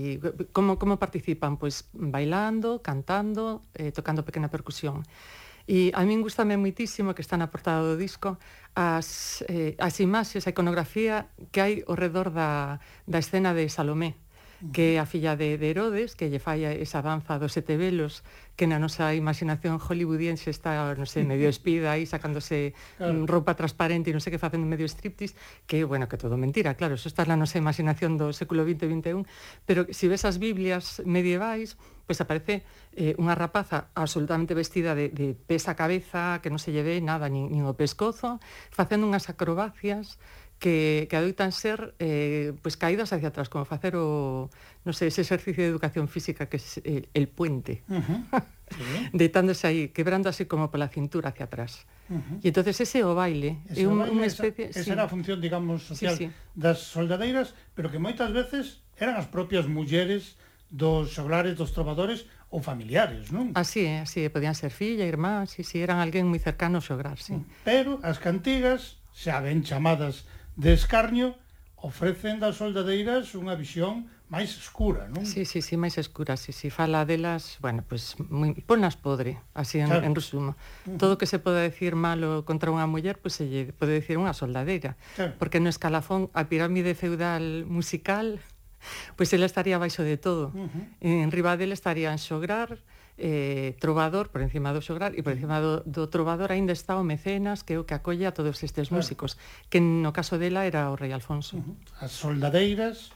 como, 0.50 0.74
como 0.74 0.98
participan? 0.98 1.54
Pois 1.54 1.86
bailando, 1.94 2.82
cantando, 2.82 3.62
eh, 3.78 3.94
tocando 3.94 4.26
pequena 4.26 4.50
percusión. 4.50 5.06
E 5.70 5.94
a 5.94 6.02
min 6.02 6.18
gustame 6.18 6.58
moitísimo 6.58 7.14
que 7.14 7.22
está 7.22 7.38
na 7.38 7.46
portada 7.46 7.86
do 7.86 7.94
disco 7.94 8.42
as, 8.74 9.46
eh, 9.46 9.78
as 9.78 10.02
imaxes, 10.02 10.50
a 10.50 10.50
iconografía 10.50 11.30
que 11.54 11.62
hai 11.62 11.86
ao 11.86 11.94
redor 11.94 12.34
da, 12.34 12.82
da 13.06 13.22
escena 13.22 13.54
de 13.54 13.70
Salomé, 13.70 14.18
que 14.74 14.94
é 14.94 15.02
a 15.02 15.06
filla 15.06 15.38
de, 15.38 15.54
de 15.54 15.70
Herodes, 15.70 16.18
que 16.18 16.26
lle 16.26 16.42
fai 16.42 16.66
esa 16.66 16.98
danza 16.98 17.38
dos 17.38 17.54
sete 17.54 17.78
velos, 17.78 18.26
que 18.58 18.66
na 18.66 18.82
nosa 18.82 19.14
imaginación 19.14 19.78
hollywoodiense 19.78 20.50
está, 20.50 20.90
non 20.98 21.06
sei, 21.06 21.22
medio 21.22 21.46
espida 21.54 21.94
aí, 21.94 22.10
sacándose 22.10 22.74
claro. 22.98 23.22
Mm, 23.22 23.30
roupa 23.30 23.54
transparente 23.54 24.10
e 24.10 24.14
non 24.14 24.18
sei 24.18 24.34
que 24.34 24.42
facendo 24.42 24.66
medio 24.66 24.90
striptease, 24.90 25.38
que, 25.70 25.86
bueno, 25.86 26.10
que 26.10 26.18
todo 26.18 26.34
mentira, 26.34 26.74
claro, 26.74 26.98
eso 26.98 27.06
está 27.06 27.22
na 27.22 27.38
nosa 27.38 27.62
imaginación 27.62 28.18
do 28.18 28.34
século 28.34 28.66
XX 28.66 28.82
e 28.82 28.88
XXI, 28.98 29.22
pero 29.62 29.80
se 29.86 29.94
si 29.94 30.04
ves 30.10 30.26
as 30.26 30.42
Biblias 30.42 30.98
medievais, 31.06 31.78
pois 32.08 32.18
pues 32.18 32.24
aparece 32.24 32.66
eh, 32.98 33.14
unha 33.20 33.38
rapaza 33.38 33.94
absolutamente 33.94 34.58
vestida 34.58 34.98
de, 34.98 35.12
de 35.14 35.38
pesa 35.38 35.78
cabeza, 35.78 36.42
que 36.42 36.50
non 36.50 36.58
se 36.58 36.74
lleve 36.74 36.98
nada, 36.98 37.30
nin, 37.30 37.52
nin 37.52 37.62
o 37.62 37.78
pescozo, 37.78 38.42
facendo 38.74 39.06
unhas 39.06 39.30
acrobacias 39.30 40.18
que, 40.58 41.06
que 41.08 41.16
adoitan 41.16 41.52
ser 41.52 41.94
eh, 41.98 42.52
pues 42.62 42.76
caídas 42.76 43.12
hacia 43.12 43.28
atrás, 43.28 43.48
como 43.48 43.64
facer 43.64 43.94
o, 43.94 44.50
non 44.82 44.94
sei, 44.94 45.08
ese 45.10 45.22
exercicio 45.22 45.62
de 45.62 45.70
educación 45.70 46.10
física 46.10 46.50
que 46.50 46.58
é 46.58 46.62
el, 46.82 47.02
el 47.14 47.26
puente. 47.30 47.86
Uh 47.86 48.02
-huh. 48.02 48.42
sí. 48.74 49.10
Deitándose 49.14 49.70
aí, 49.70 49.88
quebrando 49.94 50.28
así 50.28 50.50
como 50.50 50.70
pola 50.70 50.90
cintura 50.90 51.30
hacia 51.30 51.46
atrás. 51.46 51.86
Uh 52.10 52.18
-huh. 52.18 52.38
E 52.42 52.50
entonces 52.50 52.74
ese 52.82 53.06
o 53.06 53.14
baile 53.14 53.62
ese 53.70 53.82
é 53.82 53.86
un, 53.86 54.02
baile, 54.02 54.12
unha 54.18 54.26
especie... 54.26 54.74
Esa, 54.74 54.82
esa 54.82 54.90
sí. 54.90 54.94
era 54.94 55.06
a 55.06 55.10
función, 55.10 55.38
digamos, 55.38 55.86
social 55.86 56.18
sí, 56.18 56.26
sí. 56.26 56.34
das 56.58 56.82
soldadeiras, 56.90 57.54
pero 57.78 57.88
que 57.92 58.02
moitas 58.02 58.34
veces 58.34 58.82
eran 58.98 59.14
as 59.14 59.30
propias 59.30 59.70
mulleres 59.70 60.34
dos 60.68 61.14
xoglares, 61.14 61.56
dos 61.56 61.72
trabadores 61.72 62.26
ou 62.50 62.60
familiares, 62.60 63.30
non? 63.30 63.52
Así 63.54 63.84
é, 63.84 64.04
así 64.04 64.24
é, 64.24 64.28
podían 64.28 64.56
ser 64.56 64.72
filla, 64.72 65.04
irmá, 65.04 65.44
si, 65.46 65.62
sí, 65.62 65.62
si 65.62 65.70
sí, 65.78 65.84
eran 65.84 66.00
alguén 66.00 66.28
moi 66.28 66.40
cercano 66.40 66.80
ao 66.80 66.84
xograr, 66.84 67.20
sí. 67.20 67.36
Pero 67.64 68.00
as 68.04 68.20
cantigas, 68.20 69.00
xa 69.12 69.40
ben 69.40 69.64
chamadas 69.64 70.24
de 70.58 70.74
escarnio 70.74 71.38
ofrecen 71.78 72.42
das 72.42 72.58
soldadeiras 72.58 73.30
unha 73.38 73.54
visión 73.54 74.10
máis 74.26 74.58
escura, 74.58 75.06
non? 75.06 75.22
Sí, 75.22 75.46
sí, 75.46 75.62
sí, 75.62 75.78
máis 75.78 75.96
escura, 75.96 76.34
sí, 76.36 76.50
sí, 76.50 76.68
fala 76.68 77.06
delas, 77.06 77.56
bueno, 77.62 77.86
pois 77.86 78.18
pues, 78.18 78.28
moi, 78.28 78.52
ponas 78.66 78.98
podre, 78.98 79.38
así 79.54 79.78
en, 79.78 79.88
claro. 79.88 80.04
en 80.04 80.12
resumo. 80.12 80.52
Uh 80.84 80.92
-huh. 80.92 80.98
Todo 80.98 81.16
o 81.16 81.18
que 81.18 81.30
se 81.30 81.38
pode 81.38 81.62
decir 81.62 81.94
malo 81.94 82.42
contra 82.42 82.74
unha 82.74 82.90
muller, 82.90 83.16
pois 83.22 83.38
pues, 83.38 83.40
se 83.40 83.44
lle 83.46 83.62
pode 83.72 83.94
decir 83.94 84.18
unha 84.18 84.34
soldadeira, 84.34 84.98
claro. 85.14 85.38
porque 85.38 85.62
no 85.62 85.70
escalafón 85.70 86.28
a 86.34 86.50
pirámide 86.50 86.98
feudal 86.98 87.64
musical, 87.64 88.42
pois 89.14 89.30
pues, 89.30 89.38
ela 89.38 89.46
estaría 89.46 89.78
baixo 89.78 90.02
de 90.02 90.18
todo. 90.18 90.50
Uh 90.52 90.66
-huh. 90.66 90.84
En 91.00 91.30
riba 91.30 91.54
dela 91.54 91.72
estarían 91.72 92.18
Xograr, 92.18 92.82
eh, 93.18 93.76
trovador 93.82 94.30
por 94.30 94.40
encima 94.40 94.72
do 94.72 94.80
xograr 94.80 95.12
e 95.18 95.20
por 95.26 95.34
encima 95.34 95.58
do, 95.58 95.82
do 95.82 96.06
trovador 96.06 96.54
aínda 96.54 96.72
está 96.72 96.94
o 96.94 97.04
mecenas 97.04 97.66
que 97.66 97.74
é 97.74 97.78
o 97.78 97.84
que 97.84 97.92
acolle 97.92 98.24
a 98.24 98.32
todos 98.32 98.62
estes 98.62 98.88
claro. 98.88 99.02
músicos 99.02 99.36
que 99.68 99.82
no 99.82 100.14
caso 100.14 100.38
dela 100.38 100.62
era 100.64 100.88
o 100.88 100.94
rei 100.94 101.10
Alfonso 101.10 101.58
uh 101.58 101.62
-huh. 101.62 102.04
as 102.06 102.14
soldadeiras 102.14 103.10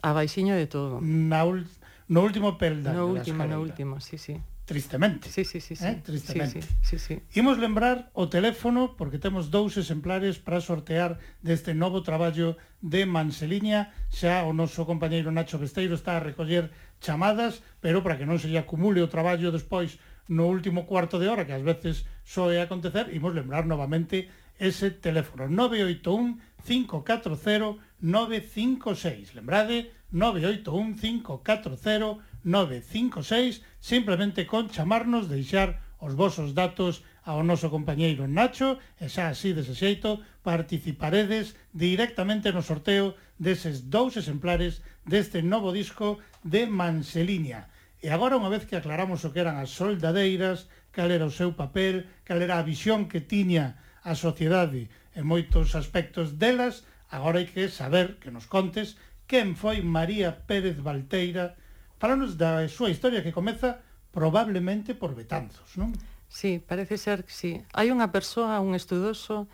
a 0.00 0.14
baixiño 0.14 0.54
de 0.54 0.70
todo 0.70 1.02
na 1.02 1.42
ul, 1.42 1.66
no 2.06 2.22
último 2.22 2.54
pelda 2.56 2.94
no 2.94 3.10
último, 3.10 3.42
no 3.44 3.58
último, 3.58 3.98
sí, 3.98 4.16
sí 4.16 4.38
Tristemente. 4.68 5.30
Sí, 5.30 5.46
sí, 5.46 5.62
sí, 5.62 5.74
sí. 5.76 5.86
Eh? 5.86 6.02
Tristemente. 6.04 6.60
Sí, 6.60 6.68
sí, 6.82 6.98
sí, 6.98 7.16
sí. 7.16 7.40
Imos 7.40 7.56
lembrar 7.56 8.10
o 8.12 8.28
teléfono 8.28 9.00
porque 9.00 9.16
temos 9.16 9.48
dous 9.48 9.80
exemplares 9.80 10.36
para 10.36 10.60
sortear 10.60 11.16
deste 11.40 11.72
novo 11.72 12.04
traballo 12.04 12.60
de 12.84 13.08
Manseliña. 13.08 13.96
Xa 14.12 14.44
o 14.44 14.52
noso 14.52 14.84
compañeiro 14.84 15.32
Nacho 15.32 15.56
Besteiro 15.56 15.96
está 15.96 16.20
a 16.20 16.24
recoller 16.28 16.68
chamadas, 17.00 17.62
pero 17.80 18.02
para 18.02 18.18
que 18.18 18.26
non 18.26 18.38
se 18.38 18.50
lle 18.50 18.60
acumule 18.60 19.02
o 19.02 19.12
traballo 19.12 19.54
despois 19.54 19.98
no 20.28 20.46
último 20.46 20.84
cuarto 20.84 21.16
de 21.16 21.28
hora, 21.28 21.46
que 21.48 21.56
ás 21.56 21.64
veces 21.64 22.04
soe 22.22 22.60
acontecer, 22.60 23.08
imos 23.16 23.32
lembrar 23.32 23.64
novamente 23.64 24.28
ese 24.58 24.90
teléfono 24.90 25.48
981 25.48 26.38
540 26.66 27.80
956. 28.00 29.34
Lembrade 29.34 29.90
981 30.10 30.96
540 31.00 32.24
956, 32.44 33.62
simplemente 33.80 34.46
con 34.46 34.70
chamarnos, 34.70 35.28
deixar 35.28 35.80
os 35.98 36.14
vosos 36.14 36.54
datos 36.54 37.02
ao 37.26 37.42
noso 37.42 37.68
compañeiro 37.68 38.30
Nacho, 38.30 38.78
e 39.02 39.10
xa 39.10 39.28
así 39.28 39.50
dese 39.52 39.74
xeito 39.74 40.22
participaredes 40.46 41.58
directamente 41.74 42.54
no 42.54 42.62
sorteo 42.62 43.18
deses 43.36 43.90
dous 43.90 44.14
exemplares 44.16 44.80
deste 45.08 45.40
novo 45.40 45.72
disco 45.72 46.20
de 46.44 46.68
Manseliña. 46.68 47.72
E 47.98 48.12
agora, 48.14 48.38
unha 48.38 48.52
vez 48.52 48.68
que 48.68 48.78
aclaramos 48.78 49.26
o 49.26 49.32
que 49.34 49.42
eran 49.42 49.58
as 49.58 49.74
soldadeiras, 49.74 50.70
cal 50.94 51.10
era 51.10 51.26
o 51.26 51.34
seu 51.34 51.56
papel, 51.56 52.06
cal 52.22 52.38
era 52.44 52.60
a 52.60 52.66
visión 52.66 53.10
que 53.10 53.24
tiña 53.24 53.80
a 54.06 54.14
sociedade 54.14 54.92
en 55.18 55.24
moitos 55.26 55.74
aspectos 55.74 56.38
delas, 56.38 56.86
agora 57.10 57.42
hai 57.42 57.48
que 57.50 57.66
saber 57.66 58.22
que 58.22 58.30
nos 58.30 58.46
contes 58.46 58.94
quen 59.26 59.58
foi 59.58 59.82
María 59.82 60.46
Pérez 60.46 60.78
Valteira, 60.78 61.58
falanos 61.98 62.38
da 62.38 62.62
súa 62.70 62.92
historia 62.92 63.24
que 63.24 63.34
comeza 63.34 63.82
probablemente 64.14 64.94
por 64.94 65.18
Betanzos, 65.18 65.74
non? 65.74 65.90
Sí, 66.28 66.60
parece 66.60 67.00
ser 67.00 67.24
que 67.24 67.34
sí. 67.34 67.64
Hai 67.74 67.90
unha 67.90 68.12
persoa, 68.14 68.60
un 68.60 68.76
estudoso, 68.76 69.48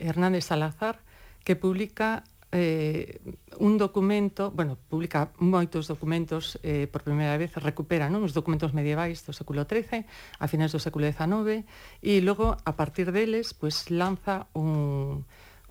Hernández 0.00 0.48
Salazar, 0.48 1.02
que 1.44 1.58
publica 1.58 2.24
eh, 2.52 3.20
un 3.58 3.78
documento, 3.78 4.50
bueno, 4.50 4.76
publica 4.76 5.30
moitos 5.38 5.86
documentos 5.86 6.58
eh, 6.62 6.90
por 6.90 7.06
primeira 7.06 7.38
vez, 7.38 7.54
recupera 7.54 8.10
non? 8.10 8.26
os 8.26 8.34
documentos 8.34 8.74
medievais 8.74 9.22
do 9.22 9.30
século 9.30 9.62
XIII, 9.62 10.02
a 10.38 10.46
finais 10.50 10.74
do 10.74 10.82
século 10.82 11.06
XIX, 11.06 11.62
e 12.02 12.18
logo, 12.20 12.58
a 12.58 12.72
partir 12.74 13.14
deles, 13.14 13.54
pues, 13.54 13.90
lanza 13.94 14.50
un, 14.58 15.22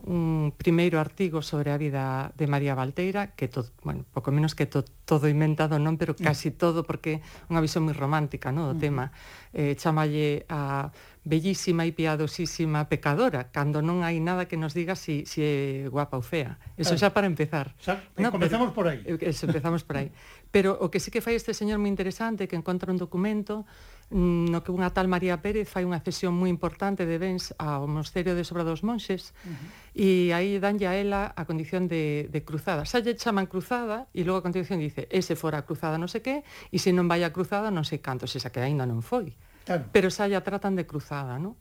un 0.04 0.54
primeiro 0.56 1.00
artigo 1.00 1.42
sobre 1.42 1.72
a 1.72 1.78
vida 1.78 2.32
de 2.38 2.48
María 2.48 2.76
Valteira, 2.76 3.36
que 3.36 3.48
todo, 3.52 3.68
bueno, 3.84 4.06
pouco 4.14 4.32
menos 4.32 4.56
que 4.56 4.66
to, 4.66 4.88
todo 5.04 5.28
inventado 5.28 5.76
non, 5.76 6.00
pero 6.00 6.16
casi 6.16 6.56
mm. 6.56 6.56
todo, 6.56 6.88
porque 6.88 7.20
unha 7.52 7.60
visión 7.60 7.84
moi 7.84 7.96
romántica 7.96 8.56
non, 8.56 8.72
do 8.72 8.76
mm. 8.80 8.84
tema. 8.84 9.12
Eh, 9.52 9.76
chamalle 9.76 10.48
a 10.48 10.94
bellísima 11.30 11.86
e 11.86 11.94
piadosísima 11.94 12.90
pecadora, 12.90 13.54
cando 13.54 13.86
non 13.86 14.02
hai 14.02 14.18
nada 14.18 14.50
que 14.50 14.58
nos 14.58 14.74
diga 14.74 14.98
si, 14.98 15.30
si 15.30 15.46
é 15.46 15.86
guapa 15.86 16.18
ou 16.18 16.26
fea. 16.26 16.58
Eso 16.74 16.98
eh. 16.98 17.00
xa 17.00 17.14
para 17.14 17.30
empezar. 17.30 17.78
Xa, 17.78 18.02
no, 18.18 18.30
eh, 18.30 18.34
comezamos 18.34 18.74
por 18.74 18.90
aí. 18.90 19.06
Eh, 19.06 19.30
eso, 19.30 19.46
empezamos 19.46 19.86
por 19.86 20.02
aí. 20.02 20.10
Pero 20.50 20.74
o 20.82 20.90
que 20.90 20.98
sí 20.98 21.14
que 21.14 21.22
fai 21.22 21.38
este 21.38 21.54
señor 21.54 21.78
moi 21.78 21.94
interesante, 21.94 22.50
que 22.50 22.58
encontra 22.58 22.90
un 22.90 22.98
documento 22.98 23.70
mm, 24.10 24.50
no 24.50 24.66
que 24.66 24.74
unha 24.74 24.90
tal 24.90 25.06
María 25.06 25.38
Pérez 25.38 25.70
fai 25.70 25.86
unha 25.86 26.02
cesión 26.02 26.34
moi 26.34 26.50
importante 26.50 27.06
de 27.06 27.22
bens 27.22 27.54
ao 27.62 27.86
monasterio 27.86 28.34
de 28.34 28.42
Sobra 28.42 28.66
dos 28.66 28.82
Monxes 28.82 29.38
uh 29.46 29.54
-huh. 29.54 29.70
e 29.94 30.10
aí 30.34 30.58
danlle 30.58 30.90
a 30.90 30.98
ela 30.98 31.30
a 31.38 31.46
condición 31.46 31.86
de, 31.86 32.26
de 32.34 32.42
cruzada. 32.42 32.90
Xa 32.90 33.06
lle 33.06 33.14
chaman 33.14 33.46
cruzada 33.46 34.10
e 34.18 34.26
logo 34.26 34.42
a 34.42 34.46
continuación 34.46 34.82
dice, 34.82 35.06
ese 35.14 35.38
fora 35.38 35.62
a 35.62 35.66
cruzada 35.70 36.02
non 36.02 36.10
sei 36.10 36.26
que 36.26 36.42
e 36.74 36.78
se 36.82 36.90
non 36.90 37.06
vai 37.06 37.22
a 37.22 37.30
cruzada 37.30 37.70
non 37.70 37.86
sei 37.86 38.02
canto, 38.02 38.26
se 38.26 38.42
xa 38.42 38.50
que 38.50 38.58
aínda 38.58 38.90
non 38.90 39.06
foi. 39.06 39.38
Claro. 39.70 39.86
Pero 39.94 40.10
xa 40.10 40.26
ya 40.26 40.42
tratan 40.42 40.74
de 40.74 40.90
cruzada, 40.90 41.38
non? 41.38 41.54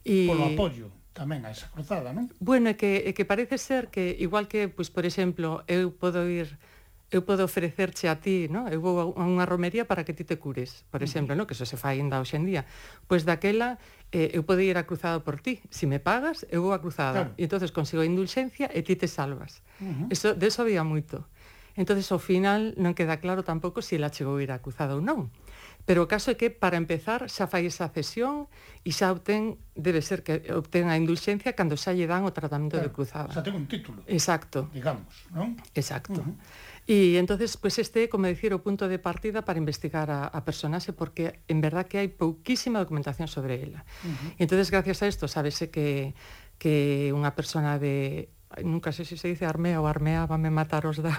E... 0.00 0.24
Polo 0.24 0.48
apoio 0.48 0.88
tamén 1.12 1.44
a 1.44 1.52
esa 1.52 1.68
cruzada, 1.68 2.16
non? 2.16 2.32
Bueno, 2.40 2.72
é 2.72 2.74
que, 2.74 3.04
é 3.04 3.12
que 3.12 3.28
parece 3.28 3.60
ser 3.60 3.92
que, 3.92 4.16
igual 4.16 4.48
que, 4.48 4.72
pois, 4.72 4.88
por 4.88 5.04
exemplo, 5.04 5.60
eu 5.68 5.92
podo 5.92 6.24
ir 6.24 6.56
eu 7.12 7.22
podo 7.22 7.44
ofrecerche 7.46 8.10
a 8.10 8.18
ti, 8.18 8.50
no? 8.50 8.66
eu 8.66 8.82
vou 8.82 9.14
a 9.14 9.22
unha 9.22 9.46
romería 9.46 9.86
para 9.86 10.02
que 10.02 10.10
ti 10.10 10.26
te 10.26 10.34
cures, 10.40 10.82
por 10.90 11.04
exemplo, 11.04 11.38
no? 11.38 11.46
que 11.46 11.54
eso 11.54 11.62
se 11.62 11.78
fai 11.78 12.02
ainda 12.02 12.18
hoxendía. 12.18 12.66
Pois 13.06 13.22
daquela 13.22 13.78
eh, 14.10 14.34
eu 14.34 14.42
podo 14.42 14.64
ir 14.64 14.74
a 14.74 14.82
cruzada 14.82 15.22
por 15.22 15.38
ti. 15.38 15.62
Si 15.70 15.86
me 15.86 16.02
pagas, 16.02 16.42
eu 16.50 16.66
vou 16.66 16.74
a 16.74 16.82
cruzada. 16.82 17.30
Claro. 17.30 17.38
E 17.38 17.46
entonces 17.46 17.70
consigo 17.70 18.02
a 18.02 18.08
indulxencia 18.08 18.66
e 18.66 18.82
ti 18.82 18.98
te 18.98 19.06
salvas. 19.06 19.62
Uh 19.78 19.86
-huh. 19.86 20.06
eso, 20.10 20.34
de 20.34 20.48
eso 20.48 20.66
había 20.66 20.82
moito. 20.82 21.28
entonces 21.76 22.06
ao 22.10 22.22
final 22.22 22.74
non 22.78 22.94
queda 22.98 23.18
claro 23.18 23.42
tampouco 23.46 23.82
se 23.82 23.94
si 23.94 23.98
ela 23.98 24.10
chegou 24.10 24.38
a 24.38 24.42
ir 24.42 24.50
a 24.50 24.58
cruzada 24.58 24.98
ou 24.98 25.02
non. 25.02 25.30
Uh 25.30 25.43
Pero 25.84 26.04
o 26.04 26.08
caso 26.08 26.32
é 26.32 26.36
que, 26.40 26.48
para 26.48 26.80
empezar, 26.80 27.28
xa 27.28 27.44
fai 27.44 27.68
esa 27.68 27.92
cesión 27.92 28.48
e 28.84 28.90
xa 28.90 29.12
obtén, 29.12 29.60
debe 29.76 30.00
ser 30.00 30.24
que 30.24 30.40
obtén 30.52 30.88
a 30.88 30.96
indulxencia 30.96 31.52
cando 31.52 31.76
xa 31.76 31.92
lle 31.92 32.08
dan 32.08 32.24
o 32.24 32.32
tratamento 32.32 32.80
claro, 32.80 32.88
de 32.88 32.94
cruzada. 32.96 33.30
Xa 33.32 33.44
ten 33.44 33.52
un 33.52 33.68
título. 33.68 34.00
Exacto. 34.08 34.72
Digamos, 34.72 35.28
non? 35.28 35.60
Exacto. 35.76 36.24
Uh 36.24 36.32
-huh. 36.32 36.36
E 36.84 37.16
entonces, 37.16 37.56
pues 37.56 37.80
este 37.80 38.04
é, 38.04 38.12
como 38.12 38.28
decir, 38.28 38.52
o 38.52 38.60
punto 38.60 38.88
de 38.88 39.00
partida 39.00 39.40
para 39.44 39.56
investigar 39.56 40.08
a, 40.12 40.28
a 40.28 40.40
personaxe, 40.44 40.92
porque 40.92 41.40
en 41.48 41.64
verdad 41.64 41.88
que 41.88 42.00
hai 42.00 42.08
pouquísima 42.08 42.80
documentación 42.80 43.28
sobre 43.28 43.60
ela. 43.60 43.84
Uh 44.04 44.12
-huh. 44.12 44.40
E 44.40 44.40
entonces, 44.44 44.68
gracias 44.72 45.00
a 45.00 45.08
isto, 45.08 45.28
sábese 45.28 45.68
que 45.72 46.12
que 46.58 47.10
unha 47.10 47.34
persona 47.34 47.82
de 47.82 48.30
nunca 48.62 48.92
sei 48.92 49.08
se 49.08 49.16
se 49.18 49.26
dice 49.26 49.48
Armea 49.48 49.80
ou 49.82 49.86
Armea, 49.90 50.28
vame 50.30 50.52
matar 50.52 50.86
os 50.86 51.02
da. 51.02 51.16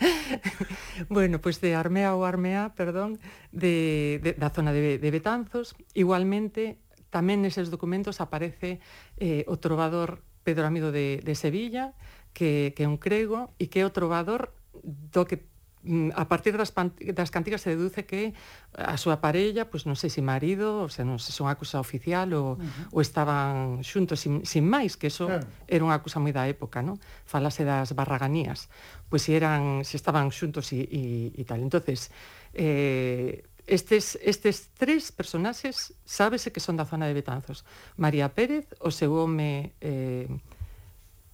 bueno, 1.12 1.42
pois 1.44 1.58
pues 1.58 1.64
de 1.64 1.76
Armea 1.76 2.14
ou 2.16 2.24
Armea, 2.24 2.72
perdón, 2.72 3.20
de, 3.52 4.20
de, 4.22 4.32
da 4.38 4.48
zona 4.48 4.72
de, 4.72 4.96
de 4.96 5.10
Betanzos. 5.10 5.76
Igualmente, 5.92 6.80
tamén 7.12 7.44
neses 7.44 7.68
documentos 7.68 8.24
aparece 8.24 8.80
eh, 9.20 9.44
o 9.46 9.60
trovador 9.60 10.24
Pedro 10.42 10.64
Amido 10.64 10.90
de, 10.90 11.20
de 11.20 11.34
Sevilla, 11.36 11.92
que, 12.32 12.72
que 12.72 12.84
é 12.84 12.88
un 12.88 12.96
crego, 12.96 13.52
e 13.60 13.68
que 13.68 13.82
é 13.82 13.84
o 13.84 13.94
trovador 13.94 14.56
do 14.82 15.28
que 15.28 15.53
Mm, 15.84 16.16
a 16.16 16.24
partir 16.28 16.56
das, 16.56 16.72
das 16.72 17.30
cantigas 17.30 17.60
se 17.60 17.76
deduce 17.76 18.08
que 18.08 18.32
a 18.72 18.96
súa 18.96 19.20
parella, 19.20 19.68
pois 19.68 19.84
non 19.84 20.00
sei 20.00 20.08
se 20.08 20.24
marido, 20.24 20.84
ou 20.84 20.88
se 20.88 21.04
non 21.04 21.20
sei 21.20 21.36
se 21.36 21.36
son 21.36 21.52
acusa 21.52 21.76
oficial 21.76 22.32
ou, 22.32 22.56
uh 22.56 22.64
-huh. 22.64 22.96
ou 22.96 23.04
estaban 23.04 23.84
xuntos 23.84 24.24
sin, 24.24 24.48
sin 24.48 24.64
máis, 24.64 24.96
que 24.96 25.12
eso 25.12 25.28
claro. 25.28 25.44
era 25.68 25.84
unha 25.84 26.00
acusa 26.00 26.24
moi 26.24 26.32
da 26.32 26.48
época, 26.48 26.80
non? 26.80 26.96
Falase 27.28 27.68
das 27.68 27.92
barraganías, 27.92 28.72
pois 29.12 29.28
se 29.28 29.36
eran 29.36 29.84
se 29.84 30.00
estaban 30.00 30.32
xuntos 30.32 30.72
e, 30.72 30.88
e, 30.88 31.02
e 31.36 31.42
tal. 31.44 31.60
Entonces, 31.60 32.08
eh 32.56 33.44
Estes, 33.66 34.20
estes 34.20 34.68
tres 34.76 35.08
personaxes 35.08 35.96
sábese 36.04 36.52
que 36.52 36.60
son 36.60 36.76
da 36.76 36.84
zona 36.84 37.08
de 37.08 37.16
Betanzos. 37.16 37.64
María 37.96 38.28
Pérez, 38.36 38.68
o 38.76 38.92
seu 38.92 39.16
home 39.16 39.72
eh, 39.80 40.28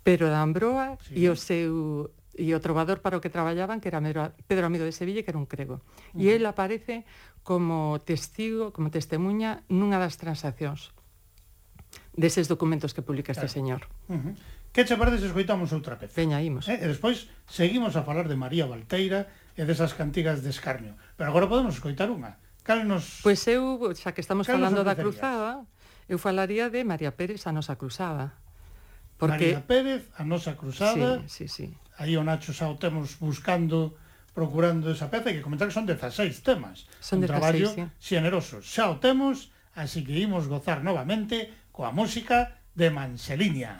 Pero 0.06 0.31
da 0.31 0.39
Ambroa 0.39 0.94
sí. 1.02 1.27
e 1.27 1.28
o 1.28 1.35
seu 1.35 2.14
e 2.35 2.55
o 2.55 2.62
trovador 2.62 3.02
para 3.02 3.19
o 3.19 3.23
que 3.23 3.32
traballaban, 3.32 3.82
que 3.82 3.90
era 3.90 4.01
Pedro 4.47 4.66
Amido 4.66 4.86
de 4.86 4.94
Sevilla, 4.94 5.23
que 5.27 5.31
era 5.35 5.40
un 5.40 5.51
crego. 5.51 5.82
E 6.15 6.31
ele 6.31 6.47
aparece 6.47 7.02
como 7.43 7.98
testigo, 8.07 8.70
como 8.70 8.93
testemunha 8.94 9.66
nunha 9.66 9.98
das 9.98 10.20
transaccións 10.20 10.94
deses 12.15 12.47
documentos 12.47 12.94
que 12.94 13.02
publica 13.02 13.32
este 13.32 13.48
claro. 13.48 13.57
señor. 13.57 13.82
Uh 14.07 14.15
-huh. 14.15 14.35
Que 14.70 14.86
che 14.86 14.94
parece 14.94 15.19
se 15.19 15.27
escoitamos 15.27 15.74
outra 15.74 15.98
vez? 15.98 16.15
Veña, 16.15 16.39
imos. 16.39 16.70
Eh? 16.70 16.78
E 16.78 16.86
despois 16.86 17.27
seguimos 17.51 17.98
a 17.98 18.07
falar 18.07 18.31
de 18.31 18.39
María 18.39 18.70
Valteira 18.70 19.27
e 19.59 19.66
desas 19.66 19.98
cantigas 19.98 20.47
de 20.47 20.51
escarnio. 20.55 20.94
Pero 21.19 21.35
agora 21.35 21.51
podemos 21.51 21.74
escoitar 21.74 22.07
unha. 22.07 22.39
Cal 22.62 22.86
nos... 22.86 23.24
Pois 23.27 23.43
eu, 23.51 23.82
xa 23.98 24.15
que 24.15 24.23
estamos 24.23 24.47
Cal 24.47 24.62
falando 24.62 24.86
da 24.86 24.94
cruzada, 24.94 25.66
eu 26.07 26.23
falaría 26.23 26.70
de 26.70 26.86
María 26.86 27.11
Pérez 27.11 27.51
a 27.51 27.52
nosa 27.52 27.74
cruzada. 27.74 28.39
Porque... 29.19 29.59
María 29.59 29.66
Pérez, 29.66 30.07
a 30.15 30.23
nosa 30.23 30.55
cruzada... 30.55 31.27
Sí, 31.27 31.51
sí, 31.51 31.74
sí 31.74 31.89
aí 32.01 32.16
o 32.16 32.24
Nacho 32.24 32.56
xa 32.56 32.72
o 32.72 32.81
temos 32.81 33.20
buscando 33.20 33.93
procurando 34.32 34.89
esa 34.89 35.12
peza 35.12 35.28
e 35.28 35.36
que 35.36 35.44
comentar 35.44 35.68
que 35.68 35.77
son 35.77 35.85
16 35.85 36.40
temas. 36.40 36.89
Son 37.05 37.20
un 37.20 37.28
16, 37.28 37.28
traballo 37.28 37.68
sí. 37.77 37.85
xeneroso. 38.01 38.64
Xa 38.64 38.89
o 38.89 38.97
temos 38.97 39.52
así 39.77 40.01
que 40.01 40.16
imos 40.16 40.48
gozar 40.48 40.81
novamente 40.81 41.52
coa 41.77 41.93
música 41.93 42.56
de 42.72 42.89
Manseliña 42.89 43.77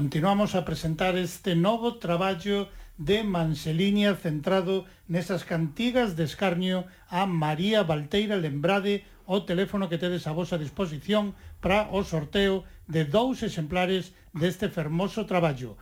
Continuamos 0.00 0.54
a 0.54 0.64
presentar 0.64 1.18
este 1.18 1.54
novo 1.54 2.00
traballo 2.00 2.70
de 2.96 3.22
Manseliña 3.22 4.16
centrado 4.16 4.88
nesas 5.12 5.44
cantigas 5.44 6.16
de 6.16 6.24
escarnio 6.24 6.88
a 7.12 7.28
María 7.28 7.84
Valteira 7.84 8.40
Lembrade 8.40 9.04
o 9.28 9.44
teléfono 9.44 9.92
que 9.92 10.00
tedes 10.00 10.24
a 10.24 10.32
vosa 10.32 10.56
disposición 10.56 11.36
para 11.60 11.92
o 11.92 12.00
sorteo 12.00 12.64
de 12.88 13.04
dous 13.04 13.44
exemplares 13.44 14.16
deste 14.32 14.72
fermoso 14.72 15.28
traballo. 15.28 15.76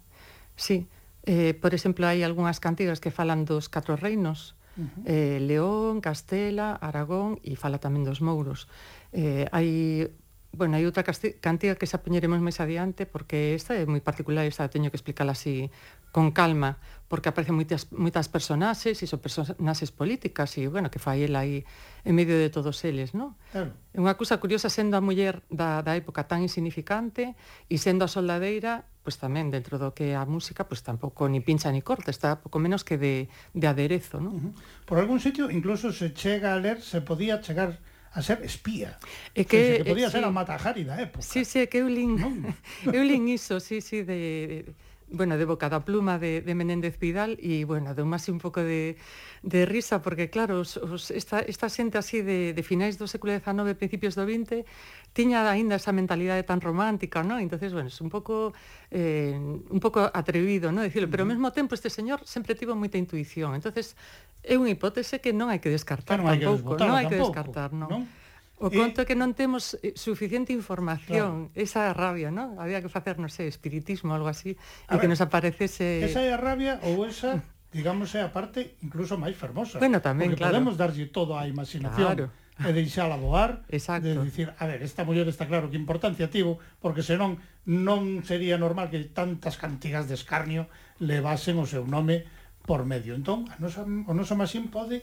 Sí, 0.56 0.88
eh, 1.26 1.58
por 1.58 1.74
exemplo, 1.74 2.06
hai 2.06 2.22
algunhas 2.24 2.64
cantigas 2.64 3.02
que 3.02 3.12
falan 3.12 3.44
dos 3.44 3.68
catro 3.68 3.98
reinos, 3.98 4.54
-huh. 4.88 5.04
eh, 5.06 5.38
León, 5.42 6.02
Castela, 6.02 6.74
Aragón 6.80 7.38
e 7.44 7.54
fala 7.60 7.78
tamén 7.78 8.08
dos 8.08 8.20
mouros. 8.24 8.66
Eh, 9.14 9.46
hai 9.52 10.10
Bueno, 10.52 10.76
hai 10.76 10.84
outra 10.84 11.08
cantiga 11.40 11.80
que 11.80 11.88
xa 11.88 12.04
poñeremos 12.04 12.44
máis 12.44 12.60
adiante 12.60 13.08
porque 13.08 13.56
esta 13.56 13.72
é 13.80 13.88
moi 13.88 14.04
particular, 14.04 14.44
esta 14.44 14.68
teño 14.68 14.92
que 14.92 15.00
explicala 15.00 15.32
así 15.32 15.72
con 16.12 16.36
calma, 16.36 16.76
porque 17.08 17.32
aparecen 17.32 17.56
moitas, 17.56 17.88
moitas 17.96 18.28
personaxes 18.28 19.00
e 19.00 19.08
son 19.08 19.24
personaxes 19.24 19.96
políticas 19.96 20.52
e, 20.60 20.68
bueno, 20.68 20.92
que 20.92 21.00
fai 21.00 21.24
ela 21.24 21.48
aí 21.48 21.64
en 22.04 22.14
medio 22.20 22.36
de 22.36 22.52
todos 22.52 22.84
eles, 22.84 23.16
non? 23.16 23.40
Claro. 23.56 23.72
É 23.96 24.04
unha 24.04 24.20
cousa 24.20 24.44
curiosa 24.44 24.68
sendo 24.68 25.00
a 25.00 25.02
muller 25.02 25.40
da, 25.48 25.80
da 25.80 25.96
época 25.96 26.28
tan 26.28 26.44
insignificante 26.44 27.32
e 27.72 27.80
sendo 27.80 28.04
a 28.04 28.12
soldadeira 28.12 28.91
pois 29.02 29.18
tamén 29.18 29.50
dentro 29.50 29.82
do 29.82 29.92
que 29.92 30.14
a 30.14 30.24
música 30.30 30.66
pois 30.70 30.86
tampouco 30.86 31.26
ni 31.26 31.42
pincha 31.42 31.74
ni 31.74 31.82
corta, 31.82 32.14
está 32.14 32.38
pouco 32.38 32.62
menos 32.62 32.86
que 32.86 33.02
de, 33.02 33.28
de 33.54 33.66
aderezo, 33.66 34.22
non? 34.22 34.34
Uh 34.38 34.42
-huh. 34.50 34.54
Por 34.86 34.98
algún 35.02 35.18
sitio 35.18 35.50
incluso 35.50 35.90
se 35.90 36.14
chega 36.14 36.54
a 36.54 36.62
ler, 36.62 36.82
se 36.82 37.02
podía 37.02 37.42
chegar 37.42 37.82
a 38.14 38.22
ser 38.22 38.44
espía. 38.44 39.00
É 39.34 39.48
que, 39.48 39.82
que 39.82 39.86
podía 39.88 40.08
eh, 40.08 40.14
ser 40.14 40.22
sí. 40.22 40.28
a 40.28 40.32
Matajari 40.32 40.84
da 40.84 41.00
época. 41.00 41.24
Sí, 41.24 41.46
sí, 41.46 41.66
que 41.68 41.80
eu 41.80 41.88
lin, 41.88 42.20
no? 42.20 42.30
eu 42.96 43.04
lin 43.04 43.28
iso, 43.32 43.60
sí, 43.60 43.80
sí, 43.80 44.04
de, 44.04 44.68
de 44.68 44.91
bueno, 45.12 45.38
de 45.38 45.46
boca 45.46 45.68
da 45.68 45.84
pluma 45.84 46.18
de, 46.18 46.42
de 46.42 46.56
Menéndez 46.56 46.98
Vidal 46.98 47.36
e, 47.44 47.68
bueno, 47.68 47.92
deu 47.92 48.08
máis 48.08 48.26
un 48.32 48.40
pouco 48.40 48.64
de, 48.64 48.96
de 49.44 49.68
risa, 49.68 50.00
porque, 50.00 50.32
claro, 50.32 50.64
os, 50.64 50.80
os, 50.80 51.12
esta, 51.12 51.44
esta 51.44 51.68
xente 51.68 52.00
así 52.00 52.24
de, 52.24 52.56
de 52.56 52.64
finais 52.64 52.96
do 52.96 53.06
século 53.06 53.36
XIX, 53.36 53.76
principios 53.76 54.16
do 54.16 54.24
XX, 54.24 54.64
tiña 55.12 55.44
aínda 55.44 55.76
esa 55.76 55.92
mentalidade 55.92 56.48
tan 56.48 56.64
romántica, 56.64 57.22
¿no? 57.22 57.38
Entonces, 57.38 57.76
bueno, 57.76 57.92
es 57.92 58.00
un 58.00 58.08
pouco 58.08 58.56
eh, 58.90 59.36
un 59.36 59.80
pouco 59.84 60.08
atrevido, 60.08 60.72
¿no? 60.72 60.80
Decirlo, 60.82 61.12
pero 61.12 61.28
ao 61.28 61.30
mesmo 61.30 61.52
tempo 61.52 61.76
este 61.76 61.92
señor 61.92 62.24
sempre 62.24 62.56
tivo 62.56 62.74
moita 62.74 62.96
intuición. 62.96 63.52
Entonces, 63.52 64.00
é 64.42 64.56
unha 64.56 64.72
hipótese 64.72 65.20
que 65.20 65.36
non 65.36 65.52
hai 65.52 65.60
que 65.60 65.68
descartar 65.68 66.24
claro, 66.24 66.40
tampouco, 66.40 66.80
non 66.80 66.96
hai 66.96 67.12
que 67.12 67.20
descartar, 67.20 67.76
non? 67.76 67.90
¿no? 67.92 68.21
O 68.62 68.70
eh? 68.70 68.78
conto 68.78 69.02
é 69.02 69.06
que 69.10 69.18
non 69.18 69.34
temos 69.34 69.74
eh, 69.82 69.98
suficiente 69.98 70.54
información, 70.54 71.50
claro. 71.50 71.58
esa 71.58 71.90
é 71.90 71.92
a 71.92 71.96
rabia, 71.98 72.30
non? 72.30 72.62
Había 72.62 72.78
que 72.86 72.94
facer, 72.94 73.18
non 73.18 73.34
sei, 73.34 73.50
espiritismo, 73.50 74.14
algo 74.14 74.30
así, 74.30 74.54
a 74.86 74.94
e 74.94 75.02
ver, 75.02 75.02
que 75.02 75.10
nos 75.10 75.20
aparecese... 75.20 76.06
Esa 76.06 76.22
é 76.22 76.30
a 76.30 76.38
rabia 76.38 76.78
ou 76.86 77.02
esa, 77.10 77.42
digamos, 77.74 78.14
é 78.14 78.22
a 78.22 78.30
parte 78.30 78.78
incluso 78.86 79.18
máis 79.18 79.34
fermosa. 79.34 79.82
Bueno, 79.82 79.98
tamén, 79.98 80.30
porque 80.30 80.46
claro. 80.46 80.62
podemos 80.62 80.78
darlle 80.78 81.10
todo 81.10 81.34
á 81.34 81.50
imaginación. 81.50 82.06
Claro 82.06 82.28
e 82.62 82.72
deixala 82.78 83.18
voar, 83.18 83.66
Exacto. 83.74 84.06
de 84.06 84.22
dicir, 84.22 84.54
a 84.54 84.70
ver, 84.70 84.86
esta 84.86 85.02
muller 85.02 85.26
está 85.26 85.50
claro 85.50 85.74
que 85.74 85.78
importancia 85.82 86.30
tivo, 86.30 86.62
porque 86.78 87.02
senón 87.02 87.42
non 87.66 88.22
sería 88.22 88.62
normal 88.62 88.94
que 88.94 89.02
tantas 89.10 89.58
cantigas 89.58 90.06
de 90.06 90.14
escarnio 90.14 90.70
levasen 91.02 91.58
o 91.58 91.66
seu 91.66 91.90
nome 91.90 92.30
por 92.70 92.86
medio. 92.86 93.18
Entón, 93.18 93.50
a 93.50 93.58
nosa, 93.58 93.82
o 93.82 94.14
noso 94.14 94.38
masín 94.38 94.70
pode 94.70 95.02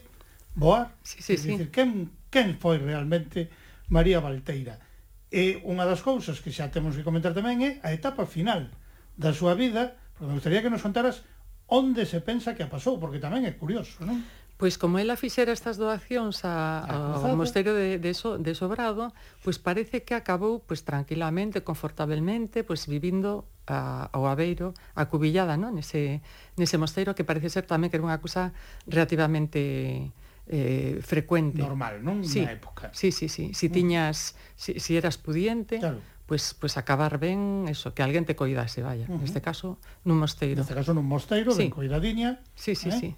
voar, 0.55 0.95
sí, 1.03 1.19
sí, 1.19 1.35
sí. 1.35 1.51
dicir, 1.51 1.67
quen 1.71 2.15
quen 2.29 2.57
foi 2.61 2.77
realmente 2.77 3.49
María 3.89 4.21
Valteira. 4.21 4.79
E 5.29 5.61
unha 5.61 5.85
das 5.85 6.01
cousas 6.01 6.41
que 6.41 6.49
xa 6.49 6.73
temos 6.73 6.97
que 6.97 7.05
comentar 7.05 7.37
tamén 7.37 7.61
é 7.61 7.71
a 7.85 7.93
etapa 7.93 8.25
final 8.25 8.69
da 9.13 9.33
súa 9.35 9.53
vida, 9.53 9.97
porque 10.17 10.29
me 10.29 10.37
gustaría 10.37 10.63
que 10.65 10.73
nos 10.73 10.81
contaras 10.81 11.21
onde 11.69 12.05
se 12.09 12.21
pensa 12.21 12.57
que 12.57 12.65
a 12.65 12.69
pasou, 12.69 12.97
porque 12.97 13.21
tamén 13.21 13.45
é 13.45 13.53
curioso, 13.53 14.01
non? 14.01 14.25
Pois 14.59 14.75
como 14.75 14.99
ela 14.99 15.15
fixera 15.15 15.55
estas 15.55 15.79
doacións 15.79 16.43
a, 16.43 16.83
ao 16.83 17.31
mosteiro 17.39 17.71
de, 17.71 17.95
de, 17.95 18.11
so, 18.11 18.35
de 18.35 18.51
Sobrado, 18.51 19.15
pois 19.39 19.55
parece 19.55 20.03
que 20.03 20.11
acabou 20.11 20.59
pois 20.59 20.83
tranquilamente, 20.83 21.63
confortablemente, 21.63 22.67
pois 22.67 22.83
vivindo 22.83 23.47
a, 23.71 24.11
ao 24.11 24.27
Aveiro, 24.27 24.75
a 24.99 25.07
Cubillada, 25.07 25.55
non? 25.55 25.79
Nese, 25.79 26.19
nese 26.59 26.75
mosteiro 26.75 27.15
que 27.15 27.23
parece 27.23 27.47
ser 27.47 27.63
tamén 27.63 27.87
que 27.87 28.01
era 28.01 28.03
unha 28.03 28.19
cousa 28.19 28.51
relativamente 28.83 30.11
eh, 30.49 30.99
frecuente. 31.05 31.61
Normal, 31.61 32.01
non? 32.01 32.25
Sí, 32.25 32.41
Na 32.41 32.57
época. 32.57 32.89
Sí, 32.91 33.13
sí, 33.13 33.29
sí. 33.29 33.53
Si 33.53 33.69
mm. 33.69 33.71
tiñas, 33.71 34.33
si, 34.57 34.81
si 34.81 34.97
eras 34.97 35.21
pudiente, 35.21 35.77
claro. 35.77 36.01
pues, 36.25 36.57
pues 36.57 36.75
acabar 36.75 37.21
ben, 37.21 37.69
eso, 37.69 37.93
que 37.93 38.01
alguén 38.01 38.25
te 38.25 38.35
coidase, 38.35 38.81
vaya. 38.81 39.05
Uh 39.05 39.15
-huh. 39.15 39.21
Neste 39.21 39.45
caso, 39.45 39.77
nun 40.03 40.17
mosteiro. 40.17 40.65
Neste 40.65 40.73
caso, 40.73 40.91
nun 40.97 41.05
mosteiro, 41.05 41.53
sí. 41.53 41.69
ben 41.69 41.71
coidadiña. 41.71 42.41
Sí, 42.57 42.73
sí, 42.73 42.89
eh? 42.89 42.97
sí. 42.97 43.09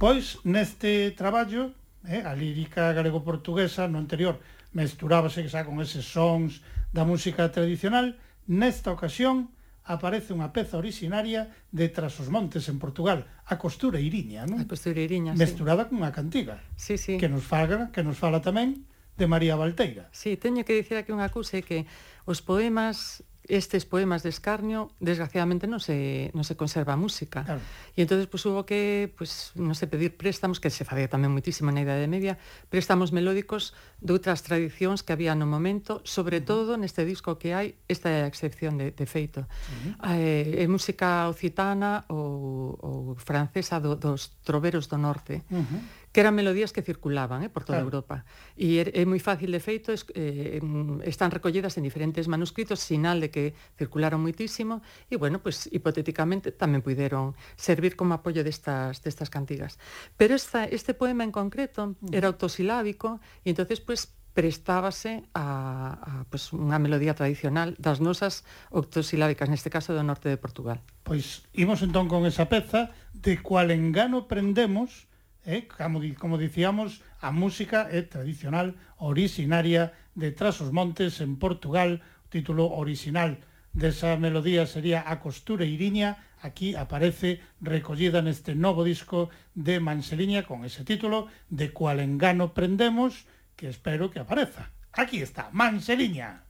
Pois, 0.00 0.40
neste 0.48 1.12
traballo, 1.12 1.76
eh, 2.08 2.24
a 2.24 2.32
lírica 2.32 2.96
galego-portuguesa, 2.96 3.84
no 3.84 4.00
anterior, 4.00 4.40
mesturábase 4.72 5.44
xa 5.44 5.68
con 5.68 5.84
eses 5.84 6.08
sons 6.08 6.64
da 6.96 7.04
música 7.04 7.52
tradicional, 7.52 8.16
nesta 8.48 8.88
ocasión, 8.88 9.52
aparece 9.90 10.30
unha 10.30 10.54
peza 10.54 10.78
originaria 10.78 11.50
de 11.74 11.90
Tras 11.90 12.14
os 12.22 12.30
Montes 12.30 12.70
en 12.70 12.78
Portugal, 12.78 13.26
a 13.26 13.58
costura 13.58 13.98
iriña, 13.98 14.46
non? 14.46 14.62
A 14.62 14.66
costura 14.70 15.02
iriña, 15.02 15.34
Mesturada 15.34 15.86
sí. 15.86 15.88
cunha 15.90 16.14
cantiga. 16.14 16.62
Sí, 16.78 16.94
sí. 16.94 17.18
Que 17.18 17.26
nos 17.26 17.42
fala, 17.42 17.90
que 17.90 18.06
nos 18.06 18.14
fala 18.14 18.38
tamén 18.38 18.86
de 19.18 19.26
María 19.26 19.58
Valteira. 19.58 20.08
Sí, 20.14 20.38
teño 20.38 20.62
que 20.62 20.78
dicir 20.78 20.96
aquí 20.96 21.10
unha 21.10 21.28
cousa 21.28 21.58
que 21.60 21.90
os 22.24 22.38
poemas 22.40 23.26
estes 23.50 23.84
poemas 23.84 24.22
de 24.22 24.30
escarnio, 24.30 24.94
desgraciadamente 25.02 25.66
non 25.66 25.82
se, 25.82 26.30
non 26.32 26.46
se 26.46 26.54
conserva 26.54 26.94
a 26.94 27.00
música. 27.00 27.42
Claro. 27.42 27.60
E 27.98 28.06
entonces 28.06 28.30
pues, 28.30 28.46
hubo 28.46 28.62
que, 28.62 29.10
pues, 29.18 29.50
non 29.58 29.74
sei, 29.74 29.90
pedir 29.90 30.14
préstamos, 30.14 30.62
que 30.62 30.70
se 30.70 30.86
facía 30.86 31.10
tamén 31.10 31.34
muitísimo 31.34 31.74
na 31.74 31.82
Idade 31.82 32.06
Media, 32.06 32.38
préstamos 32.70 33.10
melódicos 33.10 33.74
de 33.98 34.14
outras 34.14 34.46
tradicións 34.46 35.02
que 35.02 35.10
había 35.10 35.34
no 35.34 35.50
momento, 35.50 35.98
sobre 36.06 36.38
uh 36.38 36.46
-huh. 36.46 36.50
todo 36.50 36.70
neste 36.78 37.02
disco 37.02 37.36
que 37.42 37.50
hai, 37.50 37.74
esta 37.90 38.06
é 38.08 38.22
a 38.22 38.30
excepción 38.30 38.78
de, 38.78 38.94
de 38.94 39.06
feito. 39.10 39.44
Uh 39.44 39.98
-huh. 39.98 40.14
eh, 40.14 40.62
é 40.62 40.64
música 40.70 41.26
occitana 41.26 42.06
ou, 42.06 42.78
ou 42.78 42.98
francesa 43.18 43.82
do, 43.82 43.98
dos 43.98 44.38
troveros 44.46 44.86
do 44.86 44.96
norte. 44.96 45.42
Uh 45.50 45.66
-huh 45.66 45.99
que 46.20 46.28
eran 46.28 46.34
melodías 46.34 46.72
que 46.72 46.82
circulaban 46.82 47.42
eh, 47.42 47.48
por 47.48 47.64
toda 47.64 47.78
claro. 47.78 47.88
Europa. 47.88 48.16
E 48.52 48.76
er, 48.76 48.92
é, 48.92 49.02
é 49.02 49.04
moi 49.08 49.16
fácil, 49.24 49.48
de 49.48 49.56
feito, 49.56 49.88
es, 49.88 50.04
eh, 50.12 50.60
están 51.08 51.32
recollidas 51.32 51.80
en 51.80 51.88
diferentes 51.88 52.28
manuscritos, 52.28 52.84
sinal 52.84 53.24
de 53.24 53.32
que 53.32 53.56
circularon 53.80 54.20
moitísimo, 54.20 54.84
e, 55.08 55.16
bueno, 55.16 55.40
pues, 55.40 55.64
hipotéticamente 55.72 56.52
tamén 56.52 56.84
puideron 56.84 57.32
servir 57.56 57.96
como 57.96 58.12
apoio 58.12 58.44
destas, 58.44 59.00
destas 59.00 59.32
cantigas. 59.32 59.80
Pero 60.20 60.36
esta, 60.36 60.68
este 60.68 60.92
poema 60.92 61.24
en 61.24 61.32
concreto 61.32 61.96
mm. 62.04 62.12
era 62.12 62.28
autosilábico, 62.28 63.24
e 63.40 63.56
entonces, 63.56 63.80
pues, 63.80 64.12
prestábase 64.36 65.24
a, 65.32 65.96
a 66.04 66.12
pues, 66.28 66.52
unha 66.52 66.76
melodía 66.76 67.16
tradicional 67.16 67.72
das 67.80 68.04
nosas 68.04 68.44
octosilábicas, 68.68 69.48
neste 69.48 69.72
caso 69.72 69.96
do 69.96 70.04
norte 70.04 70.28
de 70.28 70.36
Portugal. 70.36 70.84
Pois 71.00 71.48
imos 71.56 71.80
entón 71.80 72.12
con 72.12 72.28
esa 72.28 72.52
peza 72.52 72.92
de 73.16 73.40
cual 73.40 73.72
engano 73.72 74.28
prendemos 74.28 75.09
eh, 75.44 75.68
como, 75.68 76.00
como 76.18 76.38
dicíamos, 76.38 77.02
a 77.20 77.32
música 77.32 77.88
é 77.90 78.02
tradicional 78.02 78.76
originaria 78.98 79.92
de 80.14 80.32
Tras 80.32 80.60
os 80.60 80.70
Montes 80.72 81.20
en 81.20 81.36
Portugal, 81.36 82.00
o 82.00 82.28
título 82.28 82.68
original 82.76 83.40
desa 83.72 84.18
melodía 84.18 84.66
sería 84.66 85.06
A 85.06 85.22
Costura 85.22 85.64
Iriña, 85.64 86.18
aquí 86.42 86.74
aparece 86.74 87.40
recollida 87.62 88.18
neste 88.22 88.58
novo 88.58 88.82
disco 88.82 89.30
de 89.54 89.78
Manseliña 89.78 90.42
con 90.42 90.66
ese 90.66 90.82
título 90.82 91.30
de 91.48 91.70
Cual 91.70 92.00
engano 92.02 92.50
prendemos, 92.50 93.26
que 93.54 93.68
espero 93.68 94.10
que 94.10 94.20
apareza. 94.20 94.74
Aquí 94.92 95.22
está, 95.22 95.50
Manseliña. 95.52 96.49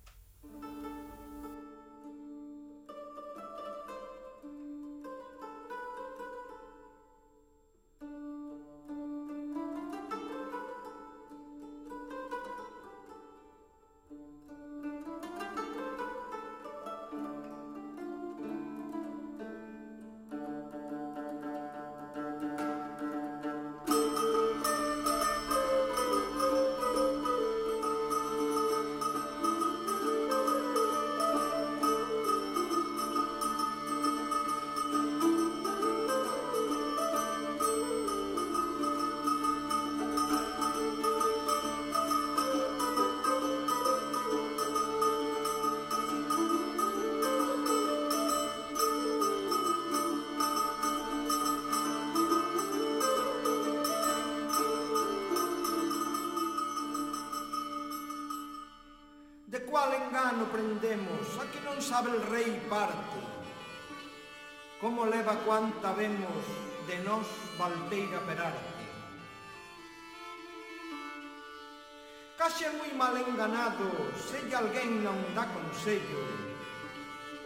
mal 73.01 73.17
enganado 73.17 74.13
se 74.13 74.45
lle 74.45 74.57
alguén 74.61 75.01
non 75.01 75.17
dá 75.33 75.49
consello. 75.49 76.21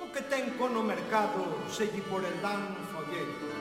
O 0.02 0.10
que 0.10 0.26
ten 0.26 0.58
cono 0.58 0.82
mercado 0.82 1.46
se 1.70 1.86
lle 1.94 2.02
por 2.10 2.26
el 2.26 2.34
dan 2.42 2.74
folleto. 2.90 3.53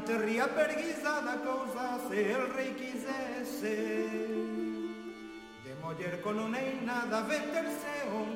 canteria 0.00 0.48
perguisada 0.48 1.36
cousa 1.44 1.98
se 2.08 2.32
el 2.32 2.54
rei 2.54 2.72
quisese. 2.74 3.76
De 5.64 5.74
moller 5.82 6.20
con 6.22 6.38
un 6.38 6.54
einada 6.54 7.20
veterse 7.22 7.92
un 8.14 8.29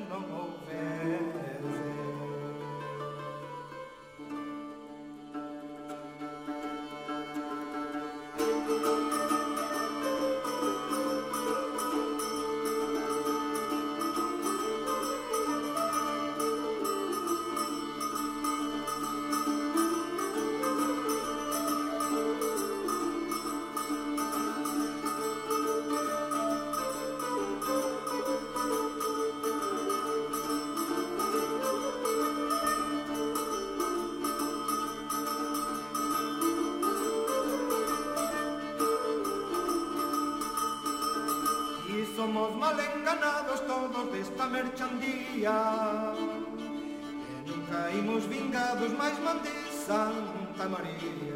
pecados 48.75 48.91
máis 48.93 49.17
mande 49.19 49.49
Santa 49.71 50.67
María 50.67 51.35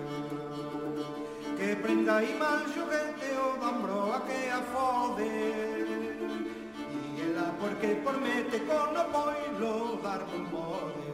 Que 1.57 1.75
prenda 1.75 2.17
aí 2.17 2.37
mal 2.37 2.59
xoguete 2.67 3.31
o 3.35 3.57
dambroa 3.59 4.21
que 4.21 4.49
a 4.49 4.61
fode 4.71 5.23
E 7.15 7.21
ela 7.21 7.53
porque 7.59 7.95
promete 8.03 8.59
con 8.67 8.95
o 8.95 9.03
poilo 9.13 9.99
dar 10.03 10.21
non 10.27 10.45
pode 10.51 11.07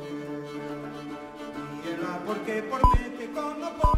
E 1.84 1.90
ela 1.94 2.14
porque 2.26 2.62
promete 2.64 3.28
con 3.34 3.62
o 3.62 3.72
poilo 3.78 3.95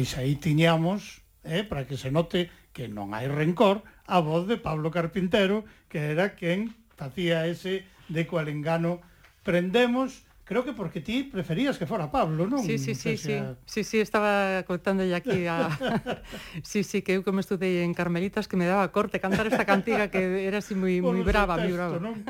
Pois 0.00 0.16
aí 0.16 0.36
tiñamos, 0.36 1.20
eh, 1.44 1.60
para 1.62 1.84
que 1.84 2.00
se 2.00 2.08
note 2.08 2.48
que 2.72 2.88
non 2.88 3.12
hai 3.12 3.28
rencor, 3.28 3.84
a 4.08 4.24
voz 4.24 4.48
de 4.48 4.56
Pablo 4.56 4.88
Carpintero, 4.88 5.68
que 5.92 6.16
era 6.16 6.32
quen 6.32 6.72
facía 6.96 7.44
ese 7.44 7.84
de 8.08 8.24
cual 8.24 8.48
engano 8.48 9.04
prendemos, 9.44 10.24
creo 10.48 10.64
que 10.64 10.72
porque 10.72 11.04
ti 11.04 11.28
preferías 11.28 11.76
que 11.76 11.84
fora 11.84 12.08
Pablo, 12.08 12.48
non? 12.48 12.64
Sí, 12.64 12.80
sí, 12.80 12.96
sí, 12.96 13.20
sí, 13.20 13.36
a... 13.44 13.60
sí, 13.68 13.84
sí, 13.84 14.00
estaba 14.00 14.64
contando 14.64 15.04
aquí 15.12 15.44
a... 15.44 15.68
sí, 16.64 16.80
sí, 16.80 17.04
que 17.04 17.12
eu 17.12 17.20
como 17.20 17.44
estudei 17.44 17.84
en 17.84 17.92
Carmelitas 17.92 18.48
que 18.48 18.56
me 18.56 18.64
daba 18.64 18.88
corte 18.96 19.20
cantar 19.20 19.52
esta 19.52 19.68
cantiga 19.68 20.08
que 20.08 20.48
era 20.48 20.64
así 20.64 20.72
moi 20.72 20.96
moi 21.04 21.20
brava, 21.20 21.60
moi 21.60 21.76
brava. 21.76 22.00
Non? 22.00 22.24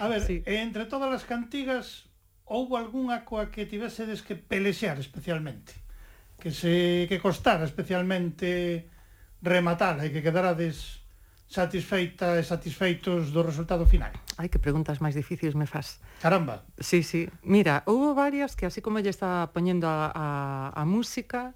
A 0.00 0.08
ver, 0.08 0.24
sí. 0.24 0.40
Eh, 0.48 0.64
entre 0.64 0.88
todas 0.88 1.12
as 1.12 1.28
cantigas 1.28 2.08
houbo 2.48 2.80
algunha 2.80 3.20
coa 3.28 3.52
que 3.52 3.68
tivesedes 3.68 4.24
que 4.24 4.32
pelexear 4.32 4.96
especialmente? 4.96 5.81
que 6.42 6.50
se 6.50 7.06
que 7.06 7.22
costara 7.22 7.62
especialmente 7.62 8.90
rematala 9.46 10.02
e 10.02 10.10
que 10.10 10.26
quedarades 10.26 10.98
satisfeita 11.46 12.34
e 12.34 12.42
satisfeitos 12.42 13.30
do 13.30 13.46
resultado 13.46 13.86
final? 13.86 14.10
Ai, 14.42 14.50
que 14.50 14.58
preguntas 14.58 14.98
máis 14.98 15.14
difíciles 15.14 15.54
me 15.54 15.70
faz. 15.70 16.02
Caramba. 16.18 16.66
Sí, 16.82 17.06
sí. 17.06 17.30
Mira, 17.46 17.86
houve 17.86 18.10
varias 18.18 18.58
que 18.58 18.66
así 18.66 18.82
como 18.82 18.98
lle 18.98 19.14
estaba 19.14 19.54
poñendo 19.54 19.86
a, 19.86 20.10
a, 20.10 20.26
a 20.74 20.82
música, 20.82 21.54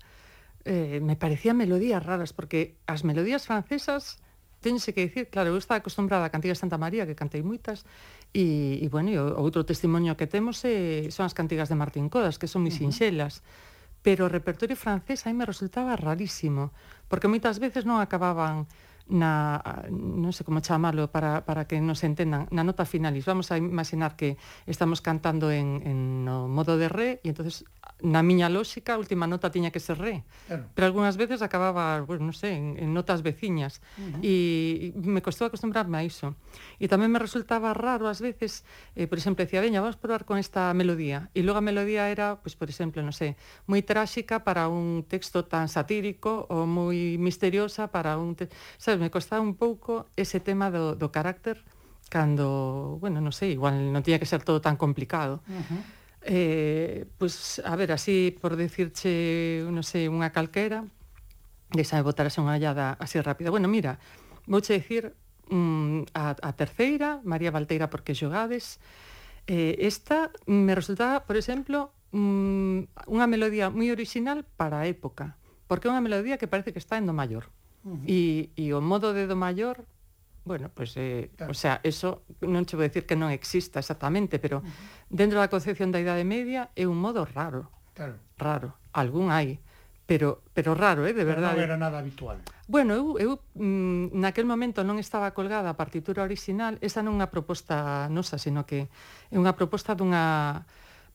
eh, 0.62 1.02
me 1.02 1.18
parecían 1.18 1.58
melodías 1.58 2.06
raras, 2.06 2.30
porque 2.30 2.78
as 2.86 3.02
melodías 3.02 3.42
francesas 3.42 4.22
tense 4.62 4.94
que 4.94 5.02
dicir, 5.02 5.26
claro, 5.34 5.50
eu 5.50 5.58
estaba 5.58 5.82
acostumbrada 5.82 6.26
a 6.26 6.30
cantigas 6.30 6.62
Santa 6.62 6.78
María, 6.78 7.10
que 7.10 7.18
cantei 7.18 7.42
moitas, 7.42 7.82
e, 8.30 8.78
e 8.78 8.86
bueno, 8.86 9.10
e 9.10 9.18
outro 9.18 9.66
testimonio 9.66 10.14
que 10.14 10.30
temos 10.30 10.62
eh, 10.62 11.10
son 11.10 11.26
as 11.26 11.34
cantigas 11.34 11.66
de 11.66 11.74
Martín 11.74 12.06
Codas, 12.06 12.38
que 12.38 12.46
son 12.46 12.62
moi 12.62 12.70
sinxelas. 12.70 13.42
Uh 13.42 13.42
-huh 13.42 13.74
pero 14.06 14.30
o 14.30 14.30
repertorio 14.30 14.78
francés 14.78 15.26
aí 15.26 15.34
me 15.34 15.42
resultaba 15.42 15.98
rarísimo, 15.98 16.70
porque 17.10 17.26
moitas 17.26 17.58
veces 17.58 17.82
non 17.82 17.98
acababan 17.98 18.70
na 19.06 19.62
non 19.90 20.34
sei 20.34 20.42
como 20.42 20.58
chamalo 20.58 21.06
para, 21.14 21.46
para 21.46 21.70
que 21.70 21.78
nos 21.78 22.02
entendan, 22.02 22.50
na 22.50 22.66
nota 22.66 22.82
finalis. 22.82 23.22
Vamos 23.22 23.54
a 23.54 23.58
imaginar 23.58 24.18
que 24.18 24.34
estamos 24.66 24.98
cantando 24.98 25.54
en, 25.54 25.82
en 25.86 26.26
no 26.26 26.50
modo 26.50 26.74
de 26.74 26.90
re 26.90 27.22
e 27.22 27.30
entonces 27.30 27.62
na 28.02 28.20
miña 28.20 28.52
lógica 28.52 28.92
a 28.94 29.00
última 29.00 29.24
nota 29.24 29.48
tiña 29.48 29.70
que 29.70 29.80
ser 29.80 29.96
re. 29.96 30.26
Claro. 30.46 30.68
Pero 30.74 30.84
algunhas 30.90 31.16
veces 31.16 31.40
acababa, 31.40 32.02
bueno, 32.04 32.28
non 32.28 32.36
sei, 32.36 32.58
en, 32.58 32.76
en 32.76 32.90
notas 32.92 33.22
veciñas 33.22 33.80
uh 33.96 34.18
-huh. 34.18 34.20
e, 34.20 34.92
e 34.92 35.08
me 35.08 35.24
costou 35.24 35.48
acostumbrarme 35.48 35.96
a 35.96 36.02
iso. 36.04 36.36
E 36.76 36.90
tamén 36.90 37.08
me 37.08 37.22
resultaba 37.22 37.72
raro 37.72 38.10
ás 38.10 38.20
veces, 38.20 38.66
eh, 38.98 39.06
por 39.08 39.16
exemplo, 39.16 39.46
decía, 39.46 39.64
veña, 39.64 39.80
vamos 39.80 39.96
probar 39.96 40.28
con 40.28 40.36
esta 40.36 40.74
melodía. 40.76 41.30
E 41.32 41.40
logo 41.46 41.62
a 41.62 41.64
melodía 41.64 42.10
era, 42.12 42.42
pues, 42.42 42.58
por 42.58 42.68
exemplo, 42.68 43.00
non 43.00 43.14
sei, 43.14 43.38
moi 43.64 43.80
tráxica 43.80 44.44
para 44.44 44.68
un 44.68 45.06
texto 45.08 45.48
tan 45.48 45.70
satírico 45.72 46.44
ou 46.52 46.68
moi 46.68 47.16
misteriosa 47.16 47.88
para 47.88 48.20
un... 48.20 48.36
Te... 48.36 48.52
Sabes, 48.76 48.95
Me 48.98 49.10
costaba 49.10 49.42
un 49.42 49.54
pouco 49.54 50.06
ese 50.16 50.40
tema 50.40 50.70
do, 50.70 50.96
do 50.96 51.12
carácter 51.12 51.62
cando, 52.08 52.98
bueno, 53.00 53.18
non 53.20 53.34
sei, 53.34 53.58
igual 53.58 53.90
non 53.90 54.02
tiña 54.02 54.22
que 54.22 54.28
ser 54.28 54.42
todo 54.46 54.62
tan 54.62 54.78
complicado. 54.78 55.42
Uh 55.50 55.58
-huh. 55.58 55.80
eh, 56.26 57.06
pois, 57.18 57.58
pues, 57.58 57.66
a 57.66 57.74
ver, 57.76 57.90
así, 57.92 58.30
por 58.30 58.54
decirche, 58.54 59.62
non 59.66 59.82
sei, 59.82 60.06
unha 60.06 60.30
calquera, 60.30 60.86
de 61.70 61.82
sabe 61.82 62.06
botarase 62.06 62.38
unha 62.38 62.54
hallada 62.54 62.94
así 63.02 63.18
rápida. 63.18 63.50
Bueno, 63.50 63.66
mira, 63.66 63.98
vouche 64.46 64.78
dicir 64.78 65.14
mm, 65.50 66.14
a, 66.14 66.38
a 66.38 66.50
terceira, 66.54 67.20
María 67.26 67.50
Valteira, 67.50 67.90
porque 67.90 68.14
xogades, 68.14 68.78
eh, 69.46 69.74
esta 69.82 70.30
me 70.46 70.74
resultaba, 70.74 71.26
por 71.26 71.36
exemplo, 71.36 71.90
mm, 72.14 73.10
unha 73.10 73.26
melodía 73.26 73.70
moi 73.70 73.90
original 73.90 74.46
para 74.56 74.82
a 74.82 74.86
época, 74.86 75.38
porque 75.66 75.90
é 75.90 75.92
unha 75.94 76.02
melodía 76.02 76.38
que 76.38 76.50
parece 76.50 76.70
que 76.70 76.82
está 76.82 76.98
en 76.98 77.10
do 77.10 77.14
maior. 77.14 77.50
Uh 77.86 77.94
-huh. 77.94 78.02
e, 78.10 78.50
e 78.58 78.74
o 78.74 78.82
modo 78.82 79.14
de 79.14 79.30
do 79.30 79.38
maior 79.38 79.86
Bueno, 80.46 80.70
pois, 80.72 80.94
pues, 80.94 80.96
eh, 81.02 81.30
claro. 81.34 81.50
o 81.50 81.54
sea, 81.54 81.80
eso 81.82 82.22
non 82.38 82.62
che 82.62 82.78
vou 82.78 82.86
decir 82.86 83.02
que 83.02 83.18
non 83.18 83.34
exista 83.34 83.82
exactamente, 83.82 84.38
pero 84.38 84.62
uh 84.62 84.62
-huh. 84.62 85.10
dentro 85.10 85.42
da 85.42 85.50
concepción 85.50 85.90
da 85.90 85.98
Idade 85.98 86.22
Media 86.22 86.70
é 86.78 86.86
un 86.86 87.02
modo 87.02 87.26
raro. 87.26 87.66
Claro. 87.98 88.14
Raro. 88.38 88.78
Algún 88.94 89.34
hai, 89.34 89.58
pero 90.06 90.46
pero 90.54 90.78
raro, 90.78 91.02
eh, 91.02 91.10
de 91.10 91.26
pero 91.26 91.34
verdade. 91.34 91.58
Non 91.58 91.66
era 91.66 91.74
nada 91.74 91.98
habitual. 91.98 92.38
Bueno, 92.70 92.94
eu, 92.94 93.18
eu 93.18 93.30
mm, 93.58 94.14
naquel 94.14 94.46
momento 94.46 94.86
non 94.86 95.02
estaba 95.02 95.34
colgada 95.34 95.74
a 95.74 95.74
partitura 95.74 96.22
original 96.22 96.78
esa 96.78 97.02
non 97.02 97.18
é 97.18 97.26
unha 97.26 97.28
proposta 97.34 98.06
nosa, 98.06 98.38
sino 98.38 98.62
que 98.62 98.86
é 99.30 99.36
unha 99.36 99.58
proposta 99.58 99.98
dunha 99.98 100.62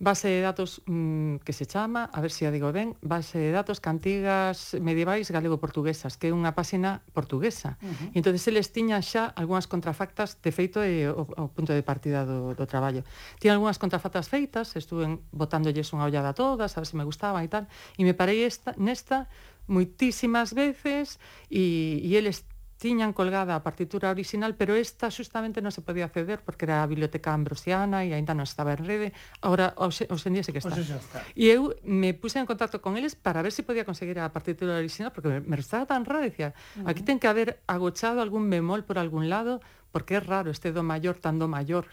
base 0.02 0.34
de 0.34 0.42
datos 0.42 0.82
mmm, 0.90 1.38
que 1.46 1.54
se 1.54 1.70
chama, 1.70 2.10
a 2.10 2.20
ver 2.26 2.34
se 2.34 2.50
a 2.50 2.52
digo 2.52 2.74
ben, 2.74 2.98
base 3.06 3.38
de 3.38 3.54
datos 3.54 3.78
cantigas 3.78 4.74
medievais 4.82 5.30
galego-portuguesas, 5.30 6.18
que 6.18 6.28
é 6.28 6.36
unha 6.36 6.58
páxina 6.58 7.06
portuguesa. 7.14 7.78
Uh 7.78 7.94
-huh. 7.94 8.10
E 8.10 8.18
entón 8.18 8.34
eles 8.34 8.74
tiñan 8.74 9.06
xa 9.06 9.30
algunhas 9.38 9.70
contrafactas, 9.70 10.42
de 10.42 10.50
feito 10.50 10.82
é 10.82 11.06
o, 11.14 11.30
o 11.30 11.54
punto 11.54 11.70
de 11.70 11.86
partida 11.86 12.26
do, 12.26 12.58
do 12.58 12.66
traballo. 12.66 13.06
Tiñan 13.38 13.62
algunhas 13.62 13.78
contrafactas 13.78 14.26
feitas, 14.26 14.74
estuven 14.74 15.22
botándolles 15.30 15.94
unha 15.94 16.10
ollada 16.10 16.34
a 16.34 16.36
todas, 16.36 16.74
a 16.74 16.82
ver 16.82 16.90
se 16.90 16.98
me 16.98 17.06
gustaban 17.06 17.46
e 17.46 17.50
tal, 17.54 17.70
e 17.94 18.02
me 18.02 18.18
parei 18.18 18.42
esta, 18.42 18.74
nesta 18.82 19.30
moitísimas 19.70 20.58
veces 20.58 21.22
e, 21.46 22.02
e 22.02 22.18
eles 22.18 22.44
tiñan 22.82 23.14
colgada 23.14 23.54
a 23.54 23.62
partitura 23.62 24.10
orixinal, 24.10 24.58
pero 24.58 24.74
esta 24.74 25.14
xustamente 25.14 25.62
non 25.62 25.70
se 25.70 25.86
podía 25.86 26.10
acceder 26.10 26.42
porque 26.42 26.66
era 26.66 26.82
a 26.82 26.90
biblioteca 26.90 27.30
ambrosiana 27.30 28.02
e 28.02 28.18
aínda 28.18 28.34
non 28.34 28.50
estaba 28.50 28.74
en 28.74 28.82
rede. 28.82 29.08
Ahora, 29.46 29.78
hoxe, 29.78 30.10
hoxe 30.10 30.34
en 30.34 30.42
día 30.42 30.42
se 30.42 30.50
que 30.50 30.66
está. 30.66 30.74
Está. 30.74 31.22
E 31.38 31.54
eu 31.54 31.78
me 31.86 32.18
puse 32.18 32.42
en 32.42 32.50
contacto 32.50 32.82
con 32.82 32.98
eles 32.98 33.14
para 33.14 33.46
ver 33.46 33.54
se 33.54 33.62
si 33.62 33.70
podía 33.70 33.86
conseguir 33.86 34.18
a 34.18 34.34
partitura 34.34 34.82
orixinal, 34.82 35.14
porque 35.14 35.46
me 35.46 35.62
estaba 35.62 35.86
tan 35.86 36.10
raro, 36.10 36.26
decía, 36.26 36.58
uh 36.58 36.82
-huh. 36.82 36.90
aquí 36.90 37.06
ten 37.06 37.22
que 37.22 37.30
haber 37.30 37.62
agochado 37.70 38.18
algún 38.18 38.50
bemol 38.50 38.82
por 38.82 38.98
algún 38.98 39.30
lado, 39.30 39.62
porque 39.94 40.18
é 40.18 40.22
raro 40.26 40.50
este 40.50 40.74
do 40.74 40.82
maior 40.82 41.22
tan 41.22 41.38
do 41.38 41.46
maior. 41.46 41.86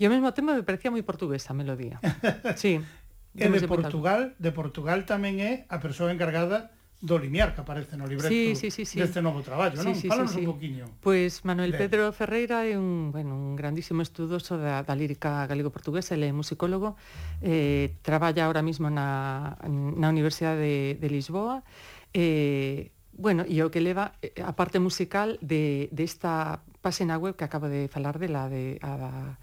E 0.00 0.08
ao 0.08 0.12
mesmo 0.16 0.32
tempo 0.32 0.56
me 0.56 0.64
parecía 0.64 0.88
moi 0.88 1.04
portuguesa 1.04 1.52
a 1.52 1.56
melodía. 1.60 2.00
Sí. 2.56 2.80
e 3.36 3.48
de 3.48 3.68
Portugal, 3.68 4.32
de 4.36 4.52
Portugal 4.52 5.04
tamén 5.04 5.40
é 5.44 5.52
a 5.68 5.76
persoa 5.76 6.08
encargada 6.12 6.72
do 7.02 7.18
Limiar 7.18 7.50
que 7.52 7.60
aparece 7.60 7.98
no 7.98 8.06
libreto 8.06 8.30
sí, 8.30 8.54
sí, 8.54 8.70
sí, 8.70 8.86
sí. 8.86 9.02
deste 9.02 9.18
novo 9.18 9.42
traballo, 9.42 9.74
sí, 9.74 9.82
non? 9.82 9.94
Sí, 9.98 10.06
Fálanos 10.06 10.30
sí, 10.30 10.40
sí. 10.40 10.46
un 10.46 10.54
poquinho. 10.54 10.86
Pois 11.02 11.42
pues 11.42 11.44
Manuel 11.44 11.74
de... 11.74 11.78
Pedro 11.82 12.14
Ferreira 12.14 12.62
é 12.62 12.78
un, 12.78 13.10
bueno, 13.10 13.34
un 13.34 13.58
grandísimo 13.58 14.06
estudoso 14.06 14.54
da, 14.54 14.86
da 14.86 14.94
lírica 14.94 15.42
galego-portuguesa, 15.50 16.14
ele 16.14 16.30
é 16.30 16.32
musicólogo, 16.32 16.94
eh, 17.42 17.98
traballa 18.06 18.46
ahora 18.46 18.62
mismo 18.62 18.86
na, 18.86 19.58
na 19.66 20.08
Universidade 20.14 20.62
de, 20.62 20.76
de 21.02 21.08
Lisboa, 21.10 21.66
eh, 22.14 22.94
Bueno, 23.12 23.44
e 23.44 23.60
o 23.60 23.68
que 23.68 23.84
leva 23.84 24.16
eh, 24.24 24.32
a 24.40 24.56
parte 24.56 24.80
musical 24.80 25.36
de, 25.44 25.92
de 25.92 26.02
esta 26.02 26.64
página 26.80 27.20
web 27.20 27.36
que 27.36 27.44
acabo 27.44 27.68
de 27.68 27.84
falar 27.92 28.16
de 28.16 28.28
la 28.32 28.48
de 28.48 28.80
a, 28.80 29.36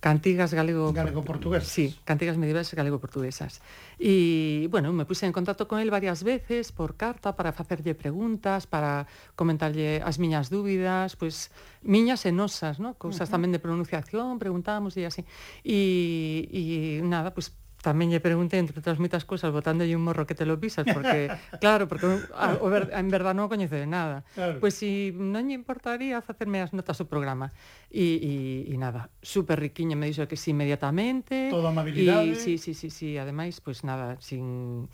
Cantigas 0.00 0.52
galego... 0.52 0.92
Galego-portuguesas. 0.92 1.68
Sí, 1.68 1.96
cantigas 2.04 2.36
medievais 2.36 2.68
galego-portuguesas. 2.72 3.60
E, 3.98 4.68
bueno, 4.70 4.92
me 4.92 5.08
puse 5.08 5.24
en 5.24 5.32
contacto 5.32 5.66
con 5.66 5.80
el 5.80 5.90
varias 5.90 6.22
veces 6.22 6.70
por 6.70 6.96
carta 6.96 7.34
para 7.34 7.52
facerlle 7.52 7.96
preguntas, 7.96 8.68
para 8.68 9.08
comentarlle 9.34 10.04
as 10.04 10.20
miñas 10.20 10.52
dúbidas, 10.52 11.16
pois, 11.16 11.48
pues, 11.48 11.82
miñas 11.82 12.28
e 12.28 12.32
nosas, 12.32 12.78
¿no? 12.78 12.94
Cousas 13.00 13.26
uh 13.26 13.28
-huh. 13.28 13.34
tamén 13.34 13.50
de 13.56 13.58
pronunciación, 13.58 14.36
preguntámoslle 14.36 15.08
así. 15.08 15.24
E, 15.64 16.44
e 16.52 16.62
nada, 17.00 17.32
pois, 17.32 17.50
pues, 17.50 17.65
tamén 17.86 18.10
lle 18.10 18.18
preguntei 18.18 18.58
entre 18.58 18.74
outras 18.74 18.98
moitas 18.98 19.22
cousas 19.22 19.54
botándolle 19.54 19.94
un 19.94 20.02
morro 20.02 20.26
que 20.26 20.34
te 20.34 20.42
lo 20.42 20.58
pisas 20.58 20.82
porque 20.90 21.30
claro, 21.62 21.86
porque 21.86 22.26
a, 22.34 22.58
o 22.58 22.66
ver, 22.66 22.90
en 22.90 23.06
verdad 23.06 23.30
non 23.38 23.46
o 23.46 23.52
coñece 23.52 23.78
de 23.78 23.86
nada. 23.86 24.26
Claro. 24.34 24.58
Pois 24.58 24.74
si 24.74 25.14
non 25.14 25.46
lle 25.46 25.54
importaría 25.54 26.18
facerme 26.18 26.58
as 26.58 26.74
notas 26.74 26.98
do 26.98 27.06
programa. 27.06 27.54
E, 27.86 28.18
e, 28.18 28.32
e 28.66 28.74
nada, 28.74 29.14
super 29.22 29.62
riquiña 29.62 29.94
me 29.94 30.10
dixo 30.10 30.26
que 30.26 30.34
si 30.34 30.50
sí, 30.50 30.58
inmediatamente. 30.58 31.46
Toda 31.54 31.70
amabilidade. 31.70 32.34
E 32.34 32.34
si, 32.34 32.58
si, 32.58 32.74
si, 32.74 32.90
si, 32.90 33.14
ademais, 33.14 33.62
pois 33.62 33.78
pues 33.78 33.86
nada, 33.86 34.18
sin 34.18 34.90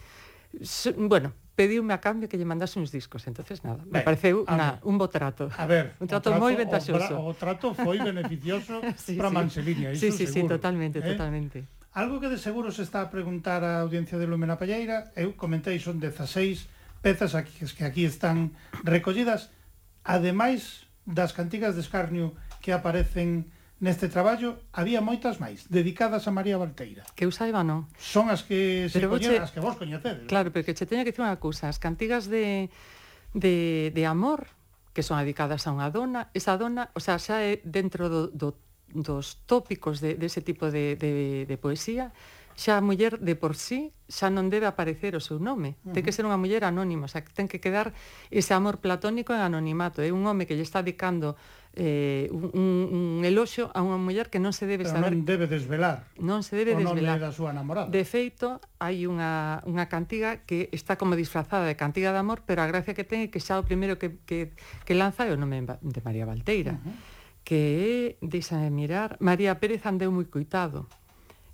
so, 0.60 0.92
bueno, 0.92 1.32
pediume 1.56 1.96
a 1.96 2.00
cambio 2.00 2.28
que 2.28 2.36
lle 2.36 2.44
mandase 2.44 2.76
uns 2.76 2.92
discos, 2.92 3.24
entonces 3.24 3.64
nada, 3.64 3.80
ben, 3.88 3.88
me 3.88 4.00
pareceu 4.04 4.44
na, 4.44 4.80
un 4.84 5.00
bo 5.00 5.08
trato. 5.08 5.48
A 5.56 5.64
ver, 5.64 5.96
un 5.96 6.08
trato, 6.08 6.28
trato 6.28 6.40
moi 6.40 6.52
ventaxoso. 6.52 7.16
O, 7.16 7.32
o 7.32 7.34
trato 7.36 7.72
foi 7.72 7.96
beneficioso 7.96 8.84
sí, 9.00 9.16
para 9.16 9.32
sí. 9.32 9.36
Manseliña, 9.36 9.88
iso 9.92 10.04
Sí, 10.04 10.12
sí, 10.12 10.24
seguro, 10.28 10.56
sí, 10.56 10.60
totalmente, 10.60 11.00
eh? 11.00 11.08
totalmente. 11.16 11.64
Algo 11.92 12.20
que 12.24 12.32
de 12.32 12.40
seguro 12.40 12.72
se 12.72 12.80
está 12.80 13.04
a 13.04 13.12
preguntar 13.12 13.64
a 13.68 13.84
audiencia 13.84 14.16
de 14.16 14.24
Lumen 14.24 14.48
a 14.48 14.56
Palleira, 14.56 15.12
eu 15.12 15.36
comentei 15.36 15.76
son 15.76 16.00
16 16.00 16.64
pezas 17.04 17.36
aquí, 17.36 17.52
que 17.68 17.84
aquí 17.84 18.08
están 18.08 18.56
recollidas, 18.80 19.52
ademais 20.00 20.88
das 21.04 21.36
cantigas 21.36 21.76
de 21.76 21.84
escarnio 21.84 22.32
que 22.64 22.72
aparecen 22.72 23.52
neste 23.76 24.08
traballo, 24.08 24.56
había 24.72 25.04
moitas 25.04 25.36
máis, 25.36 25.68
dedicadas 25.68 26.24
a 26.24 26.32
María 26.32 26.56
Valteira. 26.56 27.04
Que 27.12 27.28
eu 27.28 27.32
saiba, 27.34 27.60
non? 27.60 27.92
Son 28.00 28.32
as 28.32 28.40
que 28.40 28.88
se 28.88 28.96
pero 28.96 29.12
coñen, 29.12 29.36
che... 29.36 29.44
as 29.44 29.52
que 29.52 29.60
vos 29.60 29.76
coñecedes. 29.76 30.32
Claro, 30.32 30.48
pero 30.48 30.64
que 30.64 30.72
che 30.72 30.88
teña 30.88 31.04
que 31.04 31.12
dicir 31.12 31.28
unha 31.28 31.36
cousa, 31.36 31.68
as 31.68 31.76
cantigas 31.76 32.24
de, 32.24 32.72
de, 33.36 33.92
de 33.92 34.02
amor, 34.08 34.48
que 34.96 35.04
son 35.04 35.20
dedicadas 35.20 35.68
a 35.68 35.76
unha 35.76 35.92
dona, 35.92 36.32
esa 36.32 36.56
dona, 36.56 36.88
o 36.96 37.04
sea, 37.04 37.20
xa 37.20 37.44
é 37.44 37.60
dentro 37.68 38.08
do, 38.08 38.32
do 38.32 38.56
dos 38.94 39.40
tópicos 39.46 40.00
de, 40.00 40.14
de 40.14 40.26
ese 40.26 40.40
tipo 40.40 40.70
de, 40.70 40.96
de, 40.96 41.46
de 41.48 41.56
poesía, 41.58 42.12
xa 42.56 42.78
a 42.78 42.84
muller 42.84 43.18
de 43.18 43.34
por 43.36 43.56
sí 43.56 43.92
xa 44.12 44.28
non 44.28 44.52
debe 44.52 44.68
aparecer 44.68 45.16
o 45.16 45.22
seu 45.24 45.40
nome. 45.40 45.80
Uh 45.80 45.88
-huh. 45.88 45.92
Ten 45.96 46.02
que 46.04 46.12
ser 46.12 46.28
unha 46.28 46.36
muller 46.36 46.68
anónima, 46.68 47.08
xa 47.08 47.24
ten 47.24 47.48
que 47.48 47.64
quedar 47.64 47.96
ese 48.28 48.52
amor 48.52 48.84
platónico 48.84 49.32
en 49.32 49.40
anonimato. 49.40 50.04
É 50.04 50.12
un 50.12 50.28
home 50.28 50.44
que 50.44 50.52
lle 50.52 50.64
está 50.64 50.84
dedicando 50.84 51.32
eh, 51.72 52.28
un, 52.28 52.92
un 52.92 53.24
eloxo 53.24 53.72
a 53.72 53.80
unha 53.80 53.96
muller 53.96 54.28
que 54.28 54.36
non 54.36 54.52
se 54.52 54.68
debe 54.68 54.84
Pero 54.84 55.00
saber... 55.00 55.16
non 55.16 55.24
debe 55.24 55.48
desvelar. 55.48 56.12
Non 56.20 56.44
se 56.44 56.52
debe 56.60 56.76
o 56.76 56.80
desvelar. 56.84 57.16
O 57.16 57.24
da 57.24 57.32
súa 57.32 57.56
namorada. 57.56 57.88
De 57.88 58.04
feito, 58.04 58.60
hai 58.76 59.08
unha, 59.08 59.64
unha 59.64 59.88
cantiga 59.88 60.44
que 60.44 60.68
está 60.76 61.00
como 61.00 61.16
disfrazada 61.16 61.64
de 61.64 61.72
cantiga 61.72 62.12
de 62.12 62.20
amor, 62.20 62.44
pero 62.44 62.60
a 62.60 62.68
gracia 62.68 62.92
que 62.92 63.08
ten 63.08 63.24
é 63.24 63.28
que 63.32 63.40
xa 63.40 63.56
o 63.56 63.64
primeiro 63.64 63.96
que, 63.96 64.20
que, 64.28 64.52
que 64.84 64.92
lanza 64.92 65.24
é 65.24 65.32
o 65.32 65.40
nome 65.40 65.64
de 65.64 66.00
María 66.04 66.28
Valteira. 66.28 66.76
Uh 66.76 66.84
-huh 66.84 67.11
que 67.44 68.16
é, 68.20 68.24
deixame 68.24 68.70
mirar, 68.70 69.18
María 69.18 69.58
Pérez 69.58 69.82
andeu 69.86 70.14
moi 70.14 70.26
coitado. 70.30 70.86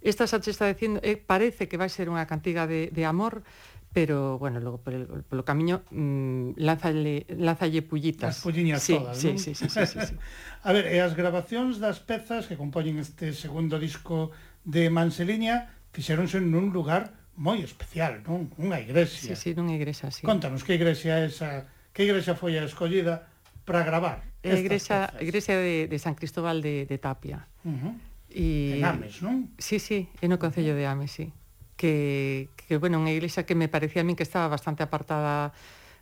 Esta 0.05 0.31
xa 0.31 0.39
che 0.39 0.55
está 0.55 0.69
dicindo, 0.71 1.01
eh, 1.03 1.19
parece 1.19 1.67
que 1.67 1.81
vai 1.81 1.91
ser 1.91 2.07
unha 2.13 2.29
cantiga 2.29 2.69
de, 2.71 2.93
de 2.95 3.03
amor, 3.03 3.43
pero, 3.91 4.39
bueno, 4.39 4.61
logo 4.61 4.79
por 4.79 4.95
polo 5.25 5.43
camiño 5.49 5.83
mmm, 5.91 6.61
lánzalle, 6.61 7.25
lánzalle 7.35 7.83
pullitas. 7.83 8.37
As 8.37 8.45
pulliñas 8.45 8.85
sí, 8.85 8.95
todas, 8.95 9.17
sí, 9.17 9.29
non? 9.33 9.39
Sí, 9.41 9.57
sí, 9.57 9.67
sí, 9.67 9.87
sí, 9.87 9.99
sí. 10.13 10.15
a 10.69 10.71
ver, 10.77 10.93
e 10.93 11.01
as 11.01 11.17
grabacións 11.17 11.81
das 11.81 11.99
pezas 12.05 12.47
que 12.47 12.55
compoñen 12.55 13.01
este 13.01 13.33
segundo 13.33 13.81
disco 13.81 14.31
de 14.63 14.93
Manseliña 14.93 15.73
fixéronse 15.91 16.39
nun 16.39 16.71
lugar 16.71 17.17
moi 17.35 17.65
especial, 17.65 18.21
non? 18.29 18.53
Unha 18.61 18.79
igrexa. 18.79 19.33
Sí, 19.33 19.35
sí, 19.35 19.51
nunha 19.57 19.75
igrexa, 19.75 20.13
sí. 20.13 20.23
Contanos, 20.23 20.63
que 20.63 20.77
igrexa 20.77 21.25
é 21.25 21.33
esa, 21.33 21.67
que 21.91 22.05
igrexa 22.05 22.37
foi 22.37 22.61
a 22.61 22.69
escollida 22.69 23.27
para 23.65 23.83
gravar 23.83 24.29
É 24.49 24.57
a 24.57 24.61
igrexa, 24.61 24.97
a 25.13 25.23
igrexa 25.23 25.55
de, 25.55 25.87
de 25.87 25.99
San 26.01 26.17
Cristóbal 26.17 26.65
de, 26.65 26.89
de 26.89 26.97
Tapia. 26.97 27.47
Uh 27.65 27.71
-huh. 27.71 27.95
E, 28.29 28.79
en 28.79 28.85
Ames, 28.85 29.21
non? 29.25 29.53
Sí, 29.57 29.81
sí, 29.81 30.09
é 30.21 30.27
no 30.29 30.37
Concello 30.37 30.77
de 30.77 30.85
Ames, 30.85 31.13
sí. 31.13 31.33
Que, 31.79 32.51
que, 32.57 32.77
bueno, 32.77 32.99
unha 33.01 33.15
igrexa 33.15 33.47
que 33.47 33.55
me 33.55 33.71
parecía 33.71 34.03
a 34.03 34.09
min 34.09 34.19
que 34.19 34.27
estaba 34.27 34.51
bastante 34.51 34.85
apartada 34.85 35.55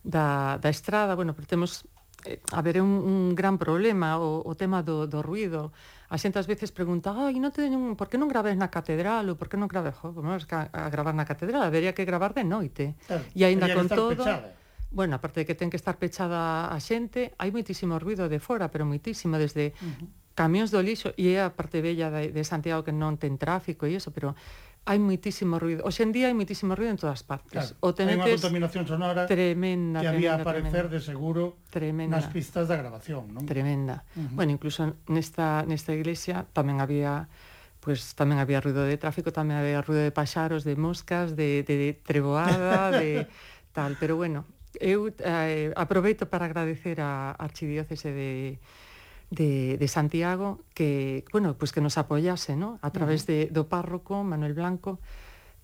da, 0.03 0.59
da 0.59 0.71
estrada, 0.71 1.15
bueno, 1.15 1.35
pero 1.35 1.47
temos 1.47 1.85
eh, 2.25 2.41
a 2.51 2.63
ver, 2.63 2.79
é 2.79 2.83
un, 2.83 2.99
un 2.99 3.19
gran 3.39 3.59
problema 3.59 4.19
o, 4.19 4.43
o 4.43 4.53
tema 4.59 4.83
do, 4.83 5.07
do 5.07 5.23
ruido. 5.23 5.71
A 6.11 6.17
xente 6.19 6.39
ás 6.39 6.47
veces 6.51 6.71
pregunta, 6.75 7.15
ai, 7.15 7.39
non 7.39 7.55
teñen, 7.55 7.95
por 7.95 8.11
que 8.11 8.19
non 8.19 8.31
graves 8.31 8.59
na 8.59 8.71
catedral 8.71 9.27
ou 9.31 9.39
por 9.39 9.47
que 9.47 9.59
non 9.59 9.71
graves, 9.71 9.95
jo, 9.99 10.11
bueno, 10.15 10.35
es 10.35 10.47
que 10.47 10.57
a, 10.57 10.67
a 10.71 10.91
gravar 10.91 11.15
na 11.15 11.27
catedral, 11.27 11.63
habería 11.63 11.95
que 11.95 12.07
gravar 12.07 12.35
de 12.35 12.43
noite. 12.43 12.99
Claro, 13.07 13.23
e 13.35 13.43
aínda 13.47 13.71
con 13.71 13.87
todo... 13.87 14.19
Pechada. 14.19 14.66
Bueno, 14.91 15.17
aparte 15.17 15.41
de 15.43 15.47
que 15.47 15.55
ten 15.55 15.69
que 15.69 15.77
estar 15.77 15.99
pechada 15.99 16.71
a 16.71 16.79
xente, 16.81 17.35
hai 17.37 17.51
moitísimo 17.51 17.99
ruido 17.99 18.31
de 18.31 18.39
fora, 18.39 18.71
pero 18.71 18.87
moitísimo 18.87 19.37
desde 19.37 19.75
uh 19.77 19.87
-huh. 19.87 20.09
camións 20.39 20.71
do 20.71 20.81
lixo, 20.81 21.13
e 21.19 21.35
é 21.35 21.43
a 21.43 21.51
parte 21.53 21.83
bella 21.83 22.09
de, 22.11 22.31
de 22.33 22.43
Santiago 22.45 22.87
que 22.87 22.95
non 22.95 23.19
ten 23.19 23.37
tráfico 23.37 23.85
e 23.85 23.99
iso, 23.99 24.15
pero 24.15 24.39
hai 24.87 25.03
moitísimo 25.03 25.59
ruido. 25.59 25.83
Hoxe 25.83 26.07
en 26.07 26.15
día 26.15 26.31
hai 26.31 26.37
moitísimo 26.39 26.79
ruido 26.79 26.95
en 26.95 27.01
todas 27.03 27.27
partes. 27.27 27.75
Claro, 27.75 27.83
o 27.83 27.91
hai 27.91 28.15
unha 28.15 28.31
contaminación 28.31 28.87
sonora 28.87 29.27
tremenda, 29.27 29.99
que 29.99 30.07
había 30.07 30.39
tremenda, 30.39 30.47
aparecer 30.47 30.87
tremenda. 30.87 30.95
de 30.95 30.99
seguro 31.03 31.43
tremenda. 31.75 32.15
nas 32.15 32.31
pistas 32.31 32.71
da 32.71 32.79
grabación, 32.79 33.35
non? 33.35 33.43
Tremenda. 33.43 34.07
Uh 34.15 34.23
-huh. 34.23 34.39
Bueno, 34.39 34.55
incluso 34.55 34.95
nesta, 35.11 35.67
nesta 35.67 35.91
iglesia 35.91 36.47
tamén 36.55 36.79
había 36.79 37.27
pues 37.83 38.19
tamén 38.19 38.43
había 38.43 38.59
ruido 38.63 38.83
de 38.83 38.99
tráfico, 38.99 39.31
tamén 39.31 39.59
había 39.59 39.79
ruido 39.83 40.03
de 40.03 40.11
paxaros, 40.11 40.67
de 40.67 40.75
moscas, 40.75 41.39
de, 41.39 41.63
de, 41.63 41.75
de 41.79 41.91
treboada, 41.95 42.91
de 42.91 43.27
tal, 43.77 43.95
pero 43.99 44.19
bueno, 44.19 44.47
eu 44.81 45.13
eh, 45.21 45.73
aproveito 45.77 46.27
para 46.27 46.47
agradecer 46.47 47.01
a 47.01 47.33
Archidiócese 47.33 48.13
de 48.13 48.59
de, 49.31 49.77
de 49.77 49.89
Santiago 49.89 50.63
que, 50.75 51.25
bueno, 51.33 51.57
pues 51.59 51.73
que 51.73 51.81
nos 51.81 51.99
apoyase, 51.99 52.57
¿no? 52.57 52.79
A 52.83 52.91
través 52.91 53.27
de, 53.27 53.47
do 53.47 53.69
párroco 53.69 54.23
Manuel 54.23 54.55
Blanco, 54.55 55.01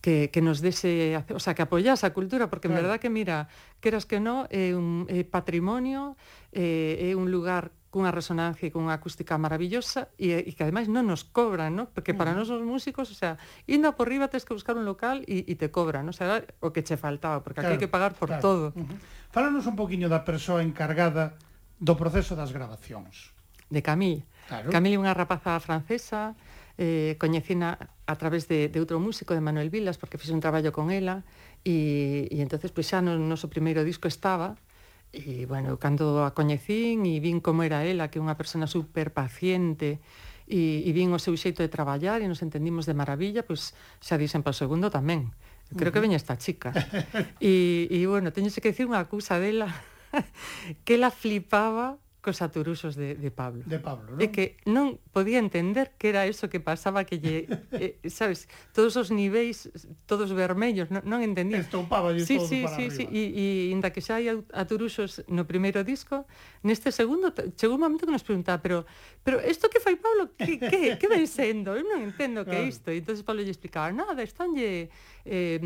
que, 0.01 0.31
que 0.31 0.43
nos 0.43 0.61
dese, 0.61 1.15
o 1.33 1.39
sea, 1.39 1.55
que 1.55 1.63
apoyase 1.63 2.07
a 2.07 2.13
cultura, 2.13 2.51
porque 2.51 2.67
claro. 2.67 2.81
en 2.81 2.85
verdad 2.85 3.01
que, 3.01 3.11
mira, 3.11 3.49
queras 3.81 4.05
que 4.05 4.19
no, 4.19 4.51
é 4.51 4.75
un 4.75 5.07
é 5.07 5.23
patrimonio, 5.23 6.19
é, 6.51 6.99
é 6.99 7.11
un 7.15 7.31
lugar 7.31 7.71
cunha 7.93 8.09
resonancia 8.09 8.65
e 8.65 8.73
cunha 8.73 8.97
acústica 8.97 9.37
maravillosa 9.37 10.09
e, 10.17 10.33
e 10.33 10.51
que 10.57 10.65
ademais 10.65 10.89
non 10.89 11.05
nos 11.05 11.29
cobran, 11.29 11.77
no? 11.77 11.85
porque 11.93 12.17
para 12.17 12.33
mm. 12.33 12.37
nós 12.41 12.49
os 12.49 12.65
músicos, 12.65 13.13
o 13.13 13.17
sea, 13.17 13.37
indo 13.69 13.93
por 13.93 14.09
riba 14.09 14.33
tens 14.33 14.49
que 14.49 14.57
buscar 14.57 14.81
un 14.81 14.89
local 14.89 15.21
e, 15.29 15.45
e 15.45 15.55
te 15.61 15.69
cobran, 15.69 16.09
no? 16.09 16.11
o 16.11 16.17
sea, 16.17 16.41
o 16.65 16.73
que 16.73 16.81
che 16.81 16.97
faltaba, 16.97 17.45
porque 17.45 17.61
claro, 17.61 17.77
aquí 17.77 17.77
hai 17.77 17.83
que 17.85 17.93
pagar 17.93 18.17
por 18.17 18.33
claro. 18.33 18.41
todo. 18.41 18.65
Uh 18.73 18.89
-huh. 18.89 18.97
Fálanos 19.29 19.69
un 19.69 19.77
poquinho 19.77 20.09
da 20.09 20.25
persoa 20.25 20.65
encargada 20.65 21.37
do 21.77 21.93
proceso 21.93 22.33
das 22.33 22.49
grabacións. 22.49 23.37
De 23.69 23.85
Camille. 23.85 24.25
Claro. 24.49 24.73
Camille 24.73 24.97
é 24.97 25.03
unha 25.05 25.13
rapaza 25.13 25.61
francesa, 25.61 26.33
eh, 26.81 27.21
coñecina 27.21 27.77
a 28.09 28.17
través 28.17 28.49
de, 28.49 28.73
de 28.73 28.79
outro 28.81 28.97
músico, 29.05 29.37
de 29.37 29.45
Manuel 29.45 29.69
Vilas, 29.69 30.01
porque 30.01 30.17
fixe 30.17 30.33
un 30.33 30.41
traballo 30.41 30.73
con 30.73 30.89
ela, 30.89 31.29
e, 31.61 32.25
e 32.33 32.41
entonces 32.41 32.73
pois 32.73 32.89
pues, 32.89 32.97
xa 32.97 33.05
no 33.05 33.21
noso 33.21 33.53
primeiro 33.53 33.85
disco 33.85 34.09
estaba, 34.09 34.57
E, 35.13 35.45
bueno, 35.45 35.77
cando 35.77 36.25
a 36.25 36.33
coñecín 36.33 37.05
e 37.05 37.21
vin 37.21 37.45
como 37.45 37.61
era 37.69 37.85
ela, 37.85 38.09
que 38.09 38.17
é 38.17 38.25
unha 38.25 38.37
persona 38.37 38.65
super 38.65 39.13
paciente, 39.13 40.01
e, 40.49 40.89
e 40.89 40.91
vin 40.97 41.13
o 41.13 41.21
seu 41.21 41.37
xeito 41.37 41.61
de 41.61 41.69
traballar 41.69 42.25
e 42.25 42.27
nos 42.29 42.41
entendimos 42.41 42.89
de 42.89 42.97
maravilla, 42.97 43.45
pois 43.45 43.77
xa 44.01 44.17
dixen 44.17 44.41
para 44.41 44.57
o 44.57 44.59
segundo 44.59 44.89
tamén. 44.89 45.29
Creo 45.73 45.77
uh 45.77 45.77
-huh. 45.77 45.93
que 45.93 46.05
veña 46.05 46.17
esta 46.17 46.41
chica. 46.41 46.73
e, 47.41 47.93
e, 47.93 47.99
bueno, 48.09 48.33
teño 48.33 48.49
que 48.49 48.73
dicir 48.73 48.89
unha 48.89 49.05
acusa 49.05 49.37
dela, 49.37 49.69
que 50.89 50.97
ela 50.97 51.13
flipaba 51.13 52.01
cos 52.23 52.39
aturusos 52.39 52.95
de, 52.95 53.19
de 53.19 53.31
Pablo. 53.35 53.67
De 53.67 53.83
Pablo, 53.83 54.15
non? 54.15 54.21
É 54.23 54.31
que 54.31 54.57
non 54.65 55.02
podía 55.13 55.39
entender 55.39 55.93
que 55.99 56.09
era 56.09 56.27
eso 56.27 56.49
que 56.49 56.59
pasaba 56.59 57.05
que 57.05 57.21
lle, 57.21 57.47
eh, 57.73 58.01
sabes, 58.09 58.49
todos 58.73 58.97
os 58.97 59.13
niveis 59.13 59.69
todos 60.09 60.33
vermellos, 60.33 60.89
non, 60.89 61.05
non 61.05 61.21
entendía. 61.21 61.61
Estoupaba 61.61 62.17
sí, 62.17 62.41
todo 62.41 62.49
sí, 62.49 62.65
para 62.65 62.77
sí, 62.77 62.85
arriba. 62.89 62.97
sí, 62.97 63.05
e, 63.13 63.23
e 63.37 63.45
inda 63.71 63.93
que 63.93 64.01
xa 64.01 64.17
hai 64.19 64.33
aturuxos 64.33 65.29
no 65.29 65.45
primeiro 65.45 65.85
disco, 65.85 66.25
neste 66.65 66.89
segundo 66.91 67.31
chegou 67.55 67.77
un 67.77 67.85
momento 67.85 68.09
que 68.09 68.15
nos 68.17 68.25
preguntaba, 68.25 68.59
pero 68.65 68.89
pero 69.21 69.39
isto 69.45 69.69
que 69.69 69.79
fai 69.79 70.01
Pablo, 70.01 70.33
que 70.35 70.57
que 70.57 70.97
que 70.97 71.07
vai 71.07 71.29
sendo? 71.29 71.77
Eu 71.77 71.85
non 71.85 72.01
entendo 72.01 72.49
que 72.49 72.57
é 72.57 72.65
isto. 72.65 72.89
E 72.89 73.05
entonces 73.05 73.21
Pablo 73.21 73.45
lle 73.45 73.53
explicaba, 73.53 73.93
nada, 73.93 74.25
estánlle 74.25 74.89
eh, 75.29 75.61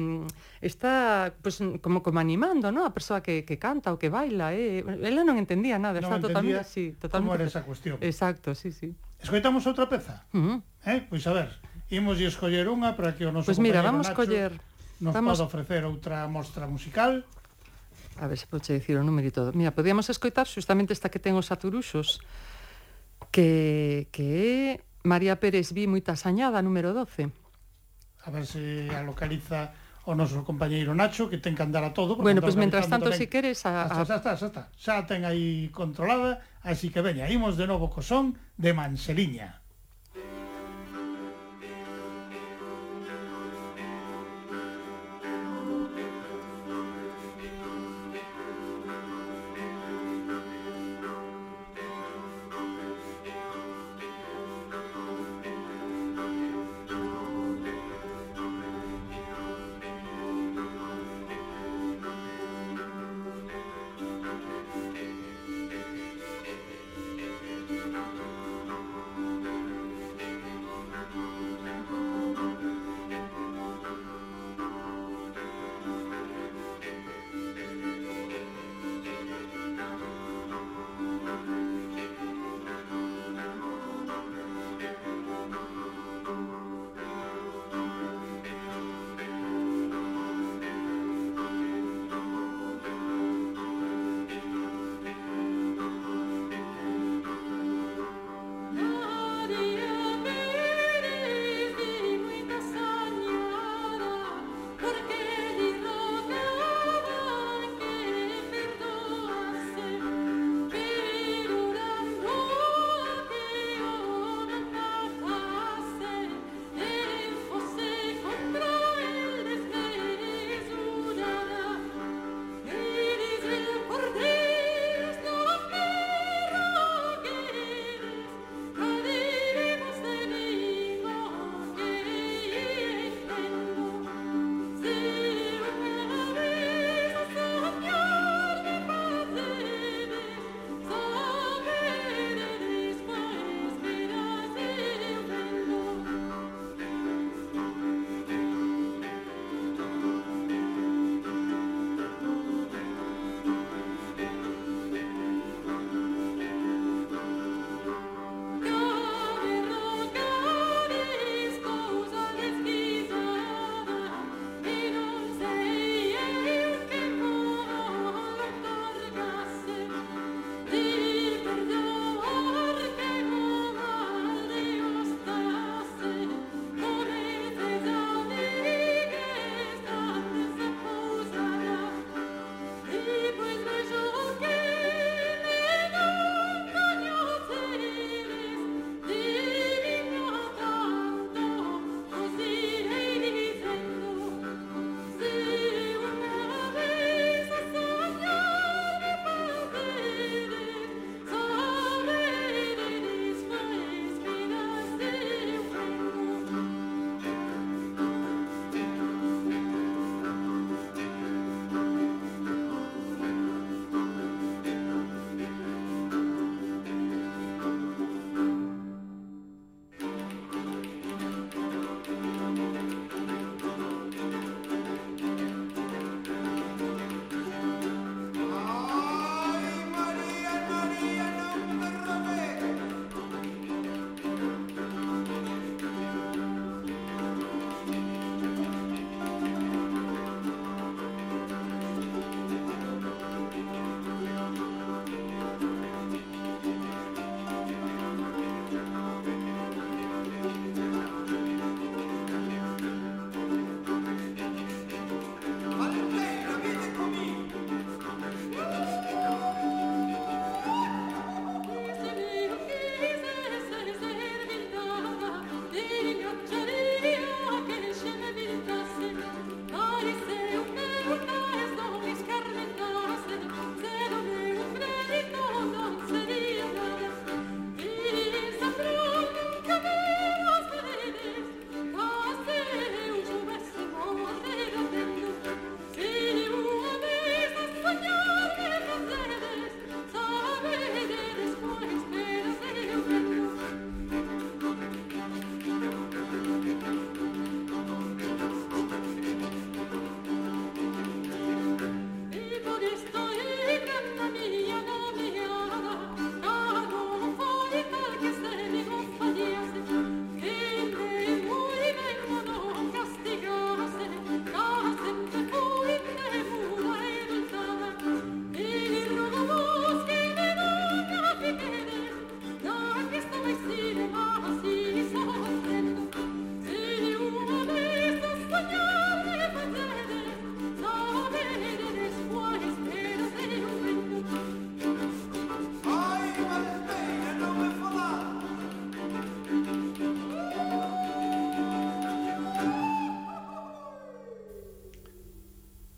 está 0.60 1.30
pues, 1.38 1.62
como 1.80 2.02
como 2.02 2.18
animando, 2.18 2.74
¿no? 2.74 2.82
A 2.82 2.90
persoa 2.90 3.22
que, 3.22 3.46
que 3.46 3.56
canta 3.62 3.94
ou 3.94 3.96
que 3.96 4.10
baila, 4.10 4.50
eh. 4.52 4.82
Ela 4.82 5.22
non 5.22 5.38
entendía 5.38 5.78
nada, 5.78 6.02
non 6.02 6.10
está 6.10 6.18
totalmente, 6.18 6.66
sí, 6.66 6.98
totalmente. 6.98 7.30
Como 7.30 7.38
era 7.38 7.46
esa 7.46 7.62
cuestión. 7.62 7.96
Exacto, 8.02 8.52
sí, 8.58 8.74
sí. 8.74 8.90
Escoitamos 9.20 9.66
outra 9.66 9.86
peza? 9.88 10.24
Uh 10.34 10.40
-huh. 10.40 10.58
eh? 10.86 11.04
Pois 11.08 11.24
a 11.26 11.32
ver, 11.32 11.50
imos 11.90 12.20
escoller 12.20 12.66
unha 12.68 12.94
para 12.94 13.14
que 13.14 13.24
o 13.24 13.32
noso 13.32 13.48
Pois 13.48 13.58
pues 13.58 13.64
mira, 13.64 13.82
vamos 13.82 14.06
Nacho 14.06 14.18
coller 14.18 14.52
nos 15.00 15.12
vamos... 15.12 15.36
pode 15.36 15.44
ofrecer 15.44 15.84
outra 15.84 16.24
mostra 16.28 16.64
musical. 16.66 17.24
A 18.16 18.26
ver 18.26 18.38
se 18.40 18.48
pode 18.48 18.72
dicir 18.72 18.96
o 18.96 19.04
número 19.04 19.28
e 19.28 19.32
todo. 19.34 19.52
Mira, 19.52 19.76
podíamos 19.76 20.08
escoitar 20.08 20.48
justamente 20.48 20.96
esta 20.96 21.12
que 21.12 21.20
ten 21.20 21.36
os 21.36 21.52
aturuxos 21.52 22.24
que, 23.28 24.08
que 24.08 24.24
é 24.24 24.80
María 25.04 25.36
Pérez 25.36 25.76
vi 25.76 25.84
moita 25.84 26.16
sañada, 26.16 26.64
número 26.64 26.96
12. 26.96 27.28
A 28.24 28.28
ver 28.32 28.44
se 28.48 28.88
a 28.90 29.04
localiza 29.04 29.76
o 30.06 30.14
noso 30.14 30.46
compañeiro 30.46 30.94
Nacho 30.94 31.26
que 31.26 31.42
ten 31.42 31.58
que 31.58 31.66
andar 31.66 31.82
a 31.82 31.90
todo. 31.90 32.14
Bueno, 32.14 32.38
pois 32.38 32.54
pues, 32.54 32.62
mentras 32.62 32.86
tanto, 32.86 33.10
tamén. 33.10 33.18
si 33.18 33.26
queres... 33.26 33.66
A, 33.66 33.90
a... 33.90 34.06
Xa, 34.06 34.22
xa, 34.22 34.38
xa, 34.38 34.48
xa, 34.54 34.62
xa 34.78 34.94
ten 35.02 35.26
aí 35.26 35.66
controlada, 35.74 36.46
así 36.62 36.94
que 36.94 37.02
veña, 37.02 37.26
imos 37.26 37.58
de 37.58 37.66
novo 37.66 37.90
co 37.90 38.00
son 38.06 38.38
de 38.54 38.70
Manseliña. 38.70 39.65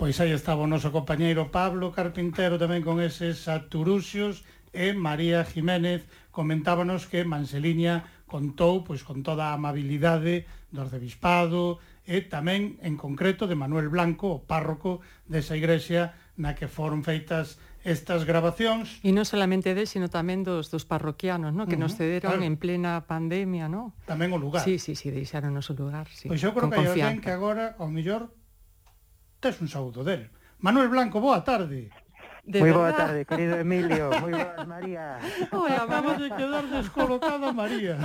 Pois 0.09 0.25
aí 0.25 0.33
estaba 0.33 0.65
o 0.65 0.73
noso 0.73 0.89
compañeiro 0.89 1.53
Pablo 1.53 1.93
Carpintero 1.93 2.57
tamén 2.57 2.81
con 2.81 2.97
eses 2.97 3.45
aturuxios 3.45 4.41
e 4.73 4.97
María 4.97 5.45
Jiménez 5.45 6.09
comentábanos 6.33 7.05
que 7.05 7.29
Manseliña 7.29 8.25
contou 8.25 8.89
pois 8.89 9.05
con 9.05 9.21
toda 9.21 9.53
a 9.53 9.61
amabilidade 9.61 10.49
do 10.73 10.81
arcebispado 10.81 11.77
e 12.09 12.25
tamén 12.25 12.81
en 12.81 12.97
concreto 12.97 13.45
de 13.45 13.53
Manuel 13.53 13.93
Blanco, 13.93 14.41
o 14.41 14.41
párroco 14.49 15.05
desa 15.29 15.61
igrexa 15.61 16.17
na 16.41 16.57
que 16.57 16.73
foron 16.73 17.05
feitas 17.05 17.61
estas 17.85 18.25
grabacións. 18.25 19.05
E 19.05 19.13
non 19.13 19.29
solamente 19.29 19.77
de, 19.77 19.85
sino 19.85 20.09
tamén 20.09 20.41
dos, 20.41 20.73
dos 20.73 20.89
parroquianos, 20.89 21.53
no? 21.53 21.69
que 21.69 21.77
uh 21.77 21.85
-huh, 21.85 21.93
nos 21.93 22.01
cederon 22.01 22.41
claro. 22.41 22.49
en 22.49 22.57
plena 22.57 23.05
pandemia, 23.05 23.69
no? 23.69 23.93
Tamén 24.09 24.33
o 24.33 24.41
lugar. 24.41 24.65
Sí, 24.65 24.81
sí, 24.81 24.97
sí, 24.97 25.13
deixaron 25.13 25.53
o 25.53 25.63
lugar, 25.77 26.09
sí. 26.09 26.33
Pois 26.33 26.41
eu 26.41 26.57
creo 26.57 26.73
con 26.73 26.81
que 26.81 26.97
hai 26.97 26.97
alguén 26.97 27.21
que 27.21 27.29
agora, 27.29 27.77
ao 27.77 27.93
mellor, 27.93 28.33
tes 29.41 29.61
un 29.61 29.69
saúdo 29.69 30.03
del. 30.05 30.31
Manuel 30.59 30.89
Blanco, 30.89 31.21
boa 31.21 31.45
tarde. 31.45 31.91
De 32.49 32.65
moi 32.65 32.73
boa 32.73 32.97
tarde, 32.97 33.29
querido 33.29 33.61
Emilio. 33.61 34.09
Moi 34.25 34.33
boas, 34.33 34.65
María. 34.65 35.21
Hola, 35.53 35.85
vamos 35.85 36.17
de 36.17 36.33
quedar 36.33 36.65
descolocada, 36.65 37.53
María. 37.53 38.01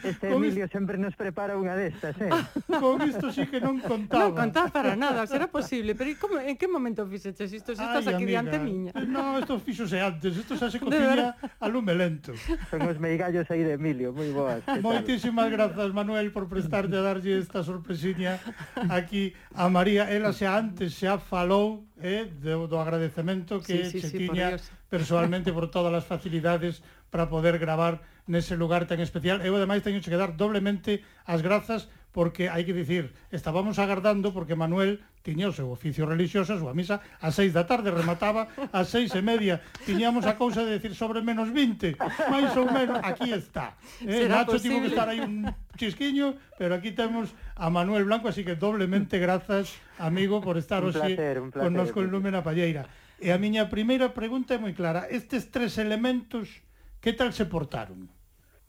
Este 0.00 0.32
Con 0.32 0.40
Emilio 0.40 0.64
sempre 0.72 0.96
nos 0.96 1.12
prepara 1.12 1.52
unha 1.52 1.76
destas, 1.76 2.16
eh? 2.16 2.32
Ah, 2.32 2.48
con 2.80 2.96
isto 3.04 3.28
sí 3.28 3.44
que 3.44 3.60
non 3.60 3.76
contaba. 3.84 4.32
Non 4.32 4.32
contaba 4.32 4.72
para 4.72 4.96
nada, 4.96 5.28
será 5.28 5.52
posible. 5.52 5.92
Pero 5.92 6.16
como, 6.16 6.40
en 6.40 6.56
que 6.56 6.64
momento 6.64 7.04
fixeches 7.04 7.52
isto? 7.52 7.76
Se 7.76 7.84
estás 7.84 8.08
Ay, 8.08 8.16
aquí 8.16 8.24
amiga, 8.24 8.40
diante 8.40 8.56
miña. 8.56 8.96
No, 9.04 9.36
isto 9.36 9.60
fixose 9.60 10.00
antes. 10.00 10.32
Isto 10.32 10.56
xa 10.56 10.72
se 10.72 10.80
cociña 10.80 11.36
a 11.36 11.66
lume 11.68 11.92
lento. 11.92 12.32
Son 12.72 12.88
os 12.88 12.96
meigallos 12.96 13.44
aí 13.52 13.60
de 13.60 13.76
Emilio, 13.76 14.16
moi 14.16 14.32
boas. 14.32 14.64
Moitísimas 14.80 15.52
grazas, 15.52 15.92
Manuel, 15.92 16.32
por 16.32 16.48
prestarte 16.48 16.96
a 16.96 17.04
darlle 17.04 17.36
esta 17.36 17.60
sorpresiña 17.60 18.40
aquí 18.88 19.36
a 19.52 19.68
María. 19.68 20.08
Ela 20.08 20.32
xa 20.32 20.56
antes 20.56 20.96
xa 20.96 21.20
falou 21.20 21.84
eh, 22.00 22.28
do, 22.28 22.68
do 22.68 22.78
agradecemento 22.78 23.60
que 23.60 23.84
sí, 23.84 23.96
sí, 23.96 24.00
se 24.00 24.08
sí, 24.10 24.18
tiña 24.18 24.56
personalmente 24.88 25.52
por 25.52 25.70
todas 25.70 25.92
as 25.94 26.04
facilidades 26.04 26.82
para 27.16 27.32
poder 27.32 27.56
gravar 27.56 28.04
nese 28.28 28.60
lugar 28.60 28.84
tan 28.84 29.00
especial. 29.00 29.40
Eu, 29.40 29.56
ademais, 29.56 29.80
teño 29.80 30.04
que 30.04 30.12
dar 30.12 30.36
doblemente 30.36 31.00
as 31.24 31.40
grazas 31.40 31.88
porque 32.12 32.52
hai 32.52 32.68
que 32.68 32.76
dicir, 32.76 33.16
estábamos 33.32 33.80
agardando 33.80 34.36
porque 34.36 34.52
Manuel 34.52 35.00
tiña 35.24 35.48
o 35.48 35.56
seu 35.56 35.72
oficio 35.72 36.04
religioso, 36.04 36.52
a 36.52 36.60
súa 36.60 36.76
misa, 36.76 37.00
a 37.24 37.32
seis 37.32 37.56
da 37.56 37.64
tarde 37.64 37.88
remataba, 37.88 38.52
a 38.68 38.84
seis 38.84 39.16
e 39.16 39.24
media 39.24 39.64
tiñamos 39.88 40.28
a 40.28 40.36
cousa 40.36 40.60
de 40.60 40.76
decir 40.76 40.92
sobre 40.92 41.24
menos 41.24 41.48
20, 41.48 41.96
máis 42.28 42.52
ou 42.52 42.68
menos, 42.68 43.00
aquí 43.00 43.32
está. 43.32 43.80
Eh, 44.04 44.28
Será 44.28 44.44
Nacho 44.44 44.60
posible? 44.60 44.76
tivo 44.76 44.78
que 44.84 44.92
estar 44.92 45.08
aí 45.08 45.20
un 45.24 45.48
chisquiño, 45.80 46.36
pero 46.60 46.76
aquí 46.76 46.92
temos 46.92 47.32
a 47.56 47.72
Manuel 47.72 48.04
Blanco, 48.04 48.28
así 48.28 48.44
que 48.44 48.60
doblemente 48.60 49.16
grazas, 49.16 49.72
amigo, 49.96 50.44
por 50.44 50.60
estar 50.60 50.84
hoxe 50.84 51.16
connosco 51.52 52.04
en 52.04 52.12
Lúmena 52.12 52.44
Palleira. 52.44 52.84
E 53.16 53.32
a 53.32 53.40
miña 53.40 53.72
primeira 53.72 54.12
pregunta 54.12 54.52
é 54.52 54.60
moi 54.60 54.76
clara, 54.76 55.08
estes 55.08 55.48
tres 55.48 55.80
elementos 55.80 56.65
Que 57.06 57.12
tal 57.12 57.32
se 57.32 57.46
portaron? 57.46 58.10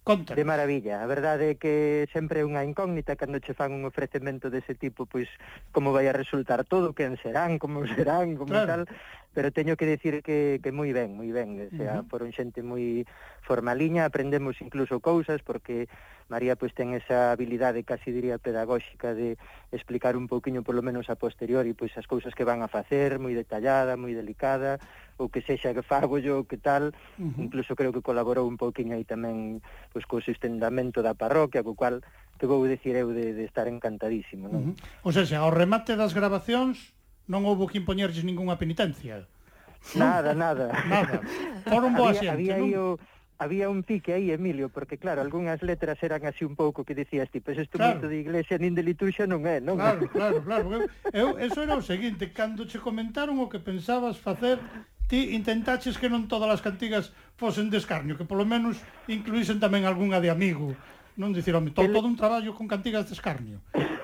Contanos. 0.03 0.37
De 0.37 0.45
maravilla, 0.45 1.01
a 1.01 1.07
verdade 1.09 1.49
é 1.49 1.55
que 1.57 2.05
sempre 2.13 2.39
é 2.39 2.47
unha 2.47 2.61
incógnita 2.61 3.17
cando 3.17 3.41
che 3.41 3.57
fan 3.57 3.73
un 3.73 3.81
ofrecemento 3.89 4.53
dese 4.53 4.77
tipo, 4.77 5.09
pois 5.09 5.25
como 5.73 5.89
vai 5.89 6.05
a 6.05 6.13
resultar 6.13 6.61
todo, 6.61 6.93
quen 6.93 7.17
serán, 7.17 7.57
como 7.57 7.81
serán, 7.97 8.37
como 8.37 8.53
claro. 8.53 8.85
tal, 8.85 8.95
pero 9.33 9.49
teño 9.49 9.73
que 9.73 9.89
decir 9.89 10.21
que, 10.21 10.61
que 10.61 10.69
moi 10.69 10.93
ben, 10.93 11.17
moi 11.17 11.33
ben, 11.33 11.57
o 11.65 11.73
sea, 11.73 11.97
uh 11.97 12.05
-huh. 12.05 12.09
foron 12.13 12.29
xente 12.29 12.61
moi 12.61 13.09
formaliña, 13.41 14.05
aprendemos 14.05 14.61
incluso 14.61 15.01
cousas, 15.01 15.41
porque 15.41 15.89
María 16.29 16.53
pois 16.53 16.77
ten 16.77 16.93
esa 16.93 17.33
habilidade 17.33 17.81
casi 17.81 18.13
diría 18.13 18.37
pedagóxica 18.37 19.17
de 19.17 19.33
explicar 19.73 20.13
un 20.13 20.29
pouquiño, 20.29 20.61
polo 20.61 20.85
menos 20.85 21.09
a 21.09 21.17
posteriori, 21.17 21.73
pois 21.73 21.91
as 21.97 22.05
cousas 22.05 22.37
que 22.37 22.45
van 22.45 22.61
a 22.61 22.69
facer, 22.69 23.17
moi 23.17 23.33
detallada, 23.33 23.97
moi 23.97 24.13
delicada, 24.13 24.77
o 25.17 25.29
que 25.29 25.41
sexa 25.41 25.73
que 25.73 25.81
fago 25.81 26.21
yo, 26.21 26.45
que 26.45 26.57
tal, 26.57 26.93
uh 27.17 27.25
-huh. 27.25 27.43
incluso 27.43 27.73
creo 27.73 27.91
que 27.91 28.05
colaborou 28.05 28.45
un 28.45 28.57
pouquinho 28.57 28.93
aí 28.93 29.03
tamén 29.03 29.59
pois 29.89 30.05
co 30.05 30.21
sustendamento 30.21 31.01
da 31.01 31.17
parroquia, 31.17 31.65
co 31.65 31.73
cual 31.73 32.05
que 32.37 32.45
vou 32.45 32.61
dicir 32.69 32.93
eu 32.93 33.09
de, 33.09 33.33
de 33.33 33.43
estar 33.43 33.65
encantadísimo, 33.65 34.45
non? 34.47 34.61
Uh 34.61 34.65
-huh. 34.71 35.09
O 35.09 35.11
sea, 35.11 35.25
xa, 35.25 35.41
ao 35.41 35.51
remate 35.51 35.97
das 35.97 36.13
grabacións 36.13 36.93
non 37.25 37.43
houve 37.43 37.67
que 37.67 37.81
impoñerlles 37.81 38.23
ningunha 38.23 38.55
penitencia. 38.61 39.25
Nada, 39.97 40.33
nada. 40.33 40.73
nada. 40.93 41.21
Foron 41.65 41.93
boa 41.97 42.13
había, 42.13 42.21
xente, 42.21 42.33
había 42.33 42.57
non? 42.57 42.69
Yo, 42.69 42.85
había 43.37 43.69
un 43.69 43.83
pique 43.83 44.13
aí, 44.13 44.31
Emilio, 44.31 44.69
porque 44.69 44.97
claro, 44.97 45.21
algunhas 45.21 45.61
letras 45.61 46.01
eran 46.01 46.25
así 46.25 46.43
un 46.43 46.55
pouco 46.55 46.83
que 46.83 46.95
decías, 46.95 47.29
tipo, 47.29 47.45
pois 47.45 47.57
isto 47.57 47.77
claro. 47.77 48.07
de 48.07 48.17
iglesia 48.17 48.57
nin 48.57 48.73
de 48.73 48.83
liturxia 48.83 49.29
non 49.29 49.45
é, 49.45 49.61
non? 49.61 49.77
Claro, 49.77 50.09
claro, 50.09 50.41
claro. 50.41 50.67
Eu, 51.13 51.37
eu 51.37 51.45
eso 51.45 51.61
era 51.61 51.77
o 51.77 51.83
seguinte, 51.85 52.33
cando 52.33 52.65
che 52.65 52.81
comentaron 52.81 53.37
o 53.37 53.49
que 53.49 53.61
pensabas 53.61 54.17
facer, 54.17 54.57
ti 55.07 55.33
intentaches 55.33 55.95
que 55.95 56.11
non 56.11 56.27
todas 56.27 56.51
as 56.51 56.61
cantigas 56.61 57.15
fosen 57.39 57.71
de 57.71 57.79
escarnio, 57.79 58.19
que 58.19 58.27
polo 58.27 58.43
menos 58.43 58.83
incluísen 59.07 59.57
tamén 59.63 59.87
algunha 59.87 60.19
de 60.19 60.27
amigo, 60.27 60.75
non 61.15 61.31
dicir, 61.31 61.55
home, 61.55 61.71
todo, 61.71 61.87
todo 61.89 62.11
un 62.11 62.19
traballo 62.19 62.51
con 62.53 62.67
cantigas 62.67 63.07
de 63.07 63.15
escarnio. 63.15 63.63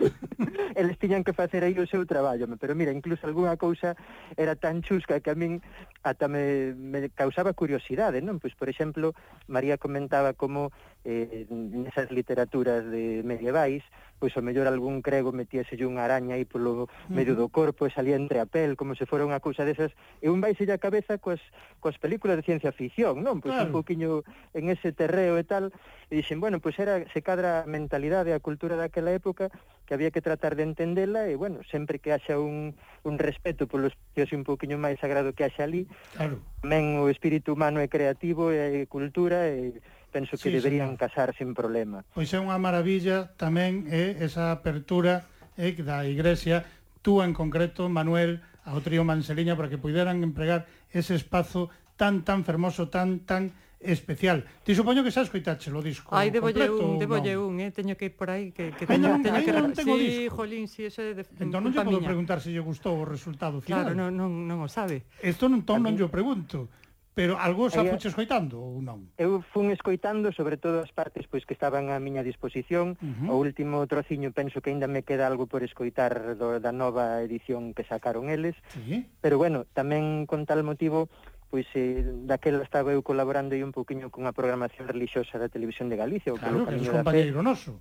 eles 0.76 0.98
tiñan 1.00 1.24
que 1.24 1.34
facer 1.34 1.64
aí 1.64 1.78
o 1.80 1.88
seu 1.88 2.06
traballo, 2.06 2.48
pero 2.60 2.76
mira, 2.76 2.92
incluso 2.92 3.26
algunha 3.28 3.58
cousa 3.58 3.96
era 4.38 4.56
tan 4.56 4.82
chusca 4.82 5.20
que 5.20 5.32
a 5.32 5.38
min 5.38 5.62
ata 6.04 6.28
me, 6.28 6.74
me 6.76 7.10
causaba 7.14 7.54
curiosidade, 7.54 8.20
non? 8.20 8.40
Pois, 8.40 8.56
por 8.58 8.68
exemplo, 8.68 9.16
María 9.48 9.80
comentaba 9.80 10.34
como 10.34 10.74
eh, 11.06 11.48
nesas 11.50 12.12
literaturas 12.12 12.84
de 12.88 13.22
medievais, 13.24 13.84
pois 14.24 14.32
o 14.40 14.42
mellor 14.42 14.72
algún 14.72 15.04
crego 15.04 15.36
metíase 15.36 15.76
unha 15.84 16.08
araña 16.08 16.40
aí 16.40 16.48
polo 16.48 16.88
medio 17.12 17.36
do 17.36 17.52
corpo 17.52 17.84
e 17.84 17.92
salía 17.92 18.16
entre 18.16 18.40
a 18.40 18.48
pel, 18.48 18.80
como 18.80 18.96
se 18.96 19.04
fora 19.04 19.28
unha 19.28 19.44
cousa 19.44 19.68
desas, 19.68 19.92
e 20.24 20.32
un 20.32 20.40
vaise 20.40 20.64
a 20.72 20.80
cabeza 20.80 21.20
coas, 21.20 21.44
coas 21.84 22.00
películas 22.00 22.40
de 22.40 22.48
ciencia 22.48 22.72
ficción, 22.72 23.20
non? 23.20 23.44
Pois 23.44 23.52
claro. 23.52 23.68
un 23.68 23.76
poquinho 23.76 24.24
en 24.56 24.72
ese 24.72 24.96
terreo 24.96 25.36
e 25.36 25.44
tal, 25.44 25.76
e 26.08 26.16
dixen, 26.16 26.40
bueno, 26.40 26.64
pois 26.64 26.80
era, 26.80 27.04
se 27.12 27.20
cadra 27.20 27.64
a 27.64 27.68
mentalidade, 27.68 28.32
a 28.32 28.40
cultura 28.40 28.80
daquela 28.80 29.12
época, 29.12 29.52
que 29.84 29.93
que 29.94 29.96
había 29.96 30.12
que 30.12 30.26
tratar 30.26 30.56
de 30.56 30.64
entendela 30.64 31.30
e, 31.30 31.38
bueno, 31.38 31.62
sempre 31.70 32.02
que 32.02 32.10
haxa 32.10 32.42
un, 32.42 32.74
un 33.06 33.16
respeto 33.22 33.70
polo 33.70 33.94
espacio 33.94 34.34
un 34.34 34.42
poquinho 34.42 34.82
máis 34.82 34.98
sagrado 34.98 35.38
que 35.38 35.46
haxa 35.46 35.70
ali, 35.70 35.86
claro. 36.18 36.42
tamén 36.66 36.98
o 36.98 37.14
espírito 37.14 37.54
humano 37.54 37.78
é 37.78 37.86
creativo 37.86 38.50
e 38.50 38.90
cultura 38.90 39.46
e 39.46 39.78
penso 40.10 40.34
que 40.34 40.50
sí, 40.50 40.58
deberían 40.58 40.98
señor. 40.98 41.04
casar 41.06 41.30
sin 41.38 41.54
problema. 41.54 42.02
Pois 42.18 42.34
é 42.34 42.42
unha 42.42 42.58
maravilla 42.58 43.38
tamén 43.38 43.86
é 43.86 44.18
esa 44.18 44.50
apertura 44.50 45.30
é, 45.62 45.70
da 45.78 46.10
Igrexa, 46.10 46.66
tú 47.06 47.22
en 47.22 47.38
concreto, 47.38 47.86
Manuel, 47.86 48.42
ao 48.66 48.82
trío 48.82 49.06
Manseliña, 49.06 49.54
para 49.54 49.70
que 49.70 49.78
puderan 49.78 50.26
empregar 50.26 50.66
ese 50.90 51.14
espazo 51.14 51.70
tan, 52.02 52.26
tan 52.26 52.42
fermoso, 52.42 52.90
tan, 52.90 53.22
tan 53.30 53.54
especial. 53.84 54.48
Ti 54.64 54.72
supoño 54.74 55.04
que 55.04 55.12
xa 55.12 55.28
escoitache 55.28 55.70
o 55.70 55.84
disco 55.84 56.10
Ai, 56.16 56.32
debolle 56.32 56.72
un, 56.72 56.98
debolle 56.98 57.36
no? 57.36 57.48
un, 57.52 57.60
eh? 57.60 57.72
teño 57.72 57.94
que 58.00 58.10
ir 58.10 58.16
por 58.16 58.32
aí 58.32 58.56
que, 58.56 58.72
que 58.74 58.88
teño, 58.88 59.12
non, 59.12 59.22
teño 59.22 59.40
que... 59.44 59.52
Non 59.52 59.76
tengo 59.76 59.96
sí, 60.00 60.28
disco. 60.28 60.42
jolín, 60.42 60.66
si 60.72 60.88
sí, 60.88 60.92
eso 60.92 61.04
é 61.04 61.14
de, 61.14 61.24
entón 61.44 61.62
non 61.64 61.72
lle 61.76 61.84
podo 61.84 62.00
miña. 62.00 62.10
preguntar 62.10 62.40
se 62.40 62.50
lle 62.50 62.64
gustou 62.64 62.98
o 63.00 63.06
resultado 63.06 63.60
final. 63.60 63.84
Claro, 63.84 63.92
non, 63.94 64.16
non, 64.16 64.32
non 64.48 64.64
o 64.64 64.70
sabe. 64.72 65.06
Isto 65.20 65.52
non, 65.52 65.68
ton, 65.68 65.84
non 65.84 65.94
lle 65.94 66.08
pregunto. 66.08 66.72
Pero 67.14 67.38
algo 67.38 67.70
xa 67.70 67.86
fuche 67.86 68.10
escoitando 68.10 68.58
ou 68.58 68.82
non? 68.82 69.14
Eu 69.22 69.46
fun 69.54 69.70
escoitando 69.70 70.34
sobre 70.34 70.58
todo 70.58 70.82
as 70.82 70.90
partes 70.90 71.30
pois 71.30 71.46
que 71.46 71.54
estaban 71.54 71.94
á 71.94 72.02
miña 72.02 72.26
disposición. 72.26 72.98
Uh 72.98 73.30
-huh. 73.30 73.30
O 73.30 73.36
último 73.38 73.86
trociño 73.86 74.34
penso 74.34 74.66
que 74.66 74.74
aínda 74.74 74.90
me 74.90 75.06
queda 75.06 75.30
algo 75.30 75.46
por 75.46 75.62
escoitar 75.62 76.34
do, 76.34 76.58
da 76.58 76.74
nova 76.74 77.22
edición 77.22 77.78
que 77.78 77.86
sacaron 77.86 78.34
eles. 78.34 78.58
Sí. 78.74 79.06
Pero 79.22 79.38
bueno, 79.38 79.70
tamén 79.78 80.26
con 80.26 80.50
tal 80.50 80.66
motivo 80.66 81.06
pois 81.54 81.70
eh, 81.78 82.02
daquela 82.26 82.66
estaba 82.66 82.98
eu 82.98 83.06
colaborando 83.06 83.54
aí 83.54 83.62
un 83.62 83.70
poquinho 83.70 84.10
con 84.10 84.26
a 84.26 84.34
programación 84.34 84.90
relixiosa 84.90 85.38
da 85.38 85.54
Televisión 85.54 85.86
de 85.86 86.02
Galicia, 86.02 86.34
o 86.34 86.42
que 86.42 86.50
que 86.50 86.50
é 86.50 86.82
un 86.82 86.90
compañeiro 86.90 87.46
noso. 87.46 87.78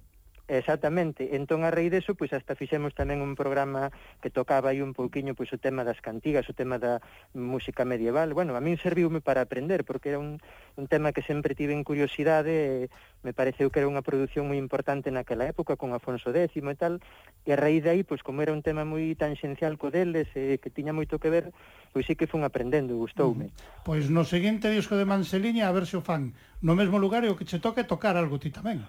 Exactamente. 0.52 1.32
Entón, 1.32 1.64
a 1.64 1.72
rei 1.72 1.88
deso, 1.88 2.12
pois 2.12 2.28
hasta 2.36 2.52
fixemos 2.52 2.92
tamén 2.92 3.24
un 3.24 3.32
programa 3.32 3.88
que 4.20 4.28
tocaba 4.28 4.68
aí 4.68 4.84
un 4.84 4.92
pouquiño 4.92 5.32
pois, 5.32 5.48
o 5.48 5.56
tema 5.56 5.80
das 5.80 6.04
cantigas, 6.04 6.44
o 6.44 6.52
tema 6.52 6.76
da 6.76 7.00
música 7.32 7.88
medieval. 7.88 8.36
Bueno, 8.36 8.52
a 8.52 8.60
min 8.60 8.76
serviume 8.76 9.24
para 9.24 9.48
aprender, 9.48 9.88
porque 9.88 10.12
era 10.12 10.20
un, 10.20 10.44
un 10.76 10.86
tema 10.92 11.16
que 11.16 11.24
sempre 11.24 11.56
tive 11.56 11.72
en 11.72 11.88
curiosidade 11.88 12.52
e 12.52 12.92
me 13.24 13.32
pareceu 13.32 13.72
que 13.72 13.80
era 13.80 13.88
unha 13.88 14.04
produción 14.04 14.44
moi 14.44 14.60
importante 14.60 15.08
naquela 15.08 15.48
época, 15.48 15.80
con 15.80 15.96
Afonso 15.96 16.36
X 16.36 16.52
e 16.52 16.76
tal, 16.76 17.00
e 17.48 17.50
a 17.50 17.56
raíz 17.56 17.80
de 17.80 17.96
aí, 17.96 18.02
pois 18.04 18.20
como 18.20 18.44
era 18.44 18.52
un 18.52 18.60
tema 18.60 18.84
moi 18.84 19.16
tangencial 19.16 19.80
co 19.80 19.88
deles 19.88 20.28
e 20.36 20.60
que 20.60 20.68
tiña 20.68 20.92
moito 20.92 21.16
que 21.16 21.32
ver, 21.32 21.48
pois 21.96 22.04
sí 22.04 22.12
que 22.12 22.28
fun 22.28 22.44
aprendendo, 22.44 23.00
gustoume. 23.00 23.48
Mm. 23.48 23.88
Pois 23.88 24.12
no 24.12 24.28
seguinte 24.28 24.68
disco 24.68 25.00
de 25.00 25.08
Manseliña, 25.08 25.64
a 25.64 25.72
ver 25.72 25.88
se 25.88 25.96
o 25.96 26.04
fan 26.04 26.36
no 26.60 26.76
mesmo 26.76 27.00
lugar 27.00 27.24
e 27.24 27.32
o 27.32 27.38
que 27.40 27.48
che 27.48 27.56
toque 27.56 27.88
tocar 27.88 28.20
algo 28.20 28.36
ti 28.36 28.52
tamén. 28.52 28.84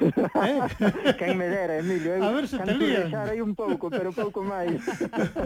Eh? 0.00 1.14
Quen 1.18 1.36
me 1.36 1.48
dera, 1.48 1.78
Emilio. 1.78 2.14
Eu 2.14 2.24
a 2.24 2.32
ver 2.32 2.46
se 2.46 2.58
te 2.58 2.74
lían. 2.74 3.14
aí 3.14 3.40
un 3.40 3.54
pouco, 3.54 3.90
pero 3.90 4.12
pouco 4.12 4.42
máis. 4.42 4.78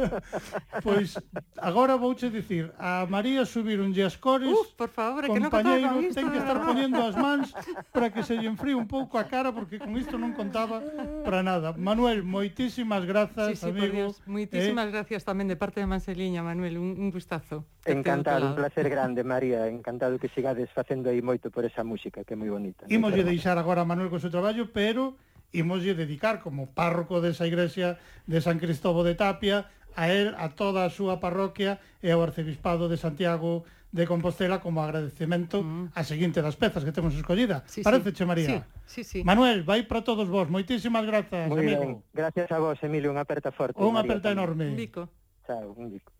pois 0.84 1.16
agora 1.56 1.96
vouche 1.96 2.28
dicir, 2.28 2.72
a 2.78 3.06
María 3.08 3.44
subir 3.44 3.80
un 3.80 3.92
as 4.02 4.16
cores. 4.16 4.48
Uf, 4.48 4.74
por 4.76 4.90
favor, 4.90 5.24
que 5.24 5.40
non 5.40 5.48
contaba 5.48 5.78
isto. 6.00 6.20
Ten 6.20 6.28
que 6.28 6.40
estar 6.40 6.58
poñendo 6.60 7.00
as 7.00 7.16
mans 7.16 7.54
para 7.92 8.12
que 8.12 8.20
se 8.22 8.36
lle 8.36 8.48
enfríe 8.48 8.76
un 8.76 8.88
pouco 8.88 9.16
a 9.16 9.24
cara 9.24 9.52
porque 9.52 9.78
con 9.78 9.96
isto 9.96 10.18
non 10.18 10.36
contaba 10.36 10.82
para 11.24 11.40
nada. 11.40 11.72
Manuel, 11.78 12.26
moitísimas 12.26 13.06
grazas, 13.08 13.56
sí, 13.56 13.56
sí, 13.56 13.68
amigo. 13.70 14.12
Moitísimas 14.28 14.88
eh? 14.88 14.92
gracias 14.92 15.24
tamén 15.24 15.48
de 15.48 15.56
parte 15.56 15.80
de 15.80 15.88
Manseliña, 15.88 16.44
Manuel, 16.44 16.76
un, 16.76 16.98
un 16.98 17.08
gustazo. 17.08 17.64
Encantado, 17.84 18.52
un 18.52 18.56
placer 18.58 18.90
grande, 18.94 19.24
María. 19.24 19.66
Encantado 19.68 20.18
que 20.18 20.28
sigades 20.34 20.68
facendo 20.74 21.08
aí 21.08 21.22
moito 21.22 21.48
por 21.48 21.64
esa 21.64 21.86
música, 21.86 22.26
que 22.26 22.34
é 22.34 22.38
moi 22.38 22.50
bonita. 22.50 22.84
Imos 22.90 23.14
lle 23.14 23.24
deixar 23.24 23.56
agora 23.56 23.82
a 23.82 23.88
Manuel 23.88 24.10
con 24.10 24.18
seu 24.18 24.30
traballo, 24.42 24.72
pero 24.74 25.14
imoslle 25.52 25.94
dedicar 25.94 26.42
como 26.42 26.66
párroco 26.66 27.22
desa 27.22 27.46
igrexa 27.46 28.02
de 28.26 28.42
San 28.42 28.58
Cristóbo 28.58 29.06
de 29.06 29.14
Tapia 29.14 29.70
a 29.94 30.10
él, 30.10 30.34
a 30.34 30.50
toda 30.50 30.82
a 30.82 30.90
súa 30.90 31.22
parroquia 31.22 31.78
e 32.02 32.10
ao 32.10 32.26
arcebispado 32.26 32.90
de 32.90 32.98
Santiago 32.98 33.62
de 33.92 34.08
Compostela 34.08 34.58
como 34.58 34.82
agradecemento 34.82 35.62
mm. 35.62 35.94
a 35.94 36.02
seguinte 36.02 36.42
das 36.42 36.58
pezas 36.58 36.82
que 36.82 36.90
temos 36.90 37.14
escollida. 37.14 37.62
Sí, 37.70 37.86
Pareceche, 37.86 38.24
sí. 38.24 38.26
María? 38.26 38.66
Sí, 38.88 39.04
sí, 39.04 39.04
sí. 39.04 39.18
Manuel, 39.22 39.62
vai 39.62 39.86
para 39.86 40.02
todos 40.02 40.26
vos. 40.26 40.50
Moitísimas 40.50 41.06
grazas, 41.06 41.46
Muy 41.46 41.62
amigo. 41.62 41.84
Bien. 41.86 42.02
Gracias 42.10 42.50
a 42.50 42.58
vos, 42.58 42.80
Emilio. 42.82 43.14
Unha 43.14 43.22
aperta 43.22 43.54
forte. 43.54 43.78
Unha 43.78 44.02
aperta 44.02 44.32
enorme. 44.32 44.72
Un 44.72 44.80
bico. 44.80 45.06
Chao, 45.46 45.76
un 45.76 45.92
bico. 45.92 46.10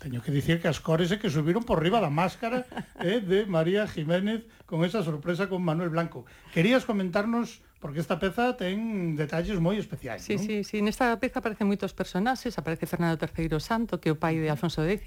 Teño 0.00 0.24
que 0.24 0.32
dicir 0.32 0.64
que 0.64 0.68
as 0.72 0.80
cores 0.80 1.12
é 1.12 1.20
que 1.20 1.28
subiron 1.28 1.60
por 1.60 1.76
riba 1.84 2.00
da 2.00 2.08
máscara 2.08 2.64
eh, 3.04 3.20
de 3.20 3.44
María 3.44 3.84
Jiménez 3.84 4.48
con 4.64 4.80
esa 4.80 5.04
sorpresa 5.04 5.52
con 5.52 5.60
Manuel 5.60 5.92
Blanco. 5.92 6.24
Querías 6.56 6.88
comentarnos 6.88 7.60
porque 7.84 8.00
esta 8.00 8.16
peza 8.16 8.56
ten 8.56 9.12
detalles 9.16 9.60
moi 9.60 9.76
especiais, 9.76 10.24
Sí, 10.24 10.36
non? 10.36 10.44
sí, 10.44 10.56
sí, 10.64 10.80
nesta 10.80 11.12
peza 11.20 11.44
aparecen 11.44 11.68
moitos 11.68 11.92
personaxes, 11.92 12.56
aparece 12.56 12.88
Fernando 12.88 13.20
III 13.20 13.60
Santo, 13.60 14.00
que 14.00 14.08
é 14.08 14.12
o 14.12 14.20
pai 14.20 14.40
de 14.40 14.48
Alfonso 14.48 14.80
X, 14.84 15.04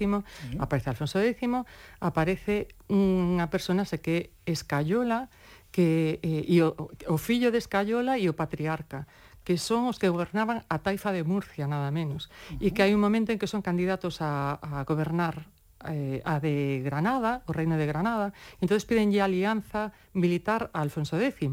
aparece 0.62 0.90
Alfonso 0.94 1.18
X, 1.18 1.42
aparece 1.98 2.70
unha 2.86 3.46
personaxe 3.50 3.98
que 3.98 4.30
é 4.46 4.54
Escayola, 4.54 5.26
que 5.74 6.22
eh, 6.22 6.46
e 6.46 6.62
o, 6.62 6.70
o 7.10 7.18
fillo 7.18 7.50
de 7.50 7.58
Escayola 7.58 8.14
e 8.14 8.30
o 8.30 8.34
patriarca 8.34 9.06
que 9.44 9.60
son 9.60 9.86
os 9.86 10.00
que 10.00 10.08
gobernaban 10.08 10.64
a 10.72 10.80
taifa 10.80 11.12
de 11.12 11.22
Murcia, 11.22 11.68
nada 11.68 11.92
menos, 11.92 12.32
uh 12.50 12.58
-huh. 12.58 12.64
e 12.64 12.72
que 12.72 12.82
hai 12.82 12.96
un 12.96 13.04
momento 13.04 13.30
en 13.30 13.38
que 13.38 13.46
son 13.46 13.60
candidatos 13.60 14.24
a, 14.24 14.56
a 14.58 14.82
gobernar 14.88 15.52
eh, 15.84 16.22
a 16.24 16.40
de 16.40 16.80
Granada, 16.84 17.44
o 17.46 17.52
reino 17.52 17.76
de 17.76 17.84
Granada, 17.84 18.32
entonces 18.60 18.88
piden 18.88 19.12
ya 19.12 19.28
alianza 19.28 19.92
militar 20.16 20.70
a 20.72 20.80
Alfonso 20.80 21.20
X. 21.20 21.44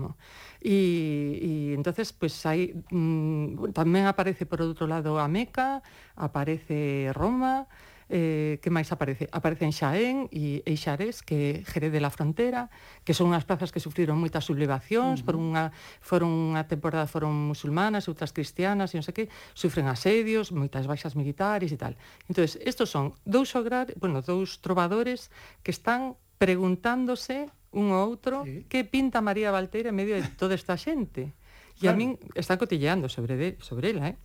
Y, 0.63 0.71
y 0.71 1.73
entonces, 1.73 2.13
pues 2.13 2.45
hay, 2.45 2.79
mmm, 2.91 3.71
también 3.73 4.05
aparece 4.07 4.45
por 4.45 4.61
otro 4.61 4.87
lado 4.87 5.19
a 5.19 5.27
Meca, 5.27 5.83
aparece 6.15 7.11
Roma, 7.13 7.67
eh, 8.11 8.59
que 8.59 8.67
máis 8.67 8.91
aparece? 8.91 9.31
Aparecen 9.31 9.71
Xaén 9.71 10.27
e 10.35 10.59
Eixares, 10.67 11.23
que 11.23 11.63
Jerez 11.63 11.95
de 11.95 12.03
la 12.03 12.11
Frontera, 12.11 12.67
que 13.07 13.15
son 13.15 13.31
unhas 13.31 13.47
plazas 13.47 13.71
que 13.71 13.79
sufriron 13.79 14.19
moitas 14.19 14.43
sublevacións, 14.43 15.19
uh 15.19 15.23
-huh. 15.23 15.27
por 15.31 15.35
unha, 15.39 15.71
foron 16.03 16.27
unha 16.51 16.67
temporada 16.67 17.07
foron 17.07 17.31
musulmanas, 17.31 18.11
outras 18.11 18.35
cristianas, 18.35 18.91
e 18.91 18.99
non 18.99 19.07
sei 19.07 19.15
que, 19.15 19.25
sufren 19.55 19.87
asedios, 19.87 20.51
moitas 20.51 20.91
baixas 20.91 21.15
militares 21.15 21.71
e 21.71 21.79
tal. 21.79 21.95
Entón, 22.27 22.43
estos 22.45 22.91
son 22.91 23.15
dous 23.23 23.55
ograr, 23.55 23.95
bueno, 23.95 24.19
dous 24.19 24.59
trovadores 24.59 25.31
que 25.63 25.71
están 25.71 26.19
preguntándose 26.35 27.47
un 27.71 27.95
ao 27.95 28.11
outro 28.11 28.43
sí. 28.43 28.67
que 28.67 28.83
pinta 28.83 29.23
María 29.23 29.55
Valteira 29.55 29.95
en 29.95 29.97
medio 29.97 30.19
de 30.19 30.27
toda 30.35 30.53
esta 30.59 30.75
xente. 30.75 31.31
E 31.81 31.89
claro. 31.89 31.97
a 31.97 31.97
min 31.97 32.09
está 32.37 32.61
cotilleando 32.61 33.09
sobre 33.09 33.33
de, 33.41 33.49
sobre 33.57 33.89
ela, 33.89 34.13
eh? 34.13 34.17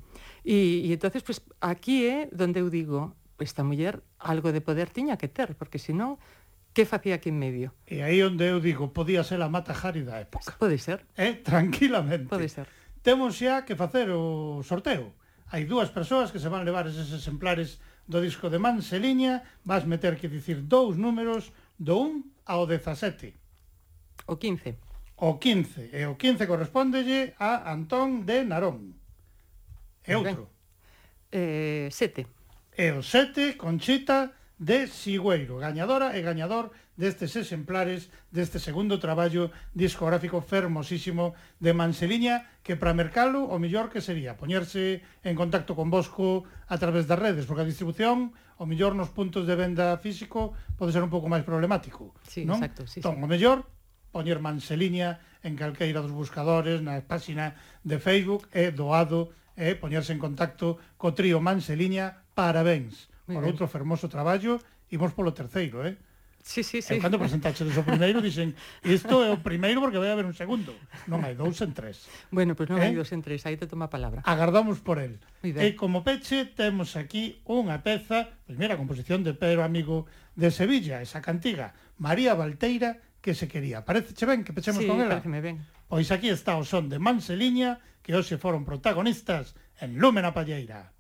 E, 0.45 0.85
e 0.85 0.93
entonces, 0.93 1.25
pues, 1.25 1.41
aquí 1.65 2.05
é 2.05 2.29
eh, 2.29 2.29
donde 2.29 2.61
eu 2.61 2.69
digo, 2.69 3.17
esta 3.39 3.65
muller 3.65 4.03
algo 4.19 4.53
de 4.53 4.61
poder 4.61 4.91
tiña 4.91 5.17
que 5.17 5.29
ter, 5.29 5.57
porque 5.57 5.79
senón 5.79 6.19
que 6.77 6.85
facía 6.85 7.17
aquí 7.17 7.33
en 7.33 7.39
medio? 7.41 7.73
E 7.89 8.05
aí 8.05 8.21
onde 8.21 8.53
eu 8.53 8.61
digo, 8.61 8.93
podía 8.93 9.25
ser 9.25 9.41
a 9.41 9.49
Mata 9.49 9.73
Jari 9.73 10.05
da 10.05 10.21
época. 10.21 10.53
Pode 10.61 10.77
ser. 10.77 11.09
Eh, 11.17 11.41
tranquilamente. 11.41 12.29
Pode 12.29 12.53
ser. 12.53 12.69
Temos 13.01 13.41
xa 13.41 13.65
que 13.65 13.73
facer 13.79 14.13
o 14.13 14.61
sorteo. 14.61 15.17
Hai 15.49 15.65
dúas 15.65 15.89
persoas 15.89 16.29
que 16.29 16.43
se 16.43 16.53
van 16.53 16.69
levar 16.69 16.85
eses 16.85 17.09
exemplares 17.15 17.81
do 18.05 18.21
disco 18.21 18.53
de 18.53 18.59
Manseliña, 18.61 19.47
vas 19.65 19.89
meter 19.89 20.21
que 20.21 20.29
dicir 20.29 20.69
dous 20.69 21.01
números 21.01 21.55
do 21.81 21.97
1 21.97 22.45
ao 22.45 22.67
17. 22.67 23.33
O 24.27 24.37
15. 24.37 24.77
O 25.17 25.39
15. 25.41 25.97
E 25.97 26.05
o 26.05 26.19
15 26.21 26.45
correspondelle 26.45 27.33
a 27.41 27.73
Antón 27.73 28.29
de 28.29 28.45
Narón. 28.45 29.01
E 30.05 30.13
outro. 30.13 30.53
Ben. 30.53 30.57
Eh, 31.33 31.89
sete 31.89 32.36
e 32.77 32.93
o 32.93 33.01
7, 33.01 33.57
Conchita 33.57 34.37
de 34.61 34.85
Sigüeiro, 34.85 35.57
gañadora 35.57 36.13
e 36.13 36.21
gañador 36.21 36.77
destes 36.97 37.37
exemplares 37.37 38.13
deste 38.33 38.61
segundo 38.61 39.01
traballo 39.01 39.49
discográfico 39.73 40.45
fermosísimo 40.45 41.33
de 41.57 41.73
Manseliña, 41.73 42.49
que 42.61 42.77
para 42.77 42.93
mercalo 42.93 43.49
o 43.49 43.57
mellor 43.57 43.89
que 43.89 44.05
sería 44.05 44.37
poñerse 44.37 45.01
en 45.25 45.37
contacto 45.37 45.73
con 45.73 45.89
Bosco 45.89 46.45
a 46.69 46.77
través 46.77 47.09
das 47.09 47.21
redes, 47.21 47.49
porque 47.49 47.65
a 47.65 47.69
distribución 47.69 48.37
o 48.61 48.65
mellor 48.69 48.93
nos 48.93 49.09
puntos 49.09 49.49
de 49.49 49.57
venda 49.57 49.97
físico 49.97 50.53
pode 50.77 50.93
ser 50.93 51.01
un 51.01 51.13
pouco 51.13 51.33
máis 51.33 51.49
problemático. 51.49 52.13
Sí, 52.29 52.45
non? 52.45 52.61
exacto. 52.61 52.85
Sí, 52.85 53.01
entón, 53.01 53.21
sí. 53.21 53.25
o 53.25 53.29
mellor 53.29 53.59
poñer 54.13 54.41
Manseliña 54.41 55.21
en 55.41 55.57
calqueira 55.57 56.05
dos 56.05 56.13
buscadores, 56.13 56.81
na 56.81 57.01
páxina 57.05 57.57
de 57.85 57.97
Facebook, 58.01 58.49
é 58.53 58.69
doado 58.69 59.33
e 59.57 59.77
poñerse 59.77 60.13
en 60.13 60.21
contacto 60.21 60.77
co 61.01 61.17
trío 61.17 61.41
Manseliña 61.41 62.26
parabéns 62.37 63.09
por 63.25 63.43
outro 63.43 63.65
fermoso 63.67 64.13
traballo, 64.13 64.61
imos 64.93 65.17
polo 65.17 65.33
terceiro, 65.33 65.83
eh? 65.83 65.97
Sí, 66.47 66.63
sí, 66.63 66.79
sí. 66.79 66.95
E 66.95 67.03
cando 67.03 67.19
presentaxe 67.19 67.67
o 67.67 67.83
primeiro, 67.83 68.23
dixen, 68.23 68.55
isto 68.87 69.19
é 69.27 69.35
o 69.35 69.43
primeiro 69.43 69.83
porque 69.83 69.99
vai 69.99 70.15
haber 70.15 70.31
un 70.31 70.37
segundo. 70.37 70.71
Non 71.11 71.27
hai 71.27 71.35
dous 71.35 71.59
en 71.59 71.75
tres. 71.75 72.07
Bueno, 72.31 72.55
pois 72.55 72.71
pues 72.71 72.79
non 72.79 72.79
eh? 72.79 72.87
hai 72.87 72.95
dous 72.95 73.11
en 73.11 73.19
tres, 73.19 73.43
aí 73.51 73.59
te 73.59 73.67
toma 73.67 73.91
a 73.91 73.93
palabra. 73.93 74.23
Agardamos 74.23 74.79
por 74.79 75.03
el. 75.03 75.19
E 75.43 75.75
como 75.75 76.07
peche, 76.07 76.47
temos 76.47 76.95
aquí 76.95 77.43
unha 77.51 77.83
peza, 77.83 78.31
primeira 78.47 78.79
composición 78.79 79.27
de 79.27 79.35
Pedro 79.35 79.67
Amigo 79.67 80.07
de 80.39 80.55
Sevilla, 80.55 81.03
esa 81.03 81.19
cantiga, 81.19 81.75
María 81.99 82.39
Valteira, 82.39 83.03
que 83.19 83.35
se 83.35 83.51
quería. 83.51 83.83
Parece 83.83 84.15
che 84.15 84.23
ben 84.23 84.47
que 84.47 84.55
pechemos 84.55 84.87
sí, 84.87 84.87
con 84.87 85.03
ela? 85.03 85.19
Sí, 85.19 85.27
ben. 85.27 85.67
Pois 85.91 86.15
aquí 86.15 86.31
está 86.31 86.55
o 86.55 86.63
son 86.63 86.87
de 86.87 87.03
Manseliña, 87.03 87.83
que 88.07 88.15
hoxe 88.15 88.39
foron 88.39 88.63
protagonistas 88.63 89.59
en 89.83 89.99
Lúmena 89.99 90.31
Palleira. 90.31 90.95